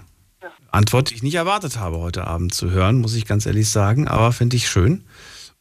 [0.70, 4.08] Antwort, die ich nicht erwartet habe, heute Abend zu hören, muss ich ganz ehrlich sagen,
[4.08, 5.04] aber finde ich schön.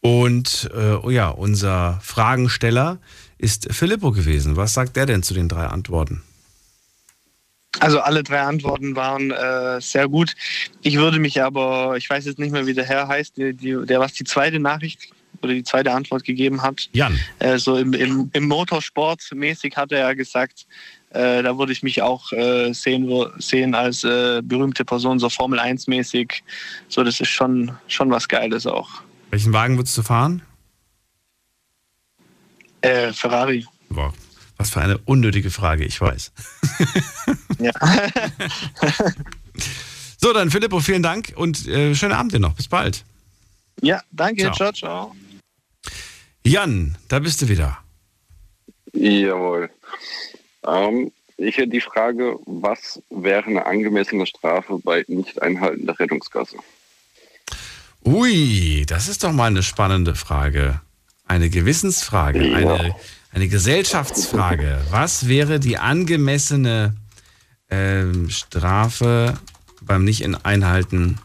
[0.02, 2.99] Und äh, oh ja, unser Fragensteller
[3.37, 4.55] ist Filippo gewesen.
[4.55, 6.23] Was sagt der denn zu den drei Antworten?
[7.79, 10.33] Also alle drei Antworten waren äh, sehr gut.
[10.81, 13.85] Ich würde mich aber, ich weiß jetzt nicht mehr, wie der Herr heißt, die, die,
[13.85, 15.09] der was die zweite Nachricht
[15.41, 16.89] oder die zweite Antwort gegeben hat.
[16.93, 17.19] Jan.
[17.39, 20.65] Äh, so im, im, im Motorsport mäßig hat er ja gesagt,
[21.09, 25.59] äh, da würde ich mich auch äh, sehen, sehen als äh, berühmte Person, so Formel
[25.59, 26.43] 1 mäßig.
[26.87, 28.89] So, das ist schon, schon was Geiles auch.
[29.31, 30.41] Welchen Wagen würdest du fahren?
[32.85, 33.65] Äh, Ferrari.
[33.89, 34.13] Boah,
[34.57, 36.31] was für eine unnötige Frage, ich weiß.
[37.59, 37.71] Ja.
[40.17, 42.53] so, dann Filippo, vielen Dank und äh, schönen Abend dir noch.
[42.53, 43.03] Bis bald.
[43.81, 44.43] Ja, danke.
[44.43, 44.53] Ciao.
[44.53, 45.15] Ciao, ciao.
[46.43, 47.77] Jan, da bist du wieder.
[48.93, 49.69] Jawohl.
[50.65, 56.57] Ähm, ich hätte die Frage, was wäre eine angemessene Strafe bei Nicht-Einhalten der Rettungsgasse?
[58.05, 60.81] Ui, das ist doch mal eine spannende Frage.
[61.26, 62.57] Eine Gewissensfrage, Ja.
[62.57, 62.95] eine,
[63.31, 64.81] eine Gesellschaftsfrage.
[64.91, 66.95] Was wäre die angemessene
[67.69, 69.38] ähm, Strafe
[69.81, 71.19] beim Nicht-Einhalten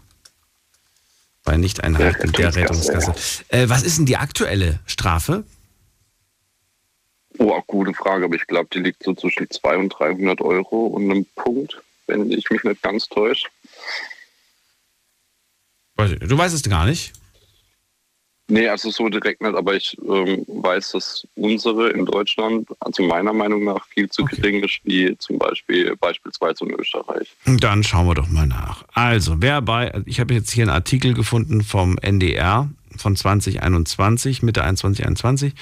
[1.45, 3.45] bei Nicht-Einhalten der Rettungsgasse, Rettungsgasse?
[3.49, 5.45] Äh, was ist denn die aktuelle Strafe?
[7.39, 11.11] Oh, gute Frage, aber ich glaube, die liegt so zwischen 200 und 300 Euro und
[11.11, 13.47] einem Punkt, wenn ich mich nicht ganz täusche.
[15.97, 17.13] Du weißt es gar nicht.
[18.51, 23.33] Nee, also so direkt nicht, aber ich ähm, weiß, dass unsere in Deutschland, also meiner
[23.33, 27.29] Meinung nach, viel zu gering ist, wie zum Beispiel beispielsweise in Österreich.
[27.47, 28.85] Dann schauen wir doch mal nach.
[28.93, 34.63] Also, wer bei, ich habe jetzt hier einen Artikel gefunden vom NDR von 2021, Mitte
[34.63, 35.55] 2021.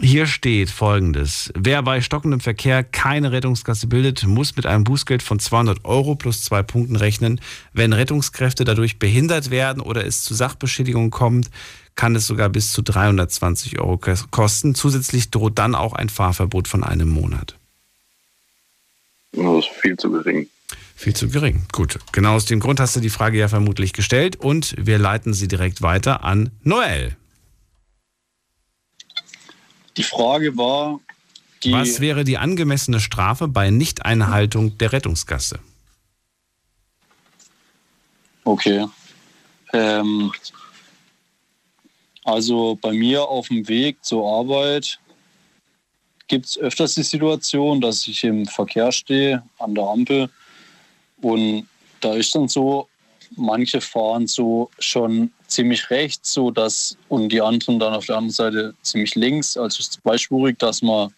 [0.00, 1.52] Hier steht folgendes.
[1.54, 6.42] Wer bei stockendem Verkehr keine Rettungsgasse bildet, muss mit einem Bußgeld von 200 Euro plus
[6.42, 7.40] zwei Punkten rechnen.
[7.72, 11.48] Wenn Rettungskräfte dadurch behindert werden oder es zu Sachbeschädigungen kommt,
[11.94, 14.00] kann es sogar bis zu 320 Euro
[14.32, 14.74] kosten.
[14.74, 17.56] Zusätzlich droht dann auch ein Fahrverbot von einem Monat.
[19.30, 20.48] Das ist viel zu gering.
[20.96, 21.66] Viel zu gering.
[21.70, 22.00] Gut.
[22.10, 25.46] Genau aus dem Grund hast du die Frage ja vermutlich gestellt und wir leiten sie
[25.46, 27.16] direkt weiter an Noel.
[29.96, 31.00] Die Frage war,
[31.62, 35.60] die Was wäre die angemessene Strafe bei Nichteinhaltung der Rettungsgasse?
[38.44, 38.86] Okay.
[39.72, 40.30] Ähm,
[42.24, 44.98] also bei mir auf dem Weg zur Arbeit
[46.26, 50.30] gibt es öfters die Situation, dass ich im Verkehr stehe, an der Ampel.
[51.20, 51.66] Und
[52.00, 52.88] da ist dann so,
[53.36, 58.32] manche fahren so schon ziemlich rechts, so dass und die anderen dann auf der anderen
[58.32, 61.12] Seite ziemlich links, also zweispurig, dass man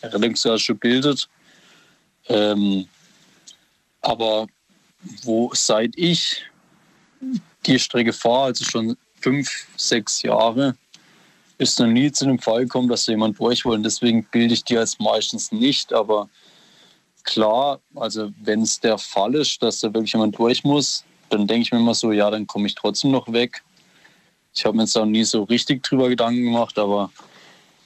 [0.00, 1.28] eine Rettungsgasse bildet.
[2.28, 2.88] Ähm,
[4.00, 4.46] aber
[5.22, 6.44] wo seit ich
[7.66, 10.76] die Strecke fahre, also schon fünf, sechs Jahre,
[11.58, 13.64] ist noch nie zu dem Fall gekommen, dass da jemand durch.
[13.64, 15.92] Und deswegen bilde ich die als meistens nicht.
[15.92, 16.28] Aber
[17.22, 21.62] klar, also wenn es der Fall ist, dass da wirklich jemand durch muss, dann denke
[21.62, 23.62] ich mir immer so, ja, dann komme ich trotzdem noch weg.
[24.54, 27.10] Ich habe mir jetzt auch nie so richtig drüber Gedanken gemacht, aber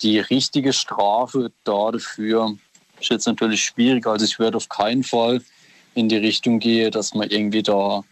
[0.03, 2.57] die richtige Strafe da dafür
[3.01, 4.07] ist jetzt natürlich schwierig.
[4.07, 5.43] Also ich werde auf keinen Fall
[5.95, 8.05] in die Richtung gehen, dass man irgendwie da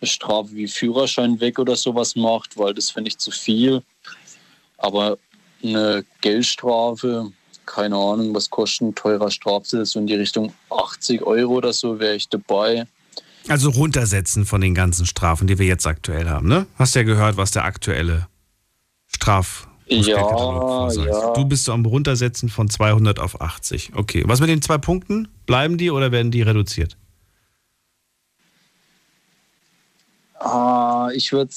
[0.00, 3.82] eine Strafe wie Führerschein weg oder sowas macht, weil das finde ich zu viel.
[4.76, 5.18] Aber
[5.62, 7.32] eine Geldstrafe,
[7.66, 11.98] keine Ahnung, was kostet ein teurer Strafzettel, so in die Richtung 80 Euro oder so,
[11.98, 12.86] wäre ich dabei.
[13.48, 16.66] Also runtersetzen von den ganzen Strafen, die wir jetzt aktuell haben, ne?
[16.76, 18.28] Hast ja gehört, was der aktuelle
[19.06, 21.32] Straf ja, ja.
[21.32, 23.92] Du bist am runtersetzen von 200 auf 80.
[23.94, 24.22] Okay.
[24.26, 25.28] Was mit den zwei Punkten?
[25.46, 26.98] Bleiben die oder werden die reduziert?
[30.40, 31.50] Ah, ich würde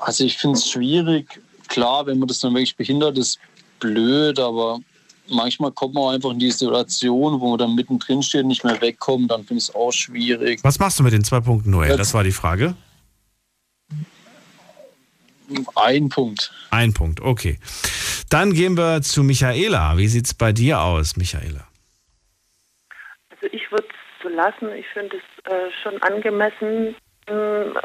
[0.00, 1.40] also ich finde es schwierig.
[1.68, 3.38] Klar, wenn man das dann wirklich behindert, ist
[3.80, 4.80] blöd, aber
[5.28, 8.80] manchmal kommt man einfach in die Situation, wo man dann mittendrin steht und nicht mehr
[8.80, 10.60] wegkommt, dann finde ich es auch schwierig.
[10.62, 11.96] Was machst du mit den zwei Punkten, Noel?
[11.96, 12.74] Das war die Frage.
[15.76, 16.52] Ein Punkt.
[16.70, 17.58] Ein Punkt, okay.
[18.30, 19.96] Dann gehen wir zu Michaela.
[19.96, 21.68] Wie sieht es bei dir aus, Michaela?
[23.30, 24.72] Also ich würde es so lassen.
[24.76, 26.96] Ich finde es äh, schon angemessen.
[27.28, 27.76] Ähm,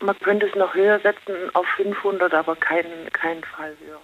[0.00, 4.00] man könnte es noch höher setzen auf 500, aber keinen kein Fall höher.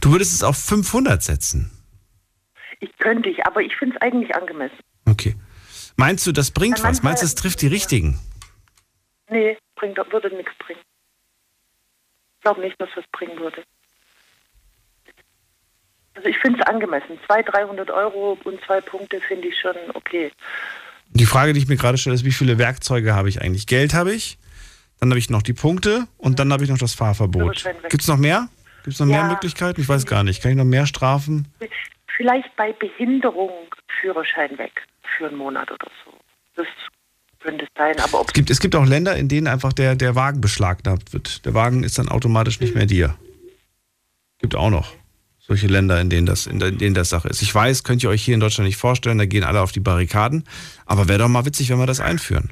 [0.00, 1.70] Du würdest es auf 500 setzen?
[2.80, 4.78] Ich könnte ich, aber ich finde es eigentlich angemessen.
[5.06, 5.36] Okay.
[5.96, 7.02] Meinst du, das bringt was?
[7.02, 8.18] Meinst du, es trifft die Richtigen?
[9.28, 10.80] Nee, bringt, würde nichts bringen.
[12.36, 13.62] Ich glaube nicht, dass das bringen würde.
[16.14, 17.18] Also ich finde es angemessen.
[17.26, 20.32] 200, 300 Euro und zwei Punkte finde ich schon okay.
[21.10, 23.66] Die Frage, die ich mir gerade stelle, ist, wie viele Werkzeuge habe ich eigentlich?
[23.66, 24.38] Geld habe ich,
[25.00, 27.64] dann habe ich noch die Punkte und dann habe ich noch das Fahrverbot.
[27.88, 28.48] Gibt es noch mehr?
[28.84, 29.22] Gibt es noch Ja.
[29.22, 29.80] mehr Möglichkeiten?
[29.80, 30.42] Ich weiß gar nicht.
[30.42, 31.48] Kann ich noch mehr strafen?
[32.16, 33.50] Vielleicht bei Behinderung
[34.00, 34.72] Führerschein weg
[35.16, 36.12] für einen Monat oder so.
[36.56, 36.66] Das
[37.40, 39.94] könnte es sein, aber ob Es gibt, es gibt auch Länder, in denen einfach der,
[39.96, 41.44] der Wagen beschlagnahmt wird.
[41.46, 43.16] Der Wagen ist dann automatisch nicht mehr dir.
[44.38, 44.94] Gibt auch noch
[45.38, 47.42] solche Länder, in denen das, in denen das Sache ist.
[47.42, 49.80] Ich weiß, könnt ihr euch hier in Deutschland nicht vorstellen, da gehen alle auf die
[49.80, 50.44] Barrikaden.
[50.86, 52.50] Aber wäre doch mal witzig, wenn wir das einführen.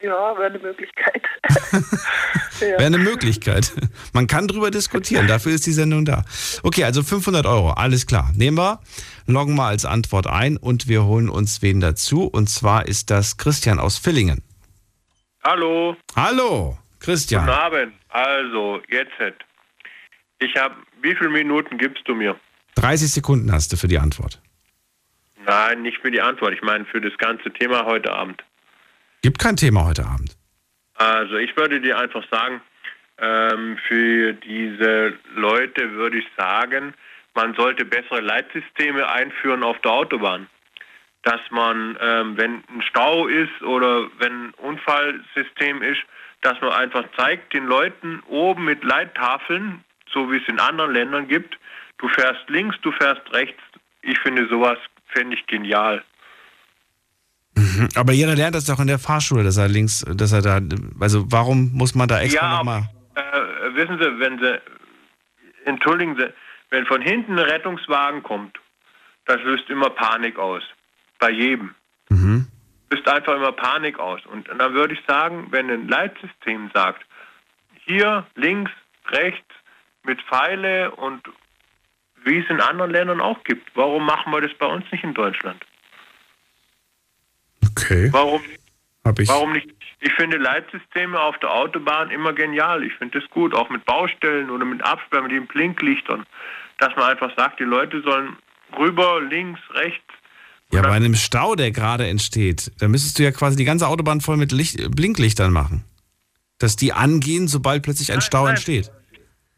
[0.00, 1.22] Ja, wäre eine Möglichkeit.
[2.60, 3.72] Wäre eine Möglichkeit.
[4.12, 6.24] Man kann drüber diskutieren, dafür ist die Sendung da.
[6.64, 8.32] Okay, also 500 Euro, alles klar.
[8.34, 8.80] Nehmen wir,
[9.26, 12.24] loggen wir als Antwort ein und wir holen uns wen dazu.
[12.24, 14.42] Und zwar ist das Christian aus Villingen.
[15.44, 15.96] Hallo.
[16.16, 17.46] Hallo, Christian.
[17.46, 17.92] Guten Abend.
[18.08, 19.12] Also, jetzt.
[20.40, 22.38] Ich habe, wie viele Minuten gibst du mir?
[22.74, 24.40] 30 Sekunden hast du für die Antwort.
[25.46, 26.52] Nein, nicht für die Antwort.
[26.54, 28.42] Ich meine für das ganze Thema heute Abend.
[29.28, 30.38] Gibt kein Thema heute Abend.
[30.94, 32.62] Also, ich würde dir einfach sagen,
[33.18, 36.94] ähm, für diese Leute würde ich sagen,
[37.34, 40.46] man sollte bessere Leitsysteme einführen auf der Autobahn.
[41.24, 46.00] Dass man, ähm, wenn ein Stau ist oder wenn ein Unfallsystem ist,
[46.40, 51.28] dass man einfach zeigt den Leuten oben mit Leittafeln, so wie es in anderen Ländern
[51.28, 51.58] gibt,
[51.98, 53.60] du fährst links, du fährst rechts.
[54.00, 54.78] Ich finde sowas,
[55.08, 56.02] fände ich genial.
[57.58, 57.88] Mhm.
[57.94, 60.60] Aber jeder lernt das doch in der Fahrschule, dass er links, dass er da,
[61.00, 62.88] also warum muss man da extra Ja, nochmal?
[63.14, 64.60] Äh, wissen Sie, wenn Sie,
[65.64, 66.32] entschuldigen Sie,
[66.70, 68.58] wenn von hinten ein Rettungswagen kommt,
[69.26, 70.62] das löst immer Panik aus.
[71.18, 71.74] Bei jedem.
[72.90, 74.24] Löst einfach immer Panik aus.
[74.26, 77.04] Und dann würde ich sagen, wenn ein Leitsystem sagt,
[77.84, 78.70] hier links,
[79.10, 79.44] rechts,
[80.04, 81.22] mit Pfeile und
[82.24, 85.12] wie es in anderen Ländern auch gibt, warum machen wir das bei uns nicht in
[85.12, 85.64] Deutschland?
[87.70, 88.08] Okay.
[88.12, 88.42] Warum,
[89.18, 89.28] ich.
[89.28, 89.68] warum nicht?
[90.00, 92.84] Ich finde Leitsysteme auf der Autobahn immer genial.
[92.84, 96.24] Ich finde das gut, auch mit Baustellen oder mit Absperren, mit den Blinklichtern,
[96.78, 98.36] dass man einfach sagt, die Leute sollen
[98.78, 100.04] rüber, links, rechts
[100.72, 104.20] Ja, bei einem Stau, der gerade entsteht, da müsstest du ja quasi die ganze Autobahn
[104.20, 105.84] voll mit Licht, Blinklichtern machen.
[106.58, 108.50] Dass die angehen, sobald plötzlich ein Stau nein.
[108.50, 108.90] entsteht.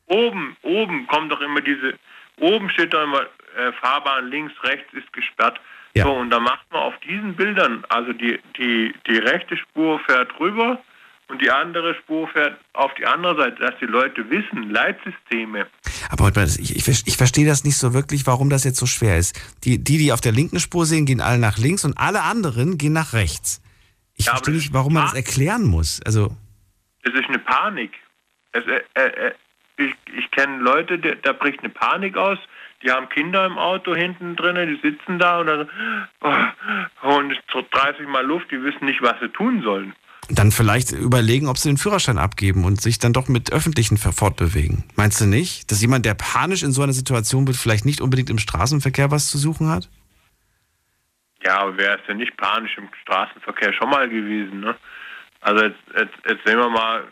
[0.07, 1.99] Oben, oben kommt doch immer diese,
[2.41, 3.23] oben steht doch immer
[3.57, 5.61] äh, Fahrbahn links, rechts ist gesperrt.
[5.95, 6.05] Ja.
[6.05, 10.39] So, und da macht man auf diesen Bildern, also die, die, die rechte Spur fährt
[10.39, 10.81] rüber
[11.29, 15.67] und die andere Spur fährt auf die andere Seite, dass die Leute wissen, Leitsysteme.
[16.11, 19.41] Aber ich, ich, ich verstehe das nicht so wirklich, warum das jetzt so schwer ist.
[19.65, 22.79] Die, die, die auf der linken Spur sehen, gehen alle nach links und alle anderen
[22.79, 23.63] gehen nach rechts.
[24.17, 26.01] Ich Ja, verstehe nicht, warum man das erklären muss.
[26.05, 26.37] Also,
[27.03, 27.93] Es ist eine Panik.
[28.53, 29.33] Es, äh, äh,
[29.77, 32.39] ich ich kenne Leute, da bricht eine Panik aus.
[32.83, 35.69] Die haben Kinder im Auto hinten drin, die sitzen da und dann
[36.23, 36.35] oh,
[37.03, 39.95] holen so 30 Mal Luft, die wissen nicht, was sie tun sollen.
[40.29, 44.85] dann vielleicht überlegen, ob sie den Führerschein abgeben und sich dann doch mit öffentlichen fortbewegen.
[44.97, 48.31] Meinst du nicht, dass jemand, der panisch in so einer Situation wird, vielleicht nicht unbedingt
[48.31, 49.89] im Straßenverkehr was zu suchen hat?
[51.43, 54.61] Ja, aber wer ist denn nicht panisch im Straßenverkehr schon mal gewesen?
[54.61, 54.77] Ne?
[55.41, 57.05] Also jetzt, jetzt, jetzt sehen wir mal,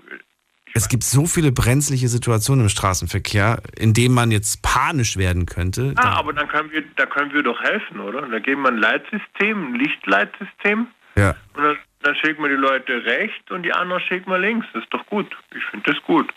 [0.74, 5.93] Es gibt so viele brenzliche Situationen im Straßenverkehr, in denen man jetzt panisch werden könnte.
[5.97, 8.23] ah, aber dann können wir, da können wir doch helfen, oder?
[8.28, 10.86] Da geben wir ein Leitsystem, ein Lichtleitsystem
[11.16, 11.35] Ja.
[11.55, 14.66] und dann, dann schicken wir die Leute rechts und die anderen schicken wir links.
[14.73, 15.27] Das ist doch gut.
[15.57, 16.32] Ich finde das gut.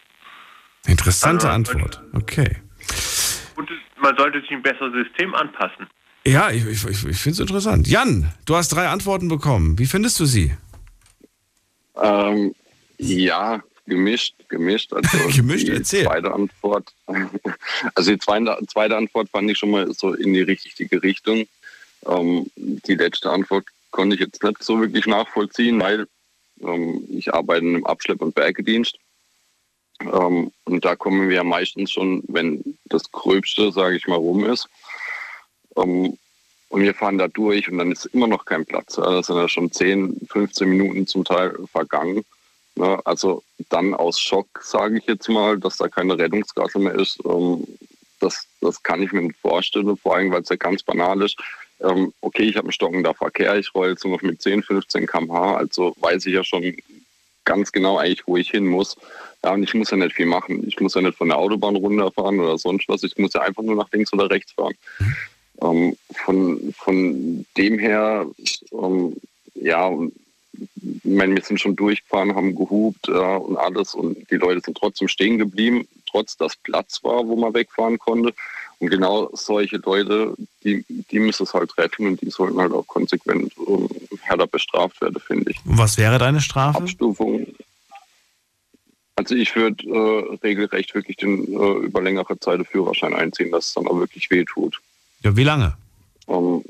[0.88, 2.02] Interessante Also, Antwort.
[2.14, 2.58] Okay.
[3.56, 3.70] Und
[4.02, 5.88] man sollte sich ein besseres System anpassen.
[6.26, 7.88] Ja, ich, ich, ich ich finde es interessant.
[7.88, 9.78] Jan, du hast drei Antworten bekommen.
[9.78, 10.56] Wie findest du sie?
[12.02, 12.54] Ähm,
[12.98, 14.94] ja, gemischt, gemischt.
[14.94, 16.06] Also Gemischt, die erzähl.
[16.06, 16.94] Zweite Antwort,
[17.96, 21.48] also die zweite, zweite Antwort fand ich schon mal so in die richtige Richtung.
[22.08, 26.08] Ähm, die letzte Antwort konnte ich jetzt nicht so wirklich nachvollziehen, weil
[26.62, 28.98] ähm, ich arbeite im Abschlepp- und Bergedienst.
[30.02, 34.46] Ähm, und da kommen wir ja meistens schon, wenn das Gröbste, sage ich mal, rum
[34.46, 34.68] ist.
[35.78, 36.18] Ähm,
[36.70, 38.96] und wir fahren da durch und dann ist immer noch kein Platz.
[38.96, 42.24] Das sind ja schon 10, 15 Minuten zum Teil vergangen.
[42.76, 43.00] Ne?
[43.06, 47.20] Also dann aus Schock, sage ich jetzt mal, dass da keine Rettungsgasse mehr ist.
[47.26, 47.68] Ähm,
[48.20, 51.38] das, das kann ich mir nicht vorstellen, vor allem, weil es ja ganz banal ist.
[51.80, 55.08] Ähm, okay, ich habe einen stockender Verkehr, ich rolle jetzt nur noch mit 10, 15
[55.08, 56.76] km/h, also weiß ich ja schon
[57.44, 58.96] ganz genau eigentlich, wo ich hin muss.
[59.44, 60.68] Ja, und ich muss ja nicht viel machen.
[60.68, 63.02] Ich muss ja nicht von der Autobahn runterfahren oder sonst was.
[63.04, 64.76] Ich muss ja einfach nur nach links oder rechts fahren.
[65.62, 68.28] Ähm, von, von dem her,
[68.72, 69.16] ähm,
[69.56, 69.92] ja,
[71.04, 75.08] meine, wir sind schon durchgefahren, haben gehupt ja, und alles und die Leute sind trotzdem
[75.08, 78.34] stehen geblieben, trotz dass Platz war, wo man wegfahren konnte.
[78.80, 80.34] Und genau solche Leute,
[80.64, 83.88] die, die müssen es halt treffen und die sollten halt auch konsequent ähm,
[84.22, 85.58] härter bestraft werden, finde ich.
[85.66, 86.80] Und was wäre deine Strafe?
[86.80, 87.46] Abstufung.
[89.16, 93.68] Also ich würde äh, regelrecht wirklich den äh, über längere Zeit den Führerschein einziehen, dass
[93.68, 94.82] es dann auch wirklich weh tut.
[95.22, 95.78] Ja, wie lange?
[96.28, 96.64] Ähm,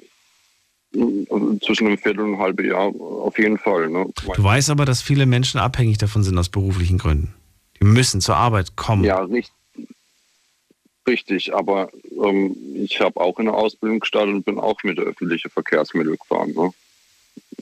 [0.92, 3.90] zwischen einem Viertel und einem halben Jahr auf jeden Fall.
[3.90, 4.08] Ne?
[4.36, 7.34] Du weißt aber, dass viele Menschen abhängig davon sind aus beruflichen Gründen.
[7.80, 9.04] Die müssen zur Arbeit kommen.
[9.04, 9.54] Ja, richtig.
[11.08, 11.90] Richtig, aber
[12.24, 16.52] ähm, ich habe auch in der Ausbildung gestartet und bin auch mit öffentlichen Verkehrsmitteln gefahren.
[16.52, 16.72] Ne?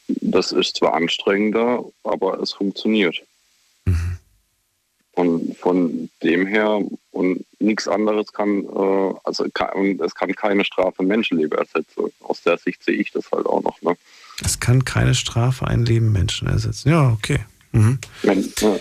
[0.08, 3.24] Das ist zwar anstrengender, aber es funktioniert.
[5.20, 6.80] Von, von dem her
[7.12, 12.06] und nichts anderes kann, äh, also kann, und es kann keine Strafe Menschenleben ersetzen.
[12.22, 13.82] Aus der Sicht sehe ich das halt auch noch.
[13.82, 13.98] Ne?
[14.46, 16.88] Es kann keine Strafe ein Leben Menschen ersetzen.
[16.88, 17.40] Ja, okay.
[17.74, 18.00] Mhm.
[18.24, 18.80] Wenn, ja.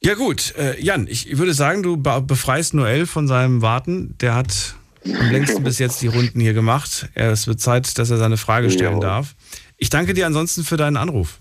[0.00, 4.16] Ja gut, äh, Jan, ich würde sagen, du be- befreist Noel von seinem Warten.
[4.20, 7.08] Der hat am längsten bis jetzt die Runden hier gemacht.
[7.14, 9.06] Es wird Zeit, dass er seine Frage stellen Jawohl.
[9.06, 9.34] darf.
[9.76, 11.40] Ich danke dir ansonsten für deinen Anruf.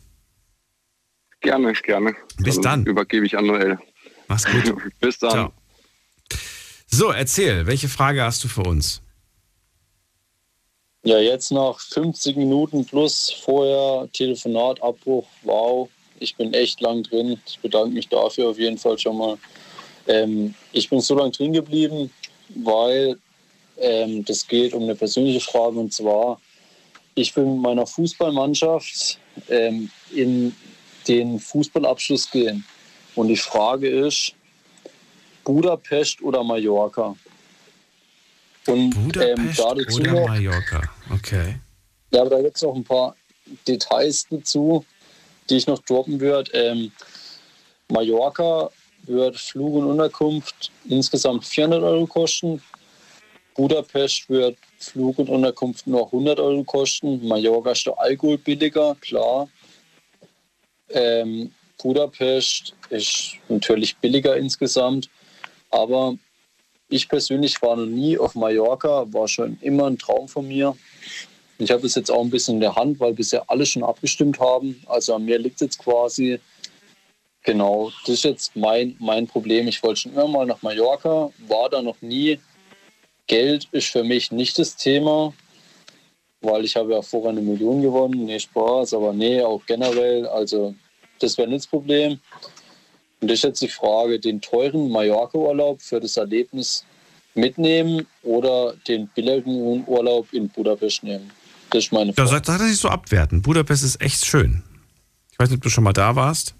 [1.42, 2.16] Gerne, gerne.
[2.40, 2.84] Bis dann.
[2.88, 3.78] Übergebe ich an Noel.
[4.28, 4.76] Mach's gut.
[5.00, 5.32] Bis dann.
[5.32, 5.54] Ciao.
[6.88, 9.02] So, erzähl, welche Frage hast du für uns?
[11.04, 15.28] Ja, jetzt nach 50 Minuten plus vorher Telefonatabbruch.
[15.42, 15.90] Wow,
[16.20, 17.38] ich bin echt lang drin.
[17.46, 19.38] Ich bedanke mich dafür auf jeden Fall schon mal.
[20.08, 22.10] Ähm, ich bin so lange drin geblieben,
[22.56, 23.18] weil
[23.78, 26.40] ähm, das geht um eine persönliche Frage und zwar,
[27.16, 29.20] ich will mit meiner Fußballmannschaft
[29.50, 30.56] ähm, in
[31.08, 32.64] den Fußballabschluss gehen.
[33.16, 34.34] Und die Frage ist,
[35.44, 37.16] Budapest oder Mallorca?
[38.68, 40.82] Und ähm, Budapest da dazu oder noch, Mallorca?
[41.12, 41.56] Okay.
[42.12, 43.16] ja, aber da gibt es noch ein paar
[43.68, 44.86] Details dazu,
[45.50, 46.52] die ich noch droppen würde.
[46.54, 46.92] Ähm,
[47.90, 48.70] Mallorca
[49.04, 52.62] wird Flug und Unterkunft insgesamt 400 Euro kosten.
[53.56, 57.28] Budapest wird Flug und Unterkunft nur 100 Euro kosten.
[57.28, 59.50] Mallorca ist der Alkohol billiger, klar.
[60.90, 61.52] Ähm,
[61.84, 65.10] Budapest ist natürlich billiger insgesamt,
[65.70, 66.16] aber
[66.90, 70.76] ich persönlich war noch nie auf Mallorca, war schon immer ein Traum von mir.
[71.58, 74.40] Ich habe das jetzt auch ein bisschen in der Hand, weil bisher alle schon abgestimmt
[74.40, 74.82] haben.
[74.88, 76.40] Also an mir liegt es jetzt quasi.
[77.44, 79.68] Genau, das ist jetzt mein, mein Problem.
[79.68, 82.40] Ich wollte schon immer mal nach Mallorca, war da noch nie.
[83.28, 85.34] Geld ist für mich nicht das Thema,
[86.42, 88.26] weil ich habe ja vorher eine Million gewonnen.
[88.26, 90.26] Nee, Spaß, aber nee, auch generell.
[90.28, 90.76] Also
[91.24, 92.20] das wäre nicht das Problem.
[93.22, 96.84] Und das ist jetzt die Frage, den teuren Mallorca-Urlaub für das Erlebnis
[97.36, 101.32] mitnehmen oder den billigen Urlaub in Budapest nehmen.
[101.72, 102.30] Das ist meine Frage.
[102.30, 103.42] sagt er nicht so abwerten.
[103.42, 104.62] Budapest ist echt schön.
[105.32, 106.54] Ich weiß nicht, ob du schon mal da warst.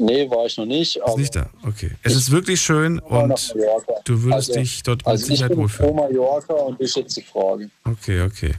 [0.00, 0.96] Nee, war ich noch nicht.
[0.96, 1.50] Ist nicht da.
[1.66, 1.90] Okay.
[2.02, 3.54] Es ist wirklich schön und
[4.04, 5.90] du würdest Also- dich dort mit Also ich Sicherheit bin wohlfühlen.
[5.90, 7.70] pro Mallorca und das ist jetzt die Frage.
[7.84, 8.54] Okay, okay.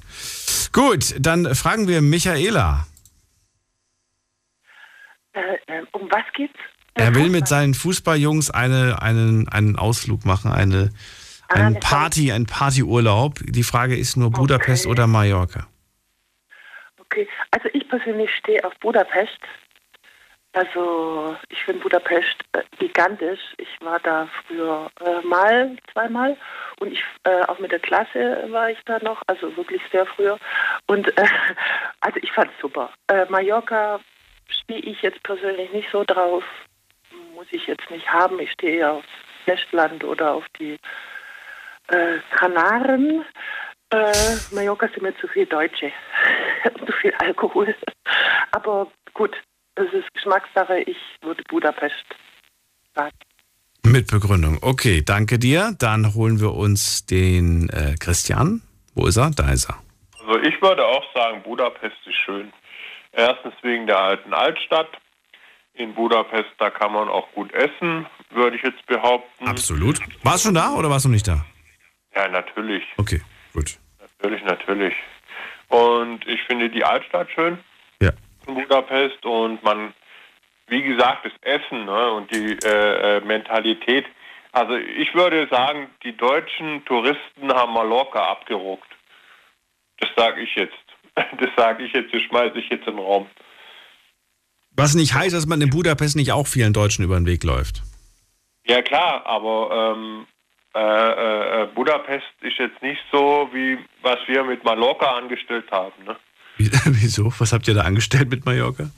[0.73, 2.87] Gut, dann fragen wir Michaela.
[5.39, 6.59] Äh, äh, um was geht's?
[6.95, 10.89] Er will mit seinen Fußballjungs eine, einen, einen Ausflug machen, eine,
[11.47, 13.35] einen Party, einen Partyurlaub.
[13.41, 15.67] Die Frage ist nur Budapest oder Mallorca.
[16.99, 19.39] Okay, also ich persönlich stehe auf Budapest.
[20.53, 23.39] Also ich finde Budapest äh, gigantisch.
[23.57, 26.35] Ich war da früher äh, mal, zweimal
[26.79, 30.39] und ich äh, auch mit der Klasse war ich da noch, also wirklich sehr früher.
[30.87, 31.27] Und äh,
[32.01, 32.89] also ich fand es super.
[33.07, 33.99] Äh, Mallorca
[34.49, 36.43] stehe ich jetzt persönlich nicht so drauf.
[37.33, 38.39] Muss ich jetzt nicht haben.
[38.39, 39.07] Ich stehe eher aufs
[39.45, 40.77] Festland oder auf die
[41.87, 43.25] äh, Kanaren.
[43.91, 44.13] Äh,
[44.51, 45.91] Mallorca sind mir zu viel Deutsche
[46.77, 47.75] und zu viel Alkohol.
[48.51, 49.35] Aber gut,
[49.75, 50.79] das ist Geschmackssache.
[50.81, 52.05] Ich würde Budapest
[52.93, 53.15] sagen.
[53.83, 54.59] Mit Begründung.
[54.61, 55.73] Okay, danke dir.
[55.79, 58.61] Dann holen wir uns den äh, Christian.
[58.93, 59.31] Wo ist er?
[59.31, 59.81] Da ist er.
[60.19, 62.51] Also ich würde auch sagen, Budapest ist schön.
[63.11, 64.89] Erstens wegen der alten Altstadt.
[65.73, 69.47] In Budapest, da kann man auch gut essen, würde ich jetzt behaupten.
[69.47, 69.99] Absolut.
[70.23, 71.45] Warst du schon da oder warst du nicht da?
[72.13, 72.83] Ja, natürlich.
[72.97, 73.21] Okay,
[73.53, 73.77] gut.
[74.01, 74.93] Natürlich, natürlich.
[75.69, 77.59] Und ich finde die Altstadt schön
[78.01, 78.11] Ja.
[78.47, 79.93] in Budapest und man,
[80.67, 84.05] wie gesagt, das Essen ne, und die äh, äh, Mentalität.
[84.51, 88.89] Also ich würde sagen, die deutschen Touristen haben Mallorca abgeruckt.
[89.99, 90.73] Das sage ich jetzt.
[91.39, 93.27] Das sage ich jetzt, das schmeiße ich jetzt in den Raum.
[94.71, 97.83] Was nicht heißt, dass man in Budapest nicht auch vielen Deutschen über den Weg läuft.
[98.65, 100.25] Ja klar, aber ähm,
[100.75, 106.03] äh, äh, Budapest ist jetzt nicht so, wie was wir mit Mallorca angestellt haben.
[106.05, 106.15] Ne?
[106.57, 107.33] Wieso?
[107.39, 108.89] Was habt ihr da angestellt mit Mallorca?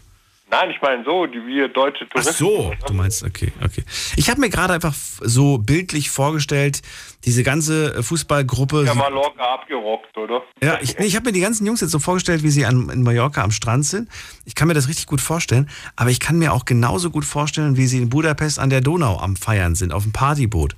[0.52, 2.34] Nein, ich meine so, die wir deutsche Ach Touristen.
[2.36, 3.84] so, du meinst, okay, okay.
[4.18, 6.82] Ich habe mir gerade einfach so bildlich vorgestellt,
[7.24, 8.84] diese ganze äh, Fußballgruppe.
[8.86, 10.44] Ja, Mallorca abgerockt, oder?
[10.62, 12.90] Ja, ich, nee, ich habe mir die ganzen Jungs jetzt so vorgestellt, wie sie an,
[12.90, 14.10] in Mallorca am Strand sind.
[14.44, 17.78] Ich kann mir das richtig gut vorstellen, aber ich kann mir auch genauso gut vorstellen,
[17.78, 20.76] wie sie in Budapest an der Donau am Feiern sind, auf dem Partyboot.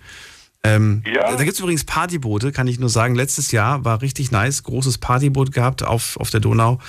[0.63, 1.31] Ähm, Ja.
[1.35, 3.15] Da gibt es übrigens Partyboote, kann ich nur sagen.
[3.15, 6.79] Letztes Jahr war richtig nice, großes Partyboot gehabt auf, auf der Donau.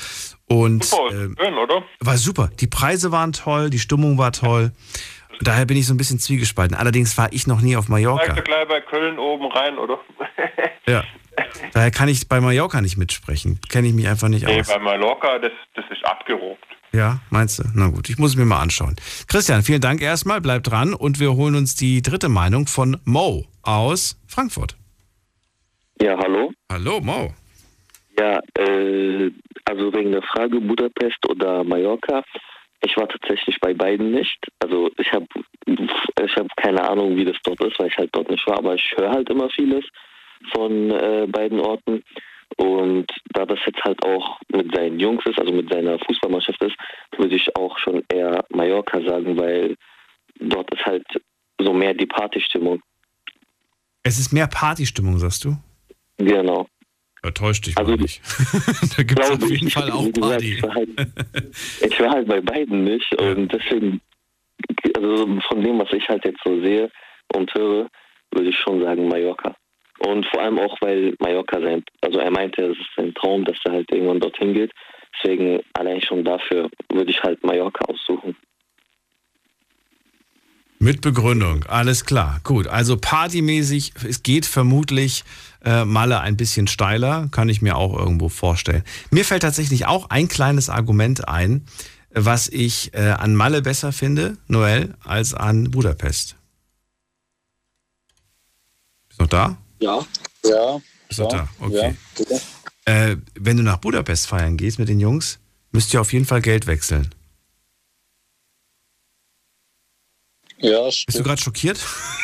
[0.47, 1.83] Und Super, ähm, schön, oder?
[2.01, 2.51] war super.
[2.61, 4.73] Die Preise waren toll, die Stimmung war toll.
[5.41, 6.77] Daher bin ich so ein bisschen zwiegespalten.
[6.77, 8.35] Allerdings war ich noch nie auf Mallorca.
[8.35, 9.99] du gleich bei Köln oben rein, oder?
[10.87, 11.03] Ja.
[11.73, 13.59] Daher kann ich bei Mallorca nicht mitsprechen.
[13.71, 14.69] Kenne ich mich einfach nicht nee, aus.
[14.69, 16.63] bei Mallorca, das, das ist abgerockt.
[16.93, 17.65] Ja, meinst du?
[17.75, 18.95] Na gut, ich muss es mir mal anschauen.
[19.27, 23.47] Christian, vielen Dank erstmal, bleib dran und wir holen uns die dritte Meinung von Mo
[23.63, 24.77] aus Frankfurt.
[26.01, 26.53] Ja, hallo.
[26.71, 27.33] Hallo, Mo.
[28.19, 29.31] Ja, äh,
[29.65, 32.23] also wegen der Frage Budapest oder Mallorca.
[32.85, 34.39] Ich war tatsächlich bei beiden nicht.
[34.63, 35.27] Also ich habe
[35.67, 38.75] ich hab keine Ahnung, wie das dort ist, weil ich halt dort nicht war, aber
[38.75, 39.85] ich höre halt immer vieles
[40.55, 42.03] von äh, beiden Orten.
[42.57, 46.77] Und da das jetzt halt auch mit seinen Jungs ist, also mit seiner Fußballmannschaft ist,
[47.17, 49.77] würde ich auch schon eher Mallorca sagen, weil
[50.39, 51.07] dort ist halt
[51.59, 52.81] so mehr die Partystimmung.
[54.03, 55.57] Es ist mehr Partystimmung, sagst du?
[56.19, 56.69] Genau.
[57.25, 58.21] Ja, täuscht dich wohl nicht.
[58.97, 59.75] da gibt es auf jeden ich.
[59.75, 60.53] Fall auch Wie gesagt, Party.
[60.53, 60.89] Ich war, halt,
[61.81, 64.01] ich war halt bei beiden nicht und deswegen,
[64.95, 66.91] also von dem, was ich halt jetzt so sehe
[67.35, 67.89] und höre,
[68.31, 69.57] würde ich schon sagen Mallorca.
[70.01, 73.57] Und vor allem auch, weil Mallorca sein, also er meinte, es ist sein Traum, dass
[73.65, 74.73] er halt irgendwann dorthin geht.
[75.17, 78.37] Deswegen allein schon dafür würde ich halt Mallorca aussuchen.
[80.79, 82.41] Mit Begründung, alles klar.
[82.45, 85.25] Gut, also partymäßig, es geht vermutlich
[85.65, 88.85] äh, Malle ein bisschen steiler, kann ich mir auch irgendwo vorstellen.
[89.11, 91.67] Mir fällt tatsächlich auch ein kleines Argument ein,
[92.11, 96.37] was ich äh, an Malle besser finde, Noel, als an Budapest.
[99.09, 99.57] Bist du noch da?
[99.81, 100.07] Ja.
[100.45, 100.81] Ja.
[101.09, 101.49] Bist du ja, da?
[101.61, 101.97] Okay.
[102.19, 102.39] Ja,
[102.87, 105.39] Äh, wenn du nach Budapest feiern gehst mit den Jungs,
[105.73, 107.15] müsst ihr auf jeden Fall Geld wechseln.
[110.65, 111.79] Ja, Bist du gerade schockiert?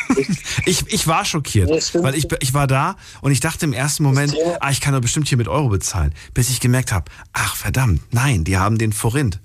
[0.65, 4.35] ich, ich war schockiert, weil ich, ich war da und ich dachte im ersten Moment,
[4.59, 8.01] ah, ich kann doch bestimmt hier mit Euro bezahlen, bis ich gemerkt habe, ach verdammt,
[8.11, 9.39] nein, die haben den Forint.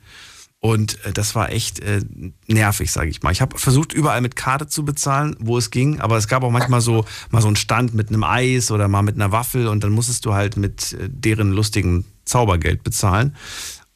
[0.60, 2.00] Und äh, das war echt äh,
[2.46, 3.32] nervig, sage ich mal.
[3.32, 6.50] Ich habe versucht, überall mit Karte zu bezahlen, wo es ging, aber es gab auch
[6.50, 9.84] manchmal so mal so einen Stand mit einem Eis oder mal mit einer Waffel und
[9.84, 13.36] dann musstest du halt mit äh, deren lustigen Zaubergeld bezahlen.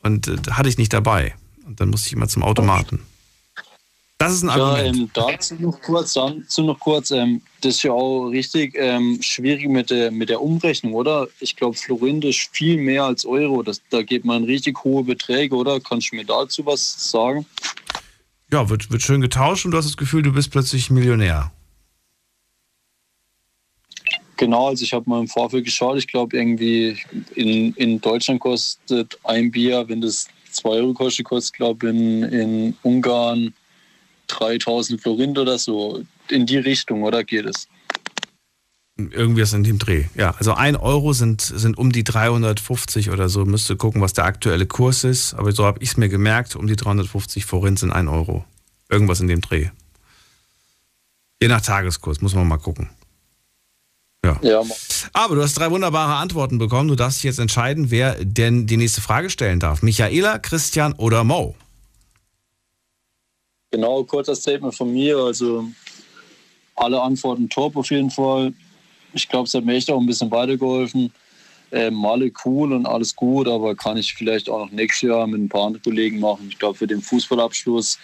[0.02, 1.34] Und äh, hatte ich nicht dabei.
[1.66, 3.00] Und dann musste ich immer zum Automaten.
[4.20, 5.16] Das ist ein Argument.
[5.16, 9.16] Ja, ähm, dazu noch kurz, dazu noch kurz ähm, das ist ja auch richtig ähm,
[9.22, 11.26] schwierig mit der, mit der Umrechnung, oder?
[11.40, 13.62] Ich glaube, Florint ist viel mehr als Euro.
[13.62, 15.80] Das, da geht man richtig hohe Beträge, oder?
[15.80, 17.46] Kannst du mir dazu was sagen?
[18.52, 21.50] Ja, wird, wird schön getauscht und du hast das Gefühl, du bist plötzlich Millionär.
[24.36, 25.96] Genau, also ich habe mal im Vorfeld geschaut.
[25.96, 26.98] Ich glaube, irgendwie
[27.36, 32.22] in, in Deutschland kostet ein Bier, wenn das 2 Euro kostet, kostet, glaube ich, in,
[32.24, 33.54] in Ungarn
[34.30, 36.02] 3000 Florint oder so.
[36.28, 37.68] In die Richtung, oder geht es?
[38.96, 40.04] Irgendwie ist in dem Dreh.
[40.14, 43.44] Ja, also 1 Euro sind, sind um die 350 oder so.
[43.44, 45.34] Müsste gucken, was der aktuelle Kurs ist.
[45.34, 46.56] Aber so habe ich es mir gemerkt.
[46.56, 48.44] Um die 350 Forint sind 1 Euro.
[48.90, 49.68] Irgendwas in dem Dreh.
[51.40, 52.90] Je nach Tageskurs, muss man mal gucken.
[54.24, 54.38] Ja.
[54.42, 54.62] ja.
[55.14, 56.88] Aber du hast drei wunderbare Antworten bekommen.
[56.88, 59.82] Du darfst dich jetzt entscheiden, wer denn die nächste Frage stellen darf.
[59.82, 61.54] Michaela, Christian oder Mo?
[63.70, 65.16] Genau, kurzer Statement von mir.
[65.18, 65.64] Also
[66.74, 68.52] alle Antworten top auf jeden Fall.
[69.12, 71.12] Ich glaube, es hat mir echt auch ein bisschen weitergeholfen.
[71.72, 75.40] Ähm, alle cool und alles gut, aber kann ich vielleicht auch noch nächstes Jahr mit
[75.40, 76.48] ein paar anderen Kollegen machen.
[76.48, 77.96] Ich glaube, für den Fußballabschluss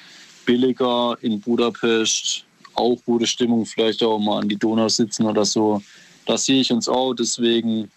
[0.44, 2.44] billiger in Budapest,
[2.74, 5.82] auch gute Stimmung, vielleicht auch mal an die Donau sitzen oder so.
[6.26, 7.90] Das sehe ich uns auch, deswegen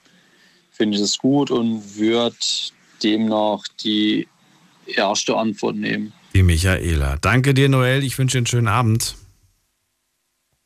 [0.71, 2.35] finde ich es gut und würde
[3.03, 4.27] demnach die
[4.87, 6.13] erste Antwort nehmen.
[6.39, 7.17] Die Michaela.
[7.19, 8.01] Danke dir, Noel.
[8.01, 9.15] Ich wünsche dir einen schönen Abend.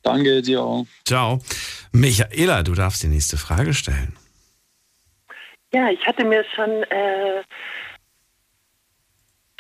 [0.04, 0.86] Danke dir auch.
[1.04, 1.41] Ciao.
[1.91, 4.16] Michaela, du darfst die nächste Frage stellen.
[5.74, 7.41] Ja, ich hatte mir schon äh,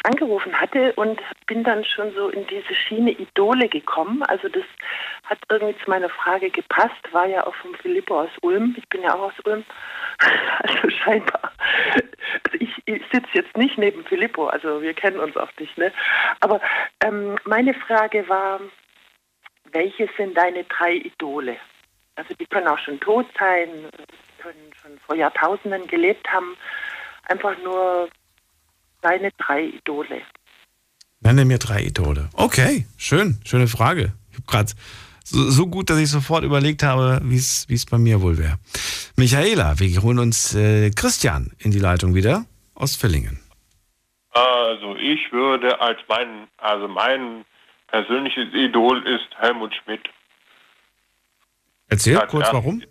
[0.03, 4.21] angerufen hatte und bin dann schon so in diese Schiene Idole gekommen.
[4.23, 4.63] Also das
[5.23, 7.01] hat irgendwie zu meiner Frage gepasst.
[7.11, 8.75] War ja auch von Filippo aus Ulm.
[8.77, 9.63] Ich bin ja auch aus Ulm.
[10.59, 11.51] Also scheinbar.
[12.45, 15.77] Also ich, ich sitze jetzt nicht neben Filippo, also wir kennen uns auch nicht.
[15.77, 15.91] Ne?
[16.39, 16.61] Aber
[17.03, 18.61] ähm, meine Frage war,
[19.71, 21.57] welche sind deine drei Idole?
[22.15, 23.69] Also die können auch schon tot sein,
[24.37, 26.55] können schon vor Jahrtausenden gelebt haben.
[27.27, 28.07] Einfach nur
[29.03, 30.21] deine drei Idole.
[31.19, 32.29] Nenne mir drei Idole.
[32.33, 34.13] Okay, schön, schöne Frage.
[34.31, 34.71] Ich habe gerade
[35.23, 38.57] so, so, gut, dass ich sofort überlegt habe, wie es bei mir wohl wäre.
[39.15, 43.39] Michaela, wir holen uns äh, Christian in die Leitung wieder aus Villingen.
[44.31, 47.45] Also ich würde als mein, also mein
[47.87, 50.09] persönliches Idol ist Helmut Schmidt.
[51.87, 52.81] Erzähl kurz warum.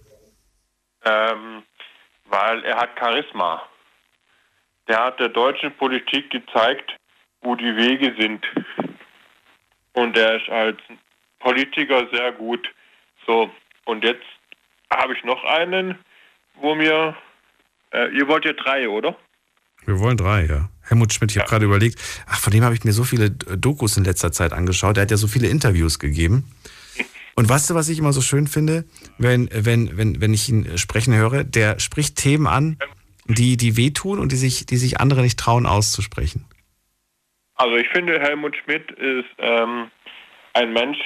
[1.05, 1.64] Ähm,
[2.26, 3.62] weil er hat Charisma.
[4.88, 6.96] Der hat der deutschen Politik gezeigt,
[7.42, 8.44] wo die Wege sind.
[9.92, 10.78] Und er ist als
[11.40, 12.66] Politiker sehr gut.
[13.26, 13.50] So,
[13.84, 14.24] und jetzt
[14.92, 15.98] habe ich noch einen,
[16.60, 17.16] wo mir,
[17.92, 19.16] äh, ihr wollt ja drei, oder?
[19.84, 20.68] Wir wollen drei, ja.
[20.82, 21.42] Helmut Schmidt, ich ja.
[21.42, 24.52] habe gerade überlegt, ach, von dem habe ich mir so viele Dokus in letzter Zeit
[24.52, 24.96] angeschaut.
[24.96, 26.52] Er hat ja so viele Interviews gegeben.
[27.34, 28.84] Und weißt du, was ich immer so schön finde,
[29.18, 31.44] wenn, wenn, wenn, wenn ich ihn sprechen höre?
[31.44, 32.76] Der spricht Themen an,
[33.27, 36.44] die, die wehtun und die sich, die sich andere nicht trauen auszusprechen.
[37.55, 39.90] Also ich finde, Helmut Schmidt ist ähm,
[40.55, 40.99] ein Mensch,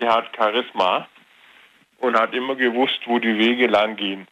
[0.00, 1.08] der hat Charisma
[1.98, 4.26] und hat immer gewusst, wo die Wege lang gehen.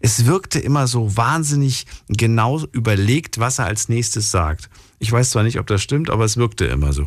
[0.00, 4.68] Es wirkte immer so wahnsinnig genau überlegt, was er als nächstes sagt.
[4.98, 7.06] Ich weiß zwar nicht, ob das stimmt, aber es wirkte immer so.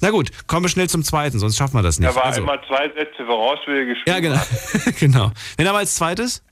[0.00, 2.08] Na gut, kommen wir schnell zum zweiten, sonst schaffen wir das nicht.
[2.08, 4.40] Er war also, immer zwei Sätze voraus, wie er Ja, genau.
[4.98, 5.30] genau.
[5.56, 6.42] Wen haben wir als zweites?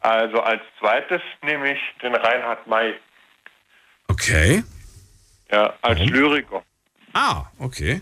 [0.00, 2.94] Also als zweites nehme ich den Reinhard May.
[4.08, 4.62] Okay.
[5.50, 6.12] Ja, als Warum?
[6.12, 6.62] Lyriker.
[7.14, 8.00] Ah, okay.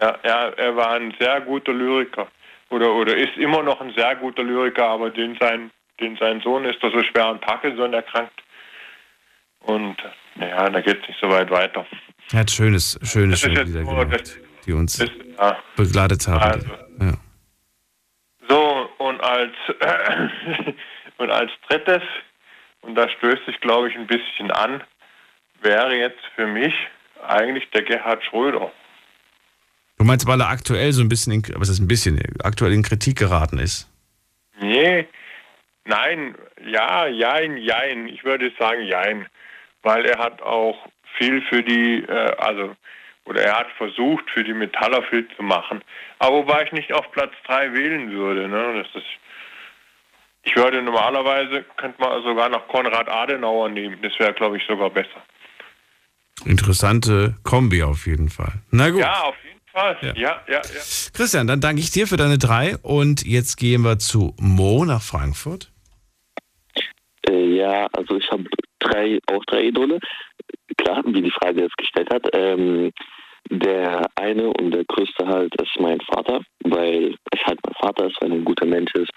[0.00, 2.28] Ja, er, er war ein sehr guter Lyriker.
[2.70, 6.64] Oder, oder ist immer noch ein sehr guter Lyriker, aber den sein, den sein Sohn
[6.64, 8.42] ist da so schwer an Parkinson erkrankt.
[9.60, 9.96] Und
[10.36, 11.86] naja, da geht es nicht so weit weiter.
[12.32, 15.56] Er hat schönes, schöne, schöne Lieder gemacht, die uns ist, ja.
[15.76, 16.42] begleitet haben.
[16.42, 16.68] Also,
[17.00, 17.12] ja.
[18.48, 20.72] So, und als, äh,
[21.18, 22.02] und als drittes,
[22.82, 24.82] und da stößt sich, glaube ich, ein bisschen an,
[25.60, 26.74] wäre jetzt für mich
[27.26, 28.70] eigentlich der Gerhard Schröder.
[29.98, 32.82] Du meinst, weil er aktuell so ein bisschen, in, was ist ein bisschen, aktuell in
[32.82, 33.88] Kritik geraten ist?
[34.60, 35.06] Nee,
[35.84, 36.34] nein,
[36.66, 38.08] ja, jein, jein.
[38.08, 39.26] Ich würde sagen jein.
[39.82, 40.88] Weil er hat auch
[41.18, 42.74] viel für die, äh, also
[43.26, 45.82] oder er hat versucht, für die Metaller viel zu machen.
[46.18, 48.48] Aber wobei ich nicht auf Platz 3 wählen würde.
[48.48, 48.82] Ne?
[48.82, 49.08] Das ist,
[50.44, 53.98] ich würde normalerweise, könnte man sogar noch Konrad Adenauer nehmen.
[54.02, 55.22] Das wäre, glaube ich, sogar besser.
[56.44, 58.52] Interessante Kombi auf jeden Fall.
[58.70, 59.00] Na gut.
[59.00, 59.96] Ja, auf jeden Fall.
[60.02, 60.56] Ja, ja, ja.
[60.56, 60.60] ja.
[61.12, 65.02] Christian, dann danke ich dir für deine drei und jetzt gehen wir zu Mo nach
[65.02, 65.70] Frankfurt.
[67.28, 68.44] Äh, ja, also ich habe
[68.80, 69.98] drei, auch drei Idole.
[70.76, 72.26] Klar, wie die Frage jetzt gestellt hat.
[72.34, 72.92] Ähm,
[73.50, 78.16] der eine und der größte halt ist mein Vater, weil es halt mein Vater ist,
[78.20, 79.10] weil er ein guter Mensch ist.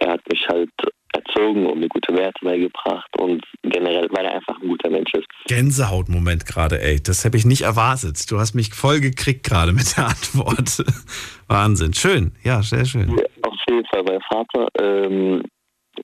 [0.00, 0.70] Er hat mich halt
[1.16, 5.26] erzogen und mir gute Werte beigebracht und generell, weil er einfach ein guter Mensch ist.
[5.46, 7.00] Gänsehautmoment gerade, ey.
[7.02, 8.30] Das habe ich nicht erwartet.
[8.30, 10.84] Du hast mich voll gekriegt gerade mit der Antwort.
[11.48, 11.94] Wahnsinn.
[11.94, 12.32] Schön.
[12.42, 13.16] Ja, sehr schön.
[13.16, 14.68] Ja, auf jeden Fall mein Vater.
[14.80, 15.42] Ähm,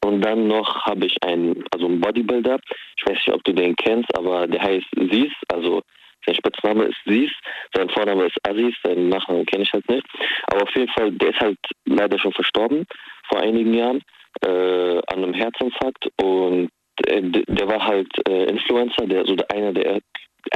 [0.04, 2.58] und dann noch habe ich einen, also einen Bodybuilder.
[2.96, 5.82] Ich weiß nicht, ob du den kennst, aber der heißt Sies, also
[6.24, 7.30] sein Spitzname ist Sies,
[7.74, 10.06] sein Vorname ist Aziz, seinen Nachnamen kenne ich halt nicht.
[10.46, 12.86] Aber auf jeden Fall, der ist halt leider schon verstorben
[13.28, 14.02] vor einigen Jahren
[14.42, 16.70] äh, an einem Herzinfarkt und
[17.06, 20.00] äh, der war halt äh, Influencer, der so einer der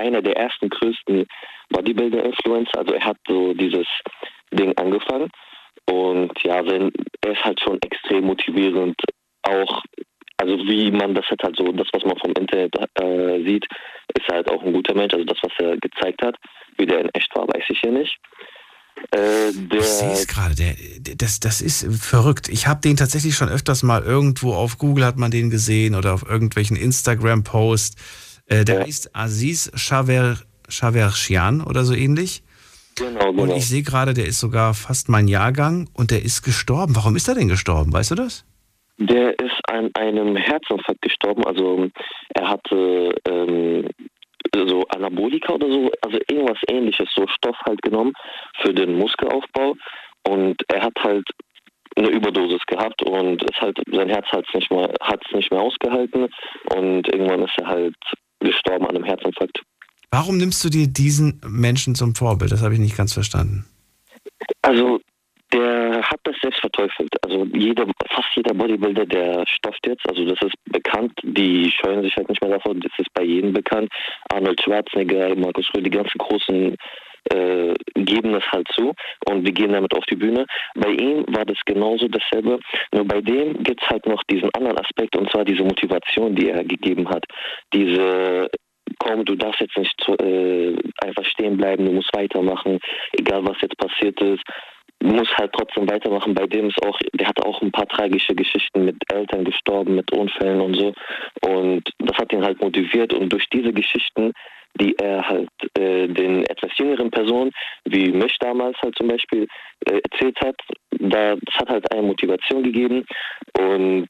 [0.00, 1.26] einer der ersten größten
[1.70, 2.78] Bodybuilder-Influencer.
[2.78, 3.86] Also er hat so dieses
[4.52, 5.30] Ding angefangen
[5.88, 6.90] und ja, sein,
[7.20, 9.00] er ist halt schon extrem motivierend,
[9.42, 9.82] auch
[10.38, 13.66] also wie man das halt, halt so, das, was man vom Internet äh, sieht,
[14.14, 15.14] ist halt auch ein guter Mensch.
[15.14, 16.36] Also das, was er gezeigt hat,
[16.76, 18.18] wie der in echt war, weiß ich ja nicht.
[19.14, 20.54] Äh, ich sehe es gerade,
[21.16, 22.48] das, das ist verrückt.
[22.48, 26.14] Ich habe den tatsächlich schon öfters mal irgendwo auf Google hat man den gesehen oder
[26.14, 28.42] auf irgendwelchen Instagram-Posts.
[28.46, 28.86] Äh, der ja.
[28.86, 30.38] heißt Aziz Shaver,
[30.68, 32.42] Shavershian oder so ähnlich.
[32.94, 33.42] Genau, genau.
[33.42, 36.96] Und ich sehe gerade, der ist sogar fast mein Jahrgang und der ist gestorben.
[36.96, 37.92] Warum ist er denn gestorben?
[37.92, 38.44] Weißt du das?
[38.98, 41.44] Der ist an einem Herzinfarkt gestorben.
[41.44, 41.88] Also
[42.34, 43.88] er hatte ähm,
[44.54, 48.12] so Anabolika oder so, also irgendwas ähnliches, so Stoff halt genommen
[48.60, 49.74] für den Muskelaufbau.
[50.26, 51.26] Und er hat halt
[51.96, 54.92] eine Überdosis gehabt und es halt, sein Herz hat es nicht, mehr,
[55.32, 56.28] nicht mehr ausgehalten
[56.74, 57.96] und irgendwann ist er halt
[58.40, 59.62] gestorben an einem Herzinfarkt.
[60.10, 62.52] Warum nimmst du dir diesen Menschen zum Vorbild?
[62.52, 63.64] Das habe ich nicht ganz verstanden.
[64.62, 65.00] Also
[65.52, 67.10] der hat das selbst verteufelt.
[67.24, 72.16] Also jeder, fast jeder Bodybuilder, der stofft jetzt, also das ist bekannt, die scheuen sich
[72.16, 73.90] halt nicht mehr davon, das ist bei jedem bekannt.
[74.32, 76.76] Arnold Schwarzenegger, Markus Rühl, die ganzen großen
[77.32, 78.92] äh, geben das halt zu
[79.28, 80.46] und wir gehen damit auf die Bühne.
[80.74, 82.58] Bei ihm war das genauso dasselbe,
[82.92, 86.50] nur bei dem gibt es halt noch diesen anderen Aspekt und zwar diese Motivation, die
[86.50, 87.24] er gegeben hat.
[87.72, 88.48] Diese
[88.98, 92.78] komm, du darfst jetzt nicht äh, einfach stehen bleiben, du musst weitermachen,
[93.18, 94.42] egal was jetzt passiert ist
[95.06, 96.34] muss halt trotzdem weitermachen.
[96.34, 100.10] Bei dem ist auch, der hat auch ein paar tragische Geschichten mit Eltern gestorben, mit
[100.12, 100.94] Unfällen und so.
[101.42, 103.12] Und das hat ihn halt motiviert.
[103.12, 104.32] Und durch diese Geschichten,
[104.80, 107.52] die er halt äh, den etwas jüngeren Personen,
[107.84, 109.46] wie mich damals halt zum Beispiel,
[109.86, 110.56] äh, erzählt hat,
[110.90, 113.06] da, das hat halt eine Motivation gegeben.
[113.58, 114.08] Und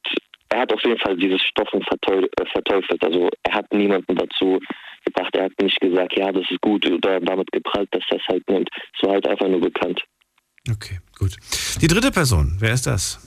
[0.49, 3.03] er hat auf jeden Fall dieses Stoffen äh, verteufelt.
[3.03, 4.59] Also er hat niemanden dazu
[5.05, 5.35] gebracht.
[5.35, 8.69] Er hat nicht gesagt, ja, das ist gut oder damit geprallt, dass es halt nimmt.
[8.95, 10.03] Es war halt einfach nur bekannt.
[10.69, 11.37] Okay, gut.
[11.81, 13.19] Die dritte Person, wer ist das?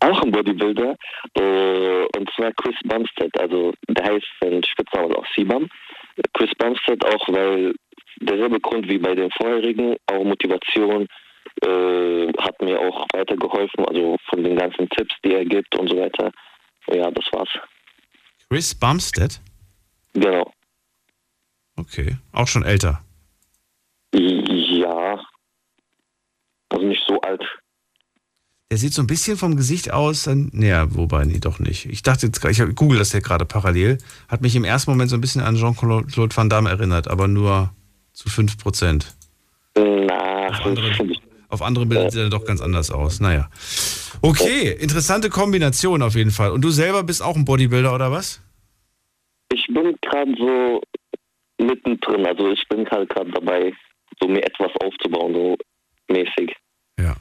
[0.00, 0.96] Auch ein Bodybuilder,
[1.34, 3.38] äh, und zwar Chris Bumstead.
[3.38, 5.68] Also der heißt sein Spitzname auch Sibam.
[6.32, 7.74] Chris Bumstead auch, weil
[8.20, 11.06] derselbe Grund wie bei den vorherigen, auch Motivation
[11.62, 15.98] äh, hat mir auch weitergeholfen, also von den ganzen Tipps, die er gibt und so
[15.98, 16.32] weiter.
[16.88, 17.50] Ja, das war's.
[18.48, 19.40] Chris Bumstead?
[20.14, 20.52] Genau.
[21.76, 23.02] Okay, auch schon älter.
[24.12, 25.20] Ja,
[26.70, 27.42] also nicht so alt.
[28.70, 31.86] Der sieht so ein bisschen vom Gesicht aus, naja, wobei, nee, doch nicht.
[31.86, 33.98] Ich dachte jetzt, ich google das ja gerade parallel,
[34.28, 37.74] hat mich im ersten Moment so ein bisschen an Jean-Claude Van Damme erinnert, aber nur
[38.12, 39.16] zu 5 Prozent.
[39.76, 40.92] Na, auf andere,
[41.48, 43.18] auf andere Bilder sieht er doch ganz anders aus.
[43.20, 43.50] Naja.
[44.22, 46.52] Okay, interessante Kombination auf jeden Fall.
[46.52, 48.40] Und du selber bist auch ein Bodybuilder oder was?
[49.52, 50.80] Ich bin gerade so
[51.58, 52.24] mittendrin.
[52.26, 53.72] Also ich bin halt gerade dabei,
[54.20, 55.56] so mir etwas aufzubauen, so
[56.08, 56.54] mäßig.
[57.00, 57.16] Ja.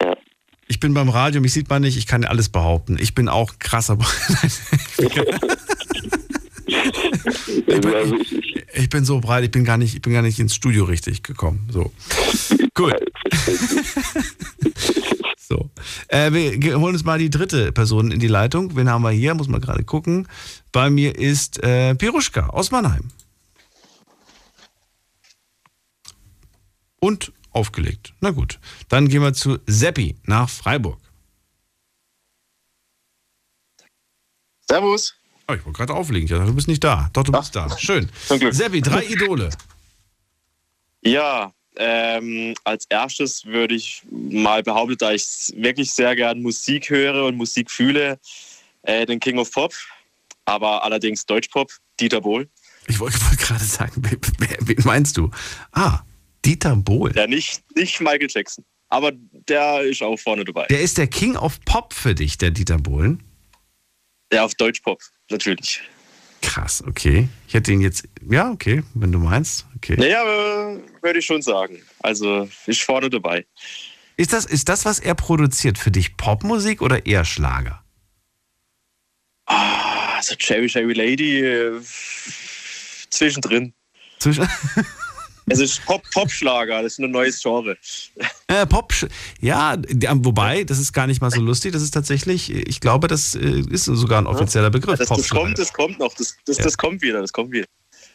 [0.00, 0.16] Ja.
[0.66, 2.96] Ich bin beim Radio, mich sieht man nicht, ich kann alles behaupten.
[2.98, 3.98] Ich bin auch krasser.
[4.96, 5.14] ich,
[7.66, 10.54] bin, ich, ich, bin so breit, ich bin gar nicht, ich bin gar nicht ins
[10.54, 11.68] Studio richtig gekommen.
[11.70, 11.92] So.
[12.74, 12.94] Gut.
[15.38, 15.70] so.
[16.08, 18.74] Äh, wir holen uns mal die dritte Person in die Leitung.
[18.74, 19.34] Wen haben wir hier?
[19.34, 20.28] Muss man gerade gucken.
[20.72, 23.10] Bei mir ist äh, Piruschka aus Mannheim.
[27.00, 28.14] Und aufgelegt.
[28.20, 28.58] Na gut,
[28.88, 31.00] dann gehen wir zu Seppi nach Freiburg.
[34.68, 35.14] Servus.
[35.46, 36.28] Oh, ich wollte gerade auflegen.
[36.28, 37.10] Ja, du bist nicht da.
[37.12, 37.40] Doch, du Ach.
[37.40, 37.76] bist da.
[37.78, 38.10] Schön.
[38.50, 39.50] Seppi, drei Idole.
[41.02, 47.24] Ja, ähm, als erstes würde ich mal behaupten, da ich wirklich sehr gern Musik höre
[47.26, 48.18] und Musik fühle,
[48.82, 49.74] äh, den King of Pop,
[50.44, 52.48] aber allerdings Deutschpop, Dieter Bohl.
[52.86, 55.30] Ich wollte wollt gerade sagen, wen meinst du?
[55.72, 56.00] Ah,
[56.44, 57.12] Dieter Bohl.
[57.14, 59.12] Ja, nicht, nicht Michael Jackson, aber
[59.48, 60.66] der ist auch vorne dabei.
[60.66, 63.22] Der ist der King of Pop für dich, der Dieter Bohlen?
[64.32, 65.00] Ja, auf Deutschpop,
[65.30, 65.80] natürlich.
[66.42, 67.28] Krass, okay.
[67.48, 69.66] Ich hätte ihn jetzt, ja, okay, wenn du meinst.
[69.76, 69.96] Okay.
[69.96, 70.22] Naja,
[71.02, 71.80] würde ich schon sagen.
[72.00, 73.46] Also, ist vorne dabei.
[74.16, 77.82] Ist das, ist das, was er produziert, für dich Popmusik oder eher Schlager?
[79.46, 81.80] Ah, so Cherry Cherry Lady äh,
[83.10, 83.72] zwischendrin.
[84.18, 84.48] Zwischen
[85.46, 87.76] es ist Pop Popschlager, das ist ein neues Genre.
[88.46, 88.92] Äh, Pop,
[89.40, 89.76] ja,
[90.14, 91.72] wobei, das ist gar nicht mal so lustig.
[91.72, 94.98] Das ist tatsächlich, ich glaube, das äh, ist sogar ein offizieller Begriff.
[94.98, 97.66] Das, das kommt, das kommt noch, das, das, das kommt wieder, das kommt wieder.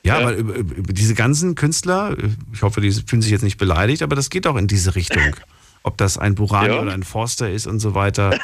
[0.03, 2.15] Ja, weil über, über diese ganzen Künstler,
[2.53, 5.35] ich hoffe, die fühlen sich jetzt nicht beleidigt, aber das geht auch in diese Richtung.
[5.83, 6.81] Ob das ein Burani Ja.
[6.81, 8.37] oder ein Forster ist und so weiter,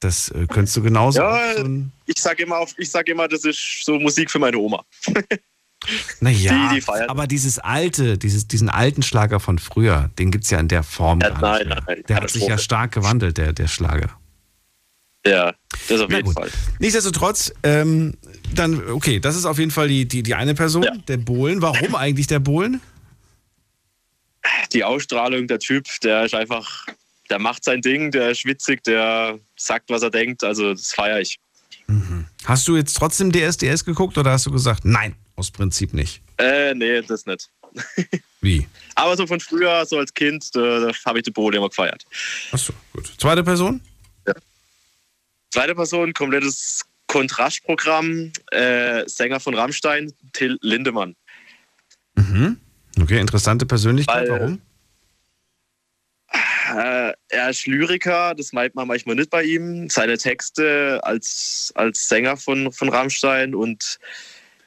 [0.00, 1.20] das äh, könntest du genauso.
[1.20, 1.54] Ja,
[2.06, 4.84] ich sage immer, ich sag immer, das ist so Musik für meine Oma.
[6.20, 10.50] Naja, Die, die aber dieses alte, dieses, diesen alten Schlager von früher, den gibt es
[10.50, 13.52] ja in der Form gar nicht nein, nein, Der hat sich ja stark gewandelt, der,
[13.52, 14.10] der Schlager.
[15.26, 15.54] Ja,
[15.88, 16.34] das auf Na jeden gut.
[16.34, 16.50] Fall.
[16.78, 18.16] Nichtsdestotrotz, ähm,
[18.54, 21.62] dann, okay, das ist auf jeden Fall die, die, die eine Person, der Bohlen.
[21.62, 22.80] Warum eigentlich der Bohlen?
[24.72, 26.86] Die Ausstrahlung, der Typ, der ist einfach,
[27.28, 31.20] der macht sein Ding, der ist witzig, der sagt, was er denkt, also das feiere
[31.20, 31.40] ich.
[32.44, 36.22] Hast du jetzt trotzdem DSDS geguckt oder hast du gesagt, nein, aus Prinzip nicht?
[36.38, 37.48] Äh, nee, das nicht.
[38.40, 38.66] Wie?
[38.94, 42.04] Aber so von früher, so als Kind, da, habe ich die Bowle immer gefeiert.
[42.52, 43.12] Achso, gut.
[43.18, 43.80] Zweite Person?
[45.50, 51.14] Zweite Person, komplettes Kontrastprogramm, äh, Sänger von Rammstein, Till Lindemann.
[52.14, 52.60] Mhm.
[53.00, 54.28] Okay, interessante Persönlichkeit.
[54.28, 54.60] Weil- Warum?
[56.76, 59.88] Äh, er ist Lyriker, das meint man manchmal nicht bei ihm.
[59.88, 63.98] Seine Texte als, als Sänger von, von Rammstein und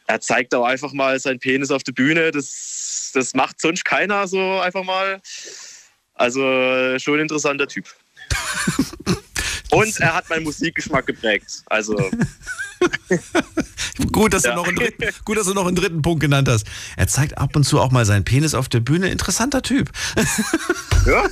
[0.10, 2.31] er zeigt auch einfach mal seinen Penis auf der Bühne.
[2.31, 5.22] Das, das macht sonst keiner so einfach mal.
[6.15, 7.86] Also schon interessanter Typ.
[9.72, 11.61] Und er hat meinen Musikgeschmack geprägt.
[11.68, 11.95] Also
[14.11, 14.52] Gut, dass, Ja.
[14.52, 16.65] du noch einen dritten, gut, dass du noch einen dritten Punkt genannt hast.
[16.98, 19.10] Er zeigt ab und zu auch mal seinen Penis auf der Bühne.
[19.10, 19.91] Interessanter Typ.
[21.06, 21.23] ja,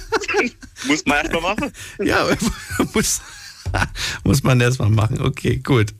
[0.85, 1.73] muss man erst mal machen.
[1.97, 2.27] Ja,
[2.93, 3.21] muss,
[4.23, 5.19] muss man erstmal machen.
[5.19, 5.95] Okay, gut.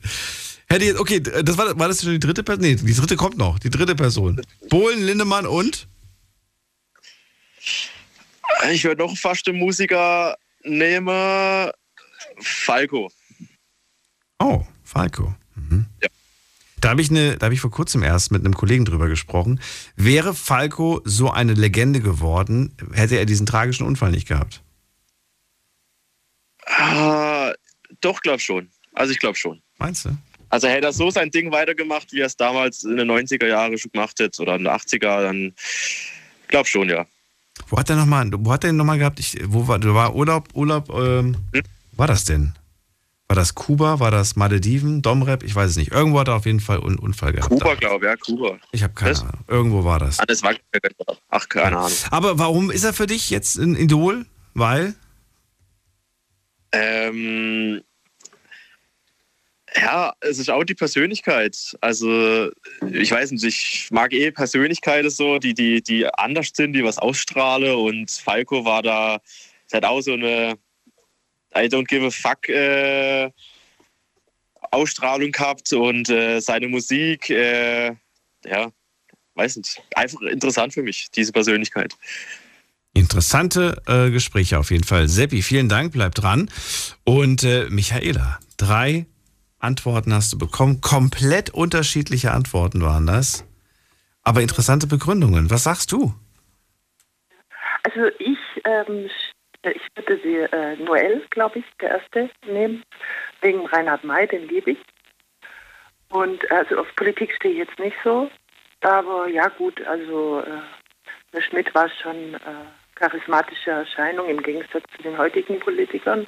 [0.69, 2.61] Hätte jetzt, okay, das war, war das schon die dritte Person?
[2.63, 3.57] Nee, die dritte kommt noch.
[3.59, 4.41] Die dritte Person.
[4.69, 5.87] Bohlen, Lindemann und?
[8.71, 11.71] Ich würde noch fast den Musiker nehmen.
[12.39, 13.09] Falco.
[14.39, 15.35] Oh, Falco.
[15.55, 15.85] Mhm.
[16.81, 19.59] Da habe ich, da habe ich vor kurzem erst mit einem Kollegen drüber gesprochen.
[19.95, 24.61] Wäre Falco so eine Legende geworden, hätte er diesen tragischen Unfall nicht gehabt.
[26.65, 27.53] Ah,
[28.01, 28.69] doch, glaub schon.
[28.93, 29.61] Also ich glaube schon.
[29.77, 30.17] Meinst du?
[30.49, 33.77] Also hätte er so sein Ding weitergemacht, wie er es damals in den 90er Jahren
[33.77, 35.53] schon gemacht hat oder in den 80er, dann
[36.47, 37.05] glaub schon, ja.
[37.69, 39.19] Wo hat er nochmal, wo hat er ihn nochmal gehabt?
[39.19, 42.53] Ich, wo war, war Urlaub, Urlaub, ähm, wo war das denn?
[43.27, 43.99] War das Kuba?
[43.99, 45.01] War das Malediven?
[45.01, 45.43] Domrep?
[45.43, 45.91] Ich weiß es nicht.
[45.91, 47.49] Irgendwo hat er auf jeden Fall einen Unfall gehabt.
[47.49, 48.57] Kuba, glaube ich, ja, Kuba.
[48.71, 49.43] Ich habe keine Ahnung.
[49.47, 50.19] Irgendwo war das.
[50.19, 50.55] Ah, das war
[51.27, 51.97] Ach, keine Ahnung.
[52.09, 54.25] Aber warum ist er für dich jetzt ein Idol?
[54.53, 54.95] Weil?
[56.71, 57.81] Ähm,
[59.75, 61.75] ja, es ist auch die Persönlichkeit.
[61.81, 62.49] Also,
[62.91, 66.97] ich weiß nicht, ich mag eh Persönlichkeiten so, die, die, die anders sind, die was
[66.97, 67.75] ausstrahlen.
[67.75, 69.19] Und Falco war da,
[69.67, 70.57] es hat auch so eine
[71.55, 73.31] I don't give a fuck äh,
[74.71, 77.95] Ausstrahlung gehabt und äh, seine Musik, äh,
[78.45, 78.71] ja,
[79.35, 81.95] weiß nicht, einfach interessant für mich, diese Persönlichkeit.
[82.93, 85.07] Interessante äh, Gespräche auf jeden Fall.
[85.07, 86.49] Seppi, vielen Dank, bleib dran.
[87.03, 89.05] Und äh, Michaela, drei
[89.59, 90.81] Antworten hast du bekommen.
[90.81, 93.45] Komplett unterschiedliche Antworten waren das.
[94.23, 95.49] Aber interessante Begründungen.
[95.49, 96.13] Was sagst du?
[97.83, 99.09] Also ich, ähm,
[99.63, 102.83] ich würde sie äh, Noel, glaube ich, der erste nehmen,
[103.41, 104.79] wegen Reinhard May, den liebe ich.
[106.09, 108.29] Und also auf Politik stehe ich jetzt nicht so,
[108.81, 110.61] aber ja gut, also äh,
[111.33, 112.65] der Schmidt war schon äh,
[112.95, 116.27] charismatische Erscheinung im Gegensatz zu den heutigen Politikern.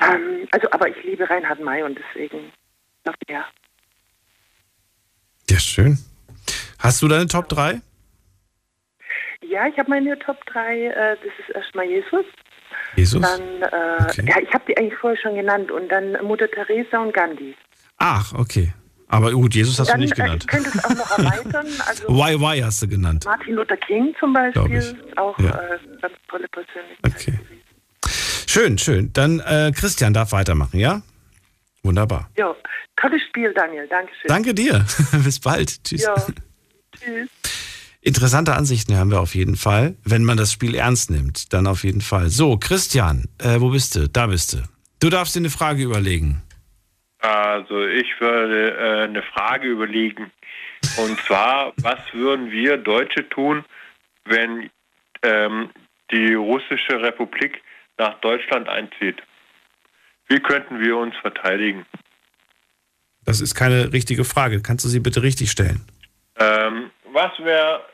[0.00, 2.52] Ähm, also, aber ich liebe Reinhard May und deswegen,
[3.28, 3.44] ja.
[5.48, 5.98] Ja, schön.
[6.78, 7.80] Hast du deine Top 3?
[9.42, 10.86] Ja, ich habe meine Top 3.
[10.86, 12.24] Äh, das ist erstmal Jesus.
[12.96, 13.22] Jesus?
[13.22, 15.70] Dann, äh, ja, ich habe die eigentlich vorher schon genannt.
[15.70, 17.54] Und dann Mutter Teresa und Gandhi.
[17.98, 18.72] Ach, okay.
[19.08, 20.42] Aber gut, Jesus hast Dann, du nicht äh, genannt.
[20.42, 21.66] Ich könnte es auch noch erweitern.
[21.86, 23.24] Also YY hast du genannt.
[23.24, 25.18] Martin Luther King zum Beispiel, ich.
[25.18, 25.50] auch Ja.
[25.50, 27.38] äh, ganz tolle Persönlichkeit.
[28.46, 29.12] Schön, schön.
[29.12, 31.02] Dann äh, Christian darf weitermachen, ja?
[31.82, 32.30] Wunderbar.
[32.36, 32.54] Ja,
[32.96, 33.86] tolles Spiel, Daniel.
[33.88, 34.28] Dankeschön.
[34.28, 34.84] Danke dir.
[35.24, 35.84] Bis bald.
[35.84, 36.02] Tschüss.
[36.02, 36.14] Ja,
[36.98, 37.28] tschüss.
[38.00, 39.96] Interessante Ansichten haben wir auf jeden Fall.
[40.04, 42.28] Wenn man das Spiel ernst nimmt, dann auf jeden Fall.
[42.28, 44.08] So, Christian, äh, wo bist du?
[44.08, 44.58] Da bist du.
[45.00, 46.42] Du darfst dir eine Frage überlegen.
[47.18, 50.30] Also ich würde äh, eine Frage überlegen.
[50.96, 53.64] Und zwar, was würden wir Deutsche tun,
[54.24, 54.70] wenn
[55.22, 55.70] ähm,
[56.12, 57.60] die russische Republik
[57.98, 59.22] nach Deutschland einzieht?
[60.28, 61.86] Wie könnten wir uns verteidigen?
[63.24, 64.62] Das ist keine richtige Frage.
[64.62, 65.84] Kannst du sie bitte richtig stellen?
[66.38, 67.84] Ähm, was wäre,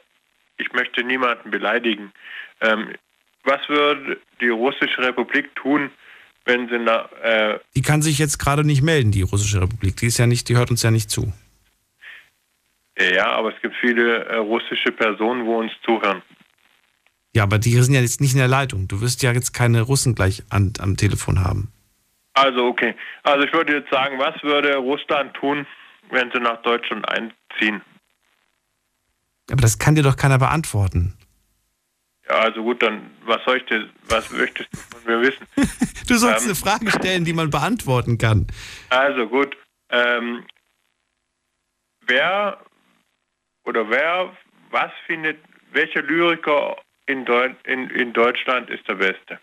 [0.58, 2.12] ich möchte niemanden beleidigen,
[2.60, 2.94] ähm,
[3.44, 5.90] was würde die russische Republik tun,
[6.44, 9.96] wenn sie nach, äh, Die kann sich jetzt gerade nicht melden, die russische Republik.
[9.96, 11.32] Die ist ja nicht, die hört uns ja nicht zu.
[12.98, 16.22] ja, aber es gibt viele äh, russische Personen, wo uns zuhören.
[17.34, 18.88] Ja, aber die sind ja jetzt nicht in der Leitung.
[18.88, 21.72] Du wirst ja jetzt keine Russen gleich an, am Telefon haben.
[22.34, 22.94] Also okay.
[23.22, 25.66] Also ich würde jetzt sagen, was würde Russland tun,
[26.10, 27.80] wenn sie nach Deutschland einziehen?
[29.50, 31.14] Aber das kann dir doch keiner beantworten.
[32.28, 35.46] Ja, also gut, dann was soll ich dir, was möchtest du von mir wissen?
[36.08, 38.46] Du sollst Ähm, eine Frage stellen, die man beantworten kann.
[38.90, 39.56] Also gut,
[39.88, 40.44] ähm,
[42.06, 42.58] wer
[43.64, 44.36] oder wer,
[44.70, 45.38] was findet,
[45.72, 46.76] welcher Lyriker
[47.06, 49.38] in, Deu in, in Deutschland ist der beste?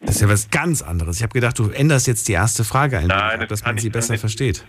[0.00, 1.16] Das ist ja was ganz anderes.
[1.18, 3.88] Ich habe gedacht, du änderst jetzt die erste Frage ein, Nein, das dass man sie
[3.90, 4.20] besser nicht.
[4.20, 4.64] versteht.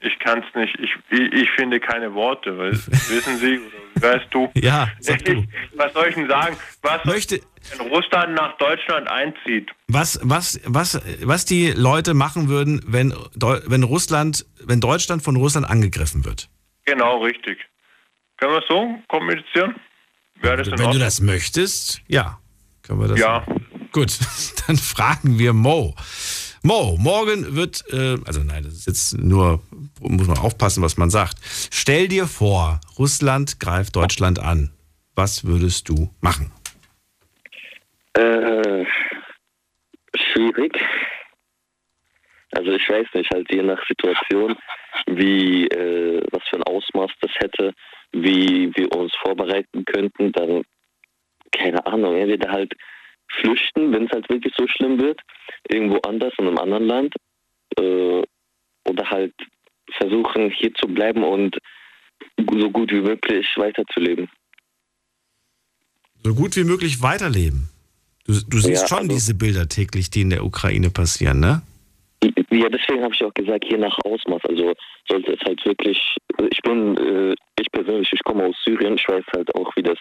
[0.00, 3.58] Ich kann es nicht, ich, ich, ich finde keine Worte, wissen Sie,
[3.96, 4.48] oder weißt du?
[4.54, 5.32] Ja, sag du.
[5.32, 5.48] Ich,
[5.78, 6.56] was soll ich denn sagen?
[6.82, 7.40] Was, Möchte-
[7.76, 9.70] wenn Russland nach Deutschland einzieht?
[9.88, 13.12] Was, was, was, was die Leute machen würden, wenn,
[13.66, 16.48] wenn Russland, wenn Deutschland von Russland angegriffen wird.
[16.84, 17.58] Genau, richtig.
[18.36, 19.74] Können wir es so kommunizieren?
[20.40, 22.38] Wäre das Wenn du das möchtest, ja.
[22.82, 23.44] Können wir das Ja.
[23.92, 24.18] Gut,
[24.66, 25.94] dann fragen wir Mo.
[26.62, 29.62] Mo, morgen wird, äh, also nein, das ist jetzt nur,
[30.00, 31.36] muss man aufpassen, was man sagt.
[31.70, 34.72] Stell dir vor, Russland greift Deutschland an.
[35.14, 36.52] Was würdest du machen?
[38.14, 38.84] Äh,
[40.32, 40.78] schwierig.
[42.52, 44.56] Also ich weiß nicht, halt je nach Situation,
[45.06, 47.74] wie, äh, was für ein Ausmaß das hätte,
[48.22, 50.62] wie wir uns vorbereiten könnten, dann,
[51.52, 52.72] keine Ahnung, entweder halt
[53.40, 55.20] flüchten, wenn es halt wirklich so schlimm wird,
[55.68, 57.14] irgendwo anders in einem anderen Land,
[57.78, 58.22] äh,
[58.88, 59.34] oder halt
[59.98, 61.56] versuchen, hier zu bleiben und
[62.50, 64.28] so gut wie möglich weiterzuleben.
[66.22, 67.68] So gut wie möglich weiterleben.
[68.26, 71.62] Du, du siehst Ja, schon also- diese Bilder täglich, die in der Ukraine passieren, ne?
[72.50, 74.44] Ja, deswegen habe ich auch gesagt, je nach Ausmaß.
[74.44, 74.74] Also
[75.08, 76.16] sollte es halt wirklich,
[76.50, 79.98] ich bin, äh, ich persönlich, ich komme aus Syrien, ich weiß halt auch, wie das,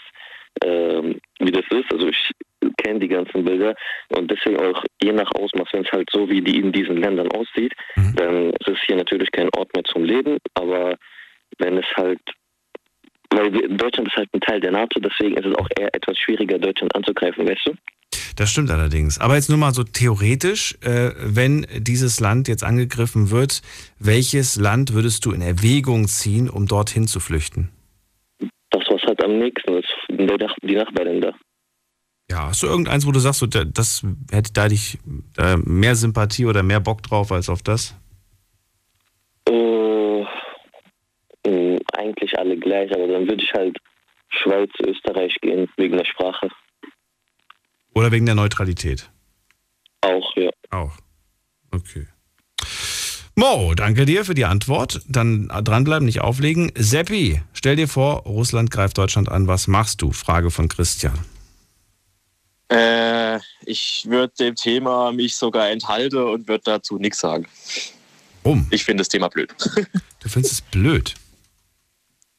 [0.63, 1.91] ähm, wie das ist.
[1.91, 2.31] Also ich
[2.77, 3.75] kenne die ganzen Bilder
[4.15, 7.31] und deswegen auch je nach Ausmaß, wenn es halt so wie die in diesen Ländern
[7.31, 7.73] aussieht,
[8.15, 10.37] dann ist es hier natürlich kein Ort mehr zum Leben.
[10.55, 10.95] Aber
[11.59, 12.21] wenn es halt,
[13.29, 16.57] weil Deutschland ist halt ein Teil der NATO, deswegen ist es auch eher etwas schwieriger,
[16.57, 17.73] Deutschland anzugreifen, weißt du?
[18.35, 19.19] Das stimmt allerdings.
[19.19, 23.61] Aber jetzt nur mal so theoretisch, äh, wenn dieses Land jetzt angegriffen wird,
[23.99, 27.69] welches Land würdest du in Erwägung ziehen, um dorthin zu flüchten?
[28.71, 31.33] Das, was halt am nächsten ist, die Nachbarländer.
[32.29, 34.97] Ja, hast du irgendeins, wo du sagst, so, da- das hätte da dich
[35.37, 37.95] äh, mehr Sympathie oder mehr Bock drauf als auf das?
[39.47, 40.25] Äh,
[41.93, 43.77] eigentlich alle gleich, aber dann würde ich halt
[44.29, 46.49] Schweiz, Österreich gehen, wegen der Sprache.
[47.95, 49.09] Oder wegen der Neutralität?
[50.01, 50.49] Auch, ja.
[50.69, 50.93] Auch.
[51.71, 52.07] Okay.
[53.35, 55.01] Mo, danke dir für die Antwort.
[55.07, 56.71] Dann dranbleiben, nicht auflegen.
[56.75, 59.47] Seppi, stell dir vor, Russland greift Deutschland an.
[59.47, 60.11] Was machst du?
[60.11, 61.17] Frage von Christian.
[62.71, 67.45] Äh, ich würde dem Thema mich sogar enthalten und würde dazu nichts sagen.
[68.43, 68.67] Warum?
[68.71, 69.53] Ich finde das Thema blöd.
[70.19, 71.13] Du findest es blöd.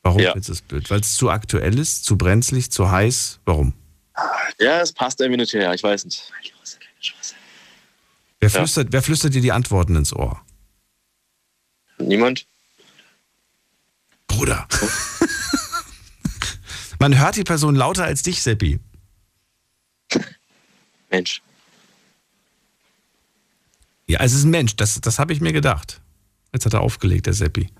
[0.02, 0.32] Warum Ja.
[0.32, 0.90] findest du es blöd?
[0.90, 3.38] Weil es zu aktuell ist, zu brenzlig, zu heiß?
[3.44, 3.74] Warum?
[4.58, 6.32] Ja, es passt irgendwie nicht her, ich weiß nicht.
[8.40, 10.40] Wer flüstert, wer flüstert dir die Antworten ins Ohr?
[11.98, 12.46] Niemand?
[14.26, 14.66] Bruder.
[16.98, 18.80] Man hört die Person lauter als dich, Seppi.
[21.10, 21.42] Mensch.
[24.06, 26.00] Ja, es ist ein Mensch, das, das habe ich mir gedacht.
[26.52, 27.70] Jetzt hat er aufgelegt, der Seppi.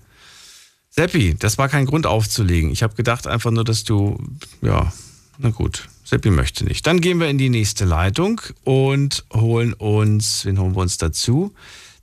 [0.89, 2.71] Seppi, das war kein Grund aufzulegen.
[2.71, 4.17] Ich habe gedacht einfach nur, dass du,
[4.61, 4.91] ja,
[5.37, 6.87] na gut, Seppi möchte nicht.
[6.87, 11.53] Dann gehen wir in die nächste Leitung und holen uns, wen holen wir uns dazu?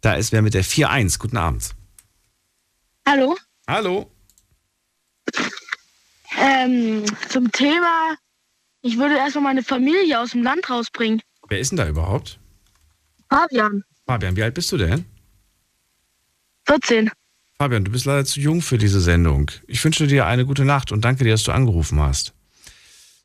[0.03, 1.19] Da ist wer mit der 4-1.
[1.19, 1.75] Guten Abend.
[3.09, 3.35] Hallo?
[3.67, 4.11] Hallo.
[6.39, 8.15] Ähm, zum Thema,
[8.83, 11.23] ich würde erstmal meine Familie aus dem Land rausbringen.
[11.49, 12.39] Wer ist denn da überhaupt?
[13.31, 15.07] Fabian, Fabian, wie alt bist du denn?
[16.67, 17.11] 14.
[17.57, 19.51] Fabian, du bist leider zu jung für diese Sendung.
[19.67, 22.35] Ich wünsche dir eine gute Nacht und danke dir, dass du angerufen hast.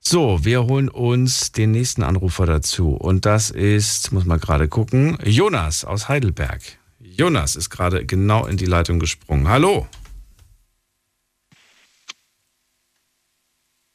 [0.02, 2.94] So, wir holen uns den nächsten Anrufer dazu.
[2.94, 6.62] Und das ist, muss mal gerade gucken, Jonas aus Heidelberg.
[7.00, 9.48] Jonas ist gerade genau in die Leitung gesprungen.
[9.50, 9.88] Hallo.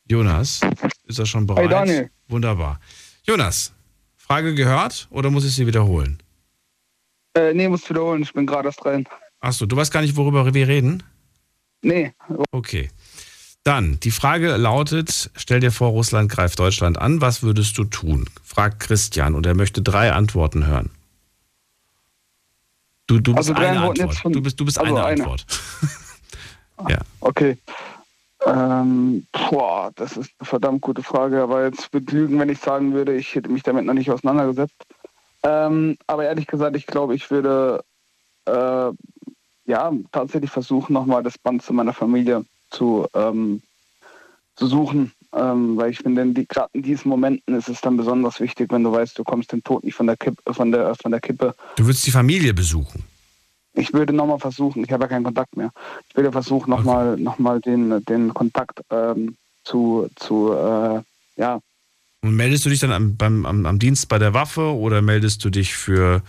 [0.07, 0.61] Jonas,
[1.07, 1.63] ist er schon bereit?
[1.63, 2.11] Hey, Daniel.
[2.29, 2.79] Wunderbar.
[3.25, 3.73] Jonas,
[4.17, 6.23] Frage gehört oder muss ich sie wiederholen?
[7.35, 8.23] Äh, nee, muss wiederholen.
[8.23, 9.09] Ich bin gerade erst rein.
[9.41, 11.03] Achso, du weißt gar nicht, worüber wir reden?
[11.83, 12.13] Nee.
[12.51, 12.91] Okay.
[13.65, 18.29] Dann, die Frage lautet, stell dir vor, Russland greift Deutschland an, was würdest du tun?
[18.45, 20.91] Fragt Christian und er möchte drei Antworten hören.
[23.07, 24.15] Du, du bist Also drei eine Antwort.
[24.15, 25.23] von- du bist, du bist also eine, eine.
[25.23, 25.47] Antwort.
[26.89, 26.99] ja.
[27.21, 27.57] Okay.
[28.47, 32.93] Ähm, boah, das ist eine verdammt gute Frage, aber jetzt würde lügen, wenn ich sagen
[32.93, 34.75] würde, ich hätte mich damit noch nicht auseinandergesetzt.
[35.43, 37.83] Ähm, aber ehrlich gesagt, ich glaube, ich würde
[38.47, 38.91] äh,
[39.65, 42.45] ja tatsächlich versuchen, nochmal das Band zu meiner Familie
[42.75, 43.63] zu, ähm,
[44.57, 45.13] zu suchen.
[45.37, 48.93] Ähm, weil ich finde, gerade in diesen Momenten ist es dann besonders wichtig, wenn du
[48.93, 51.55] weißt, du kommst den Tod nicht von der Kippe, von der, von der Kippe.
[51.77, 53.03] Du würdest die Familie besuchen.
[53.73, 55.73] Ich würde nochmal versuchen, ich habe ja keinen Kontakt mehr.
[56.09, 61.01] Ich würde versuchen, nochmal noch mal den, den Kontakt ähm, zu, zu äh,
[61.37, 61.59] ja,
[62.23, 65.45] Und meldest du dich dann am, beim, am, am Dienst bei der Waffe oder meldest
[65.45, 66.23] du dich für,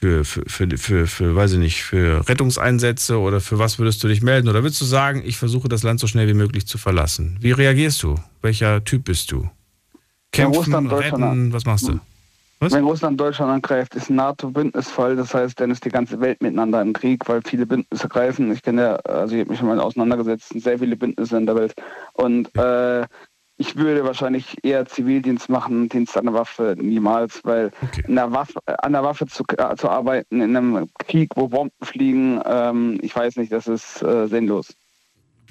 [0.00, 4.08] für, für, für, für, für, weiß ich nicht, für Rettungseinsätze oder für was würdest du
[4.08, 4.48] dich melden?
[4.48, 7.36] Oder würdest du sagen, ich versuche das Land so schnell wie möglich zu verlassen?
[7.40, 8.14] Wie reagierst du?
[8.40, 9.50] Welcher Typ bist du?
[10.30, 11.98] Kämpfen, Russland, retten, was machst du?
[12.60, 12.72] Was?
[12.72, 15.16] Wenn Russland Deutschland angreift, ist ein NATO-Bündnisfall.
[15.16, 18.52] Das heißt, dann ist die ganze Welt miteinander im Krieg, weil viele Bündnisse greifen.
[18.52, 21.36] Ich kenne ja, also ich habe mich schon mal auseinandergesetzt, es sind sehr viele Bündnisse
[21.36, 21.74] in der Welt.
[22.14, 23.06] Und äh,
[23.58, 27.72] ich würde wahrscheinlich eher Zivildienst machen, Dienst an der Waffe niemals, weil
[28.06, 31.74] in der Waffe, an der Waffe zu, äh, zu arbeiten in einem Krieg, wo Bomben
[31.82, 34.74] fliegen, ähm, ich weiß nicht, das ist äh, sinnlos.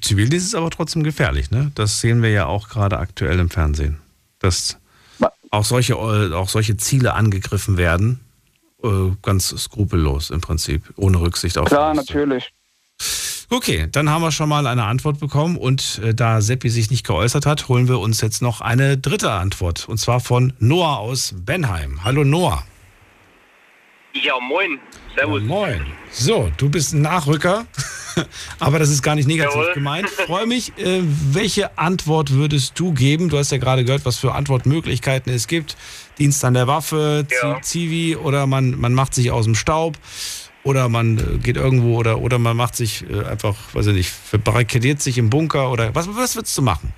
[0.02, 1.72] Zivildienst ist aber trotzdem gefährlich, ne?
[1.76, 4.00] Das sehen wir ja auch gerade aktuell im Fernsehen.
[4.40, 4.78] Dass
[5.50, 8.22] auch solche, äh, auch solche Ziele angegriffen werden,
[8.84, 11.68] äh, ganz skrupellos im Prinzip, ohne Rücksicht auf.
[11.68, 12.54] Klar, natürlich.
[13.50, 17.06] Okay, dann haben wir schon mal eine Antwort bekommen und äh, da Seppi sich nicht
[17.08, 21.34] geäußert hat, holen wir uns jetzt noch eine dritte Antwort und zwar von Noah aus
[21.46, 22.04] Benheim.
[22.04, 22.64] Hallo Noah.
[24.14, 24.80] Ja, moin.
[25.16, 25.44] Servus.
[25.44, 25.82] moin.
[26.12, 27.66] So, du bist ein Nachrücker,
[28.60, 29.74] aber das ist gar nicht negativ Jawohl.
[29.76, 30.10] gemeint.
[30.26, 30.78] Freue mich.
[30.78, 33.30] Äh, welche Antwort würdest du geben?
[33.30, 35.78] Du hast ja gerade gehört, was für Antwortmöglichkeiten es gibt.
[36.18, 37.62] Dienst an der Waffe, Ja.
[37.62, 39.98] Zivi oder man, man macht sich aus dem Staub
[40.64, 44.10] oder man äh, geht irgendwo oder, oder man macht sich äh, einfach, weiß ich nicht,
[44.10, 46.94] verbarrikadiert sich im Bunker oder was, was würdest du machen?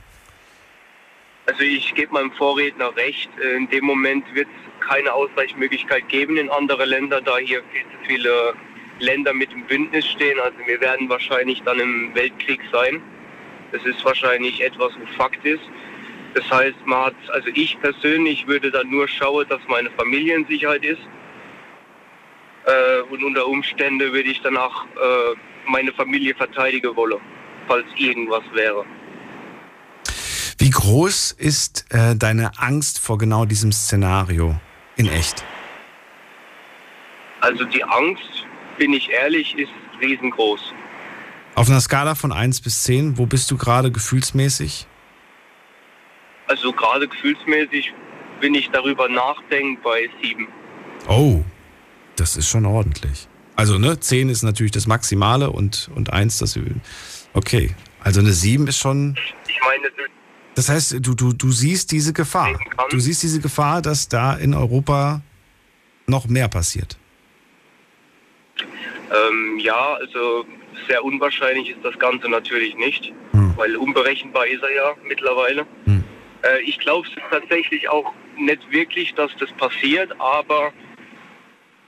[1.45, 3.29] Also ich gebe meinem Vorredner recht.
[3.41, 7.81] Äh, In dem Moment wird es keine Ausweichmöglichkeit geben in andere Länder, da hier viel
[7.83, 8.53] zu viele
[8.99, 10.39] Länder mit im Bündnis stehen.
[10.39, 13.01] Also wir werden wahrscheinlich dann im Weltkrieg sein.
[13.71, 15.63] Das ist wahrscheinlich etwas, wo Fakt ist.
[16.33, 20.45] Das heißt, man hat, also ich persönlich würde dann nur schauen, dass meine Familie in
[20.45, 21.01] Sicherheit ist.
[22.65, 25.35] Äh, und unter Umständen würde ich danach äh,
[25.67, 27.19] meine Familie verteidigen wollen,
[27.67, 28.85] falls irgendwas wäre.
[30.57, 34.59] Wie groß ist äh, deine Angst vor genau diesem Szenario
[34.97, 35.43] in echt?
[37.39, 38.45] Also die Angst,
[38.77, 39.71] bin ich ehrlich, ist
[40.01, 40.73] riesengroß.
[41.55, 44.85] Auf einer Skala von 1 bis 10, wo bist du gerade gefühlsmäßig?
[46.47, 47.93] Also gerade gefühlsmäßig,
[48.41, 50.47] wenn ich darüber nachdenke, bei sieben.
[51.07, 51.43] Oh,
[52.19, 53.27] das ist schon ordentlich.
[53.55, 56.57] Also, ne, 10 ist natürlich das Maximale und, und 1 das.
[57.33, 57.75] Okay.
[58.01, 59.17] Also eine 7 ist schon.
[59.47, 59.91] Ich meine,
[60.55, 62.57] Das heißt, du, du, du siehst diese Gefahr.
[62.89, 65.21] Du siehst diese Gefahr, dass da in Europa
[66.07, 66.97] noch mehr passiert.
[69.11, 70.45] ähm, ja, also
[70.87, 73.11] sehr unwahrscheinlich ist das Ganze natürlich nicht,
[73.57, 75.65] weil unberechenbar ist er ja mittlerweile.
[76.43, 80.71] Äh, ich glaube es tatsächlich auch nicht wirklich, dass das passiert, aber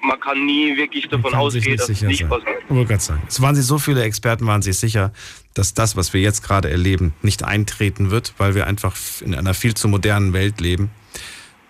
[0.03, 2.30] man kann nie wirklich davon ausgehen, dass es nicht sein.
[2.30, 2.64] passiert.
[2.64, 5.11] Ich wollte gerade sagen, es waren sich so viele Experten, waren sich sicher,
[5.53, 9.53] dass das, was wir jetzt gerade erleben, nicht eintreten wird, weil wir einfach in einer
[9.53, 10.91] viel zu modernen Welt leben.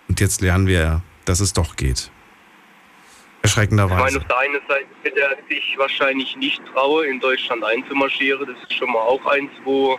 [0.08, 2.10] Und jetzt lernen wir, dass es doch geht.
[3.44, 4.18] Ich meine, Erschreckenderweise.
[4.18, 8.46] auf der einen Seite wird er sich wahrscheinlich nicht trauen, in Deutschland einzumarschieren.
[8.46, 9.98] Das ist schon mal auch eins, wo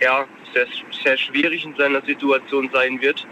[0.00, 0.66] ja sehr,
[1.02, 3.26] sehr schwierig in seiner Situation sein wird.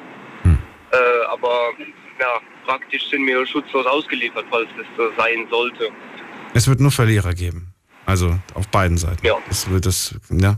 [0.44, 0.96] Äh,
[1.30, 1.72] aber
[2.18, 5.90] ja, praktisch sind wir schutzlos ausgeliefert, falls das so sein sollte.
[6.54, 7.74] Es wird nur Verlierer geben.
[8.06, 9.24] Also auf beiden Seiten.
[9.26, 9.36] Ja.
[9.48, 10.56] Das wird das, ja.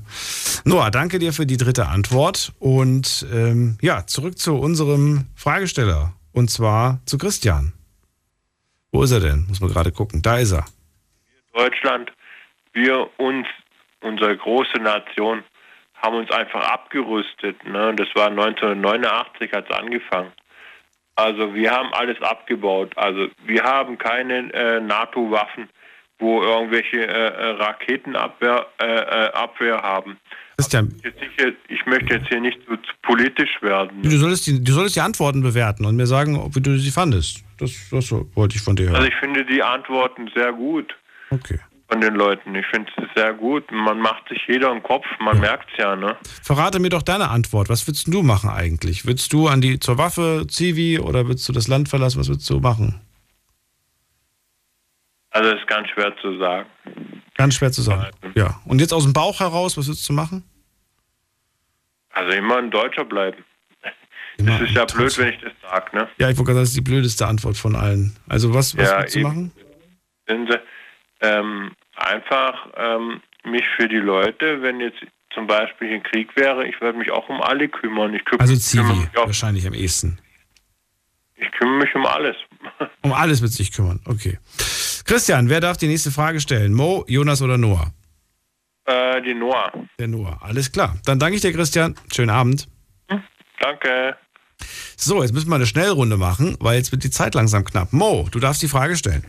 [0.64, 2.52] Noah, danke dir für die dritte Antwort.
[2.58, 6.12] Und ähm, ja, zurück zu unserem Fragesteller.
[6.32, 7.72] Und zwar zu Christian.
[8.90, 9.46] Wo ist er denn?
[9.48, 10.22] Muss man gerade gucken.
[10.22, 10.64] Da ist er.
[11.54, 12.12] Deutschland,
[12.72, 13.46] wir uns,
[14.00, 15.44] unsere große Nation,
[15.94, 17.64] haben uns einfach abgerüstet.
[17.64, 17.94] Ne?
[17.96, 20.32] Das war 1989 hat es angefangen.
[21.16, 22.92] Also wir haben alles abgebaut.
[22.96, 25.68] Also wir haben keine äh, NATO-Waffen,
[26.18, 30.18] wo irgendwelche äh, äh, Raketenabwehr äh, äh, Abwehr haben.
[30.58, 34.02] Christian, sicher, ich möchte jetzt hier nicht so zu politisch werden.
[34.02, 36.90] du solltest, die, du solltest die Antworten bewerten und mir sagen, ob wie du sie
[36.90, 37.44] fandest.
[37.58, 38.96] Das, das wollte ich von dir hören.
[38.96, 40.94] Also ich finde die Antworten sehr gut.
[41.30, 41.58] Okay.
[41.88, 42.54] Von den Leuten.
[42.56, 43.70] Ich finde es sehr gut.
[43.70, 46.16] Man macht sich jeder im Kopf, man merkt es ja, ne?
[46.42, 47.68] Verrate mir doch deine Antwort.
[47.68, 49.06] Was würdest du machen eigentlich?
[49.06, 52.18] Würdest du an die zur Waffe, Zivi oder würdest du das Land verlassen?
[52.18, 53.00] Was würdest du machen?
[55.30, 56.68] Also ist ganz schwer zu sagen.
[57.36, 58.06] Ganz schwer zu sagen.
[58.34, 58.60] Ja.
[58.64, 60.42] Und jetzt aus dem Bauch heraus, was würdest du machen?
[62.10, 63.44] Also immer ein Deutscher bleiben.
[64.38, 66.08] Immer das ist ja blöd, wenn ich das sage, ne?
[66.18, 68.16] Ja, ich wollte gerade sagen, das ist die blödeste Antwort von allen.
[68.28, 69.28] Also was, was Ja, würdest du eben.
[69.28, 69.52] machen?
[71.20, 74.98] Ähm, einfach ähm, mich für die Leute, wenn jetzt
[75.32, 78.14] zum Beispiel ein Krieg wäre, ich würde mich auch um alle kümmern.
[78.14, 80.18] Ich kümmere, Also Zivi, wahrscheinlich am ehesten.
[81.36, 82.36] ich kümmere mich um alles.
[83.02, 84.00] Um alles wird sich kümmern.
[84.06, 84.38] Okay.
[85.04, 86.74] Christian, wer darf die nächste Frage stellen?
[86.74, 87.92] Mo, Jonas oder Noah?
[88.84, 89.72] Äh, die Noah.
[90.00, 90.38] Der Noah.
[90.42, 90.96] Alles klar.
[91.04, 91.94] Dann danke ich dir, Christian.
[92.12, 92.66] Schönen Abend.
[93.60, 94.16] Danke.
[94.96, 97.92] So, jetzt müssen wir eine Schnellrunde machen, weil jetzt wird die Zeit langsam knapp.
[97.92, 99.24] Mo, du darfst die Frage stellen.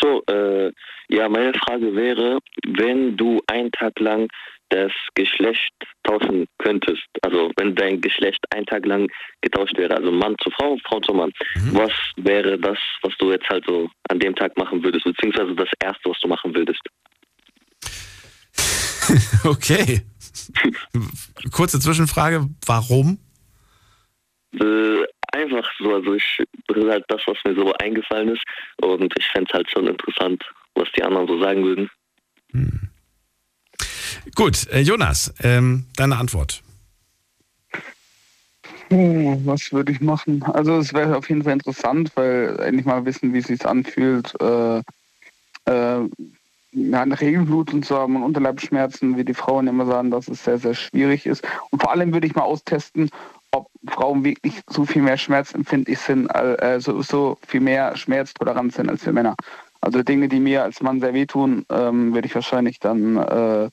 [0.00, 0.72] So, äh,
[1.08, 4.28] ja, meine Frage wäre, wenn du einen Tag lang
[4.70, 5.72] das Geschlecht
[6.04, 9.08] tauschen könntest, also wenn dein Geschlecht einen Tag lang
[9.40, 11.32] getauscht wäre, also Mann zu Frau, Frau zu Mann,
[11.72, 15.68] was wäre das, was du jetzt halt so an dem Tag machen würdest, beziehungsweise das
[15.82, 16.80] Erste, was du machen würdest?
[19.42, 20.02] Okay.
[21.52, 23.18] Kurze Zwischenfrage, warum?
[24.58, 28.42] Äh, einfach so, also ich, das ist halt das, was mir so eingefallen ist
[28.82, 30.42] und ich fände es halt schon interessant,
[30.74, 31.90] was die anderen so sagen würden.
[34.34, 36.62] Gut, äh, Jonas, ähm, deine Antwort.
[38.88, 40.42] Hm, was würde ich machen?
[40.42, 44.34] Also es wäre auf jeden Fall interessant, weil endlich mal wissen, wie es sich anfühlt,
[44.40, 44.78] äh,
[45.66, 46.08] äh,
[46.72, 50.58] ja, eine Regelblutung zu haben und Unterleibsschmerzen, wie die Frauen immer sagen, dass es sehr,
[50.58, 51.44] sehr schwierig ist.
[51.70, 53.10] Und vor allem würde ich mal austesten,
[53.88, 59.04] Frauen wirklich so viel mehr schmerzempfindlich sind, äh, so, so viel mehr schmerztolerant sind als
[59.06, 59.36] wir Männer.
[59.80, 63.70] Also Dinge, die mir als Mann sehr wehtun, ähm, würde ich wahrscheinlich dann äh,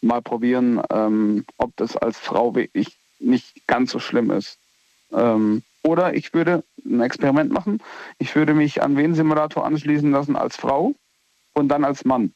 [0.00, 4.58] mal probieren, ähm, ob das als Frau wirklich nicht ganz so schlimm ist.
[5.12, 7.80] Ähm, oder ich würde ein Experiment machen.
[8.18, 10.94] Ich würde mich an wen Simulator anschließen lassen als Frau
[11.54, 12.32] und dann als Mann.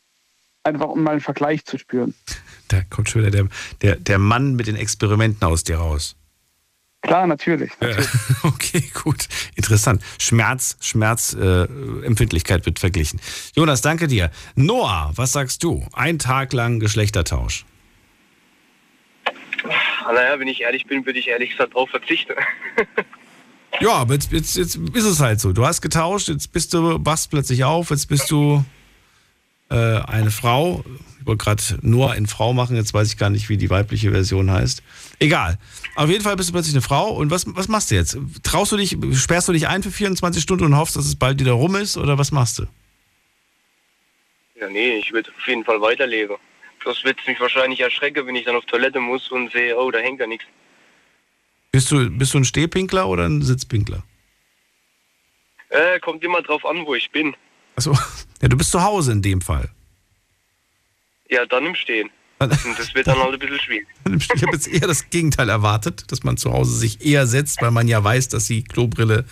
[0.65, 2.15] Einfach um mal einen Vergleich zu spüren.
[2.69, 3.49] Da kommt schon wieder der,
[3.82, 6.16] der, der Mann mit den Experimenten aus dir raus.
[7.02, 7.72] Klar, natürlich.
[7.80, 7.88] Ja,
[8.44, 9.28] okay, gut.
[9.56, 10.02] Interessant.
[10.18, 13.20] Schmerz, Schmerzempfindlichkeit äh, Empfindlichkeit wird verglichen.
[13.56, 14.30] Jonas, danke dir.
[14.54, 15.84] Noah, was sagst du?
[15.92, 17.64] Ein Tag lang Geschlechtertausch.
[20.06, 22.34] Naja, wenn ich ehrlich bin, würde ich ehrlich gesagt darauf verzichten.
[23.80, 25.52] Ja, aber jetzt, jetzt, jetzt ist es halt so.
[25.52, 28.81] Du hast getauscht, jetzt bist du, wachst plötzlich auf, jetzt bist du äh,
[29.77, 30.85] eine Frau.
[31.20, 34.11] Ich wollte gerade nur in Frau machen, jetzt weiß ich gar nicht, wie die weibliche
[34.11, 34.82] Version heißt.
[35.20, 35.59] Egal.
[35.94, 38.19] Auf jeden Fall bist du plötzlich eine Frau und was, was machst du jetzt?
[38.43, 41.39] Traust du dich, sperrst du dich ein für 24 Stunden und hoffst, dass es bald
[41.39, 42.66] wieder rum ist oder was machst du?
[44.57, 46.36] Ja, nee, ich würde auf jeden Fall weiterleben.
[46.85, 49.99] Das wird mich wahrscheinlich erschrecken, wenn ich dann auf Toilette muss und sehe, oh, da
[49.99, 50.44] hängt ja nichts.
[51.70, 54.03] Bist du, bist du ein Stehpinkler oder ein Sitzpinkler?
[55.69, 57.35] Äh, kommt immer drauf an, wo ich bin.
[57.77, 57.97] Achso,
[58.40, 59.70] ja, du bist zu Hause in dem Fall.
[61.28, 62.11] Ja, dann im Stehen.
[62.39, 63.86] Und das wird dann halt ein bisschen schwierig.
[64.35, 67.70] Ich habe jetzt eher das Gegenteil erwartet, dass man zu Hause sich eher setzt, weil
[67.70, 69.24] man ja weiß, dass die Klobrille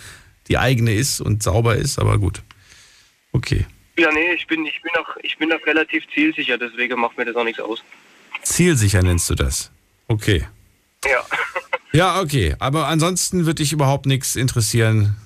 [0.48, 2.42] die eigene ist und sauber ist, aber gut.
[3.32, 3.66] Okay.
[3.98, 7.24] Ja, nee, ich bin, ich bin auch, ich bin auch relativ zielsicher, deswegen macht mir
[7.24, 7.82] das auch nichts aus.
[8.42, 9.70] Zielsicher nennst du das.
[10.08, 10.46] Okay.
[11.04, 11.24] Ja.
[11.92, 12.54] Ja, okay.
[12.58, 15.16] Aber ansonsten wird dich überhaupt nichts interessieren.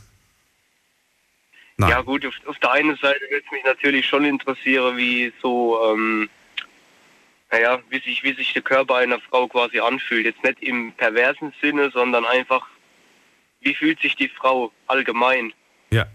[1.76, 1.90] Nein.
[1.90, 5.78] Ja gut, auf, auf der einen Seite würde es mich natürlich schon interessieren, wie so,
[5.90, 6.28] ähm,
[7.50, 10.24] naja, wie sich, wie sich der Körper einer Frau quasi anfühlt.
[10.24, 12.66] Jetzt nicht im perversen Sinne, sondern einfach,
[13.60, 15.52] wie fühlt sich die Frau allgemein?
[15.90, 16.06] Ja.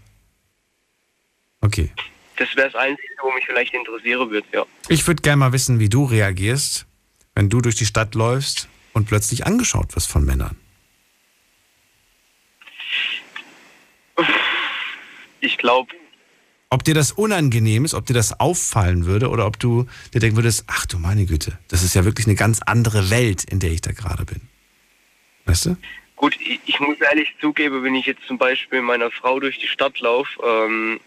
[1.60, 1.92] Okay.
[2.36, 4.64] Das wäre das Einzige, wo mich vielleicht interessieren würde, ja.
[4.88, 6.86] Ich würde gerne mal wissen, wie du reagierst,
[7.34, 10.56] wenn du durch die Stadt läufst und plötzlich angeschaut wirst von Männern.
[15.40, 15.92] Ich glaube,
[16.72, 20.36] ob dir das unangenehm ist, ob dir das auffallen würde oder ob du dir denken
[20.36, 23.72] würdest, ach du meine Güte, das ist ja wirklich eine ganz andere Welt, in der
[23.72, 24.40] ich da gerade bin.
[25.46, 25.76] Weißt du?
[26.14, 29.66] Gut, ich, ich muss ehrlich zugeben, wenn ich jetzt zum Beispiel meiner Frau durch die
[29.66, 31.00] Stadt laufe, ähm,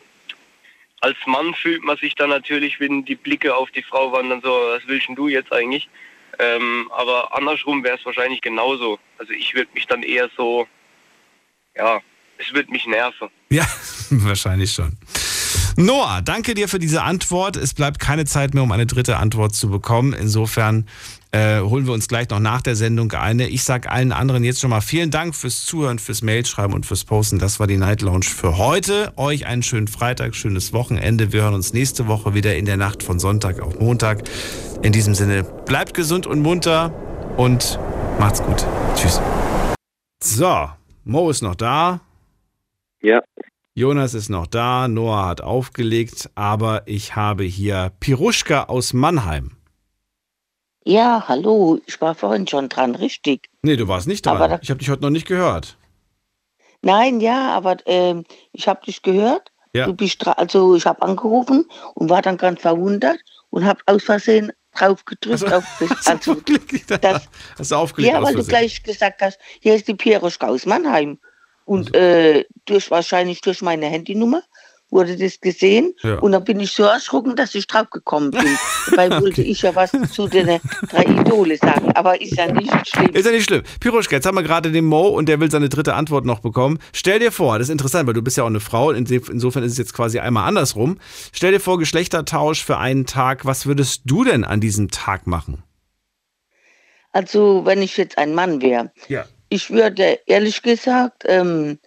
[0.99, 4.49] als Mann fühlt man sich dann natürlich, wenn die Blicke auf die Frau wandern, so,
[4.49, 5.87] was willst denn du jetzt eigentlich?
[6.39, 8.99] Ähm, aber andersrum wäre es wahrscheinlich genauso.
[9.17, 10.67] Also ich würde mich dann eher so,
[11.75, 12.01] ja,
[12.37, 13.29] es wird mich nerven.
[13.49, 13.65] Ja,
[14.09, 14.97] wahrscheinlich schon.
[15.75, 17.57] Noah, danke dir für diese Antwort.
[17.57, 20.13] Es bleibt keine Zeit mehr, um eine dritte Antwort zu bekommen.
[20.13, 20.85] Insofern
[21.31, 23.47] äh, holen wir uns gleich noch nach der Sendung eine.
[23.47, 27.05] Ich sage allen anderen jetzt schon mal vielen Dank fürs Zuhören, fürs Mailschreiben und fürs
[27.05, 27.39] Posten.
[27.39, 29.13] Das war die Night Lounge für heute.
[29.15, 31.33] Euch einen schönen Freitag, schönes Wochenende.
[31.33, 34.23] Wir hören uns nächste Woche wieder in der Nacht von Sonntag auf Montag.
[34.83, 36.93] In diesem Sinne, bleibt gesund und munter
[37.35, 37.79] und
[38.19, 38.63] macht's gut.
[38.95, 39.19] Tschüss.
[40.23, 40.69] So,
[41.03, 42.01] Mo ist noch da.
[43.03, 43.21] Ja.
[43.75, 49.57] Jonas ist noch da, Noah hat aufgelegt, aber ich habe hier Piruschka aus Mannheim.
[50.85, 53.49] Ja, hallo, ich war vorhin schon dran, richtig.
[53.61, 54.37] Nee, du warst nicht dran.
[54.37, 55.77] Aber da- ich habe dich heute noch nicht gehört.
[56.81, 59.51] Nein, ja, aber ähm, ich habe dich gehört.
[59.73, 59.85] Ja.
[59.85, 61.65] Du bist also ich habe angerufen
[61.95, 63.17] und war dann ganz verwundert
[63.49, 66.35] und habe aus Versehen drauf gedrückt auf das, also
[66.97, 70.65] das, Hast du aufgelegt ja, weil du gleich gesagt hast, hier ist die Pieroschka aus
[70.65, 71.17] Mannheim
[71.65, 74.41] und äh, durch wahrscheinlich durch meine Handynummer
[74.89, 76.19] wurde das gesehen Ja.
[76.19, 78.45] und dann bin ich so erschrocken, dass ich drauf gekommen bin.
[78.91, 80.59] Dabei wollte ich ja was zu den
[80.91, 83.09] drei Idole sagen, aber ist ja nicht schlimm.
[83.11, 83.63] Ist ja nicht schlimm.
[83.79, 86.77] Piruschka, jetzt haben wir gerade den Mo und der will seine dritte Antwort noch bekommen.
[86.93, 89.71] Stell dir vor, das ist interessant, weil du bist ja auch eine Frau, insofern ist
[89.71, 90.99] es jetzt quasi einmal andersrum.
[91.31, 93.45] Stell dir vor, Geschlechtertausch für einen Tag.
[93.45, 95.63] Was würdest du denn an diesem Tag machen?
[97.11, 99.25] Also, wenn ich jetzt ein Mann wäre, Ja.
[99.53, 101.77] Ich würde ehrlich gesagt, ähm,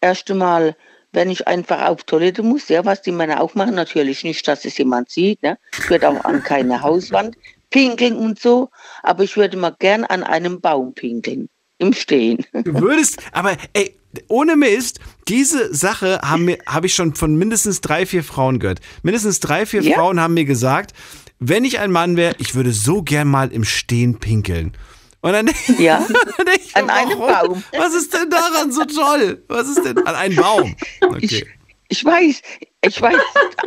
[0.00, 0.76] erst einmal,
[1.10, 4.64] wenn ich einfach auf Toilette muss, ja, was die Männer auch machen, natürlich nicht, dass
[4.64, 5.58] es jemand sieht, ne?
[5.76, 7.36] Ich würde auch an keine Hauswand
[7.70, 8.70] pinkeln und so,
[9.02, 11.48] aber ich würde mal gern an einem Baum pinkeln,
[11.78, 12.46] im Stehen.
[12.52, 13.98] Du würdest, aber ey,
[14.28, 18.80] ohne Mist, diese Sache habe habe ich schon von mindestens drei, vier Frauen gehört.
[19.02, 19.96] Mindestens drei, vier Ja?
[19.96, 20.92] Frauen haben mir gesagt,
[21.40, 24.76] wenn ich ein Mann wäre, ich würde so gern mal im Stehen pinkeln.
[25.22, 25.98] Und dann, ja,
[26.36, 27.18] dann denk ich, an einem?
[27.18, 27.62] Baum.
[27.76, 29.42] Was ist denn daran so toll?
[29.48, 30.76] Was ist denn an einem Baum?
[31.00, 31.46] Okay.
[31.88, 32.42] Ich weiß,
[32.82, 33.16] ich weiß,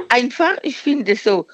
[0.10, 1.48] einfach, ich finde es so,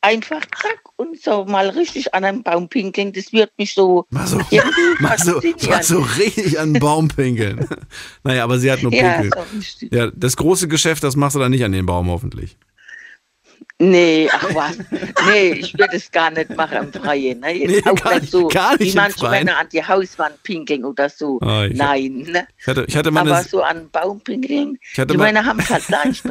[0.00, 4.26] einfach zack und so mal richtig an einem Baum pinkeln, das wird mich so, Mal
[4.26, 4.38] so,
[5.00, 5.66] faszinieren.
[5.70, 7.66] mal so richtig an den Baum pinkeln.
[8.24, 9.32] naja, aber sie hat nur Ja, pinkeln.
[9.60, 9.86] so.
[9.90, 12.56] Ja, das große Geschäft, das machst du dann nicht an den Baum hoffentlich.
[13.78, 14.78] Nee, ach was.
[15.26, 17.40] Nee, ich würde es gar nicht machen im Freien.
[17.40, 17.52] Ne?
[17.58, 19.28] Jetzt Nee, auch gar nicht so, gar nicht wie manche.
[19.28, 21.38] Männer an die Hauswand pinkeln oder so.
[21.42, 22.46] Ah, ich- Nein, ne?
[22.58, 25.44] Ich hatte, ich hatte mal Aber so an Baum pinkeln, Ich hatte die mal- Männer
[25.44, 26.24] haben es halt leicht,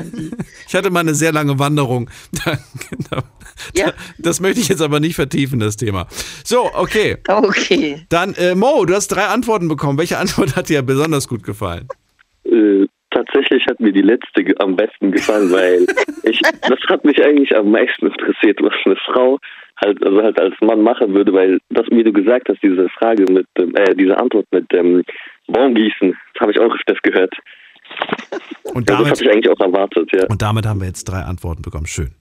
[0.67, 2.09] ich hatte mal eine sehr lange Wanderung.
[2.45, 2.57] Da,
[3.11, 3.23] da,
[3.75, 3.93] Ja.
[4.17, 6.07] Das möchte ich jetzt aber nicht vertiefen, das Thema.
[6.43, 7.17] So, okay.
[7.27, 8.05] Okay.
[8.09, 9.99] Dann, äh, Mo, du hast drei Antworten bekommen.
[9.99, 11.87] Welche Antwort hat dir besonders gut gefallen?
[12.43, 12.85] Äh,
[13.15, 15.85] tatsächlich hat mir die letzte am besten gefallen, weil
[16.23, 19.39] ich, das hat mich eigentlich am meisten interessiert, was eine Frau
[19.83, 23.25] halt, also halt als Mann machen würde, weil das, wie du gesagt hast, diese Frage
[23.31, 25.03] mit, dem, äh, diese Antwort mit dem
[25.47, 27.35] Baumgießen, das habe ich auch öfters gehört.
[28.73, 30.25] Und Ja, das damit, hatte ich eigentlich auch erwartet, ja.
[30.27, 31.85] und damit haben wir jetzt drei Antworten bekommen.
[31.85, 32.15] Schön.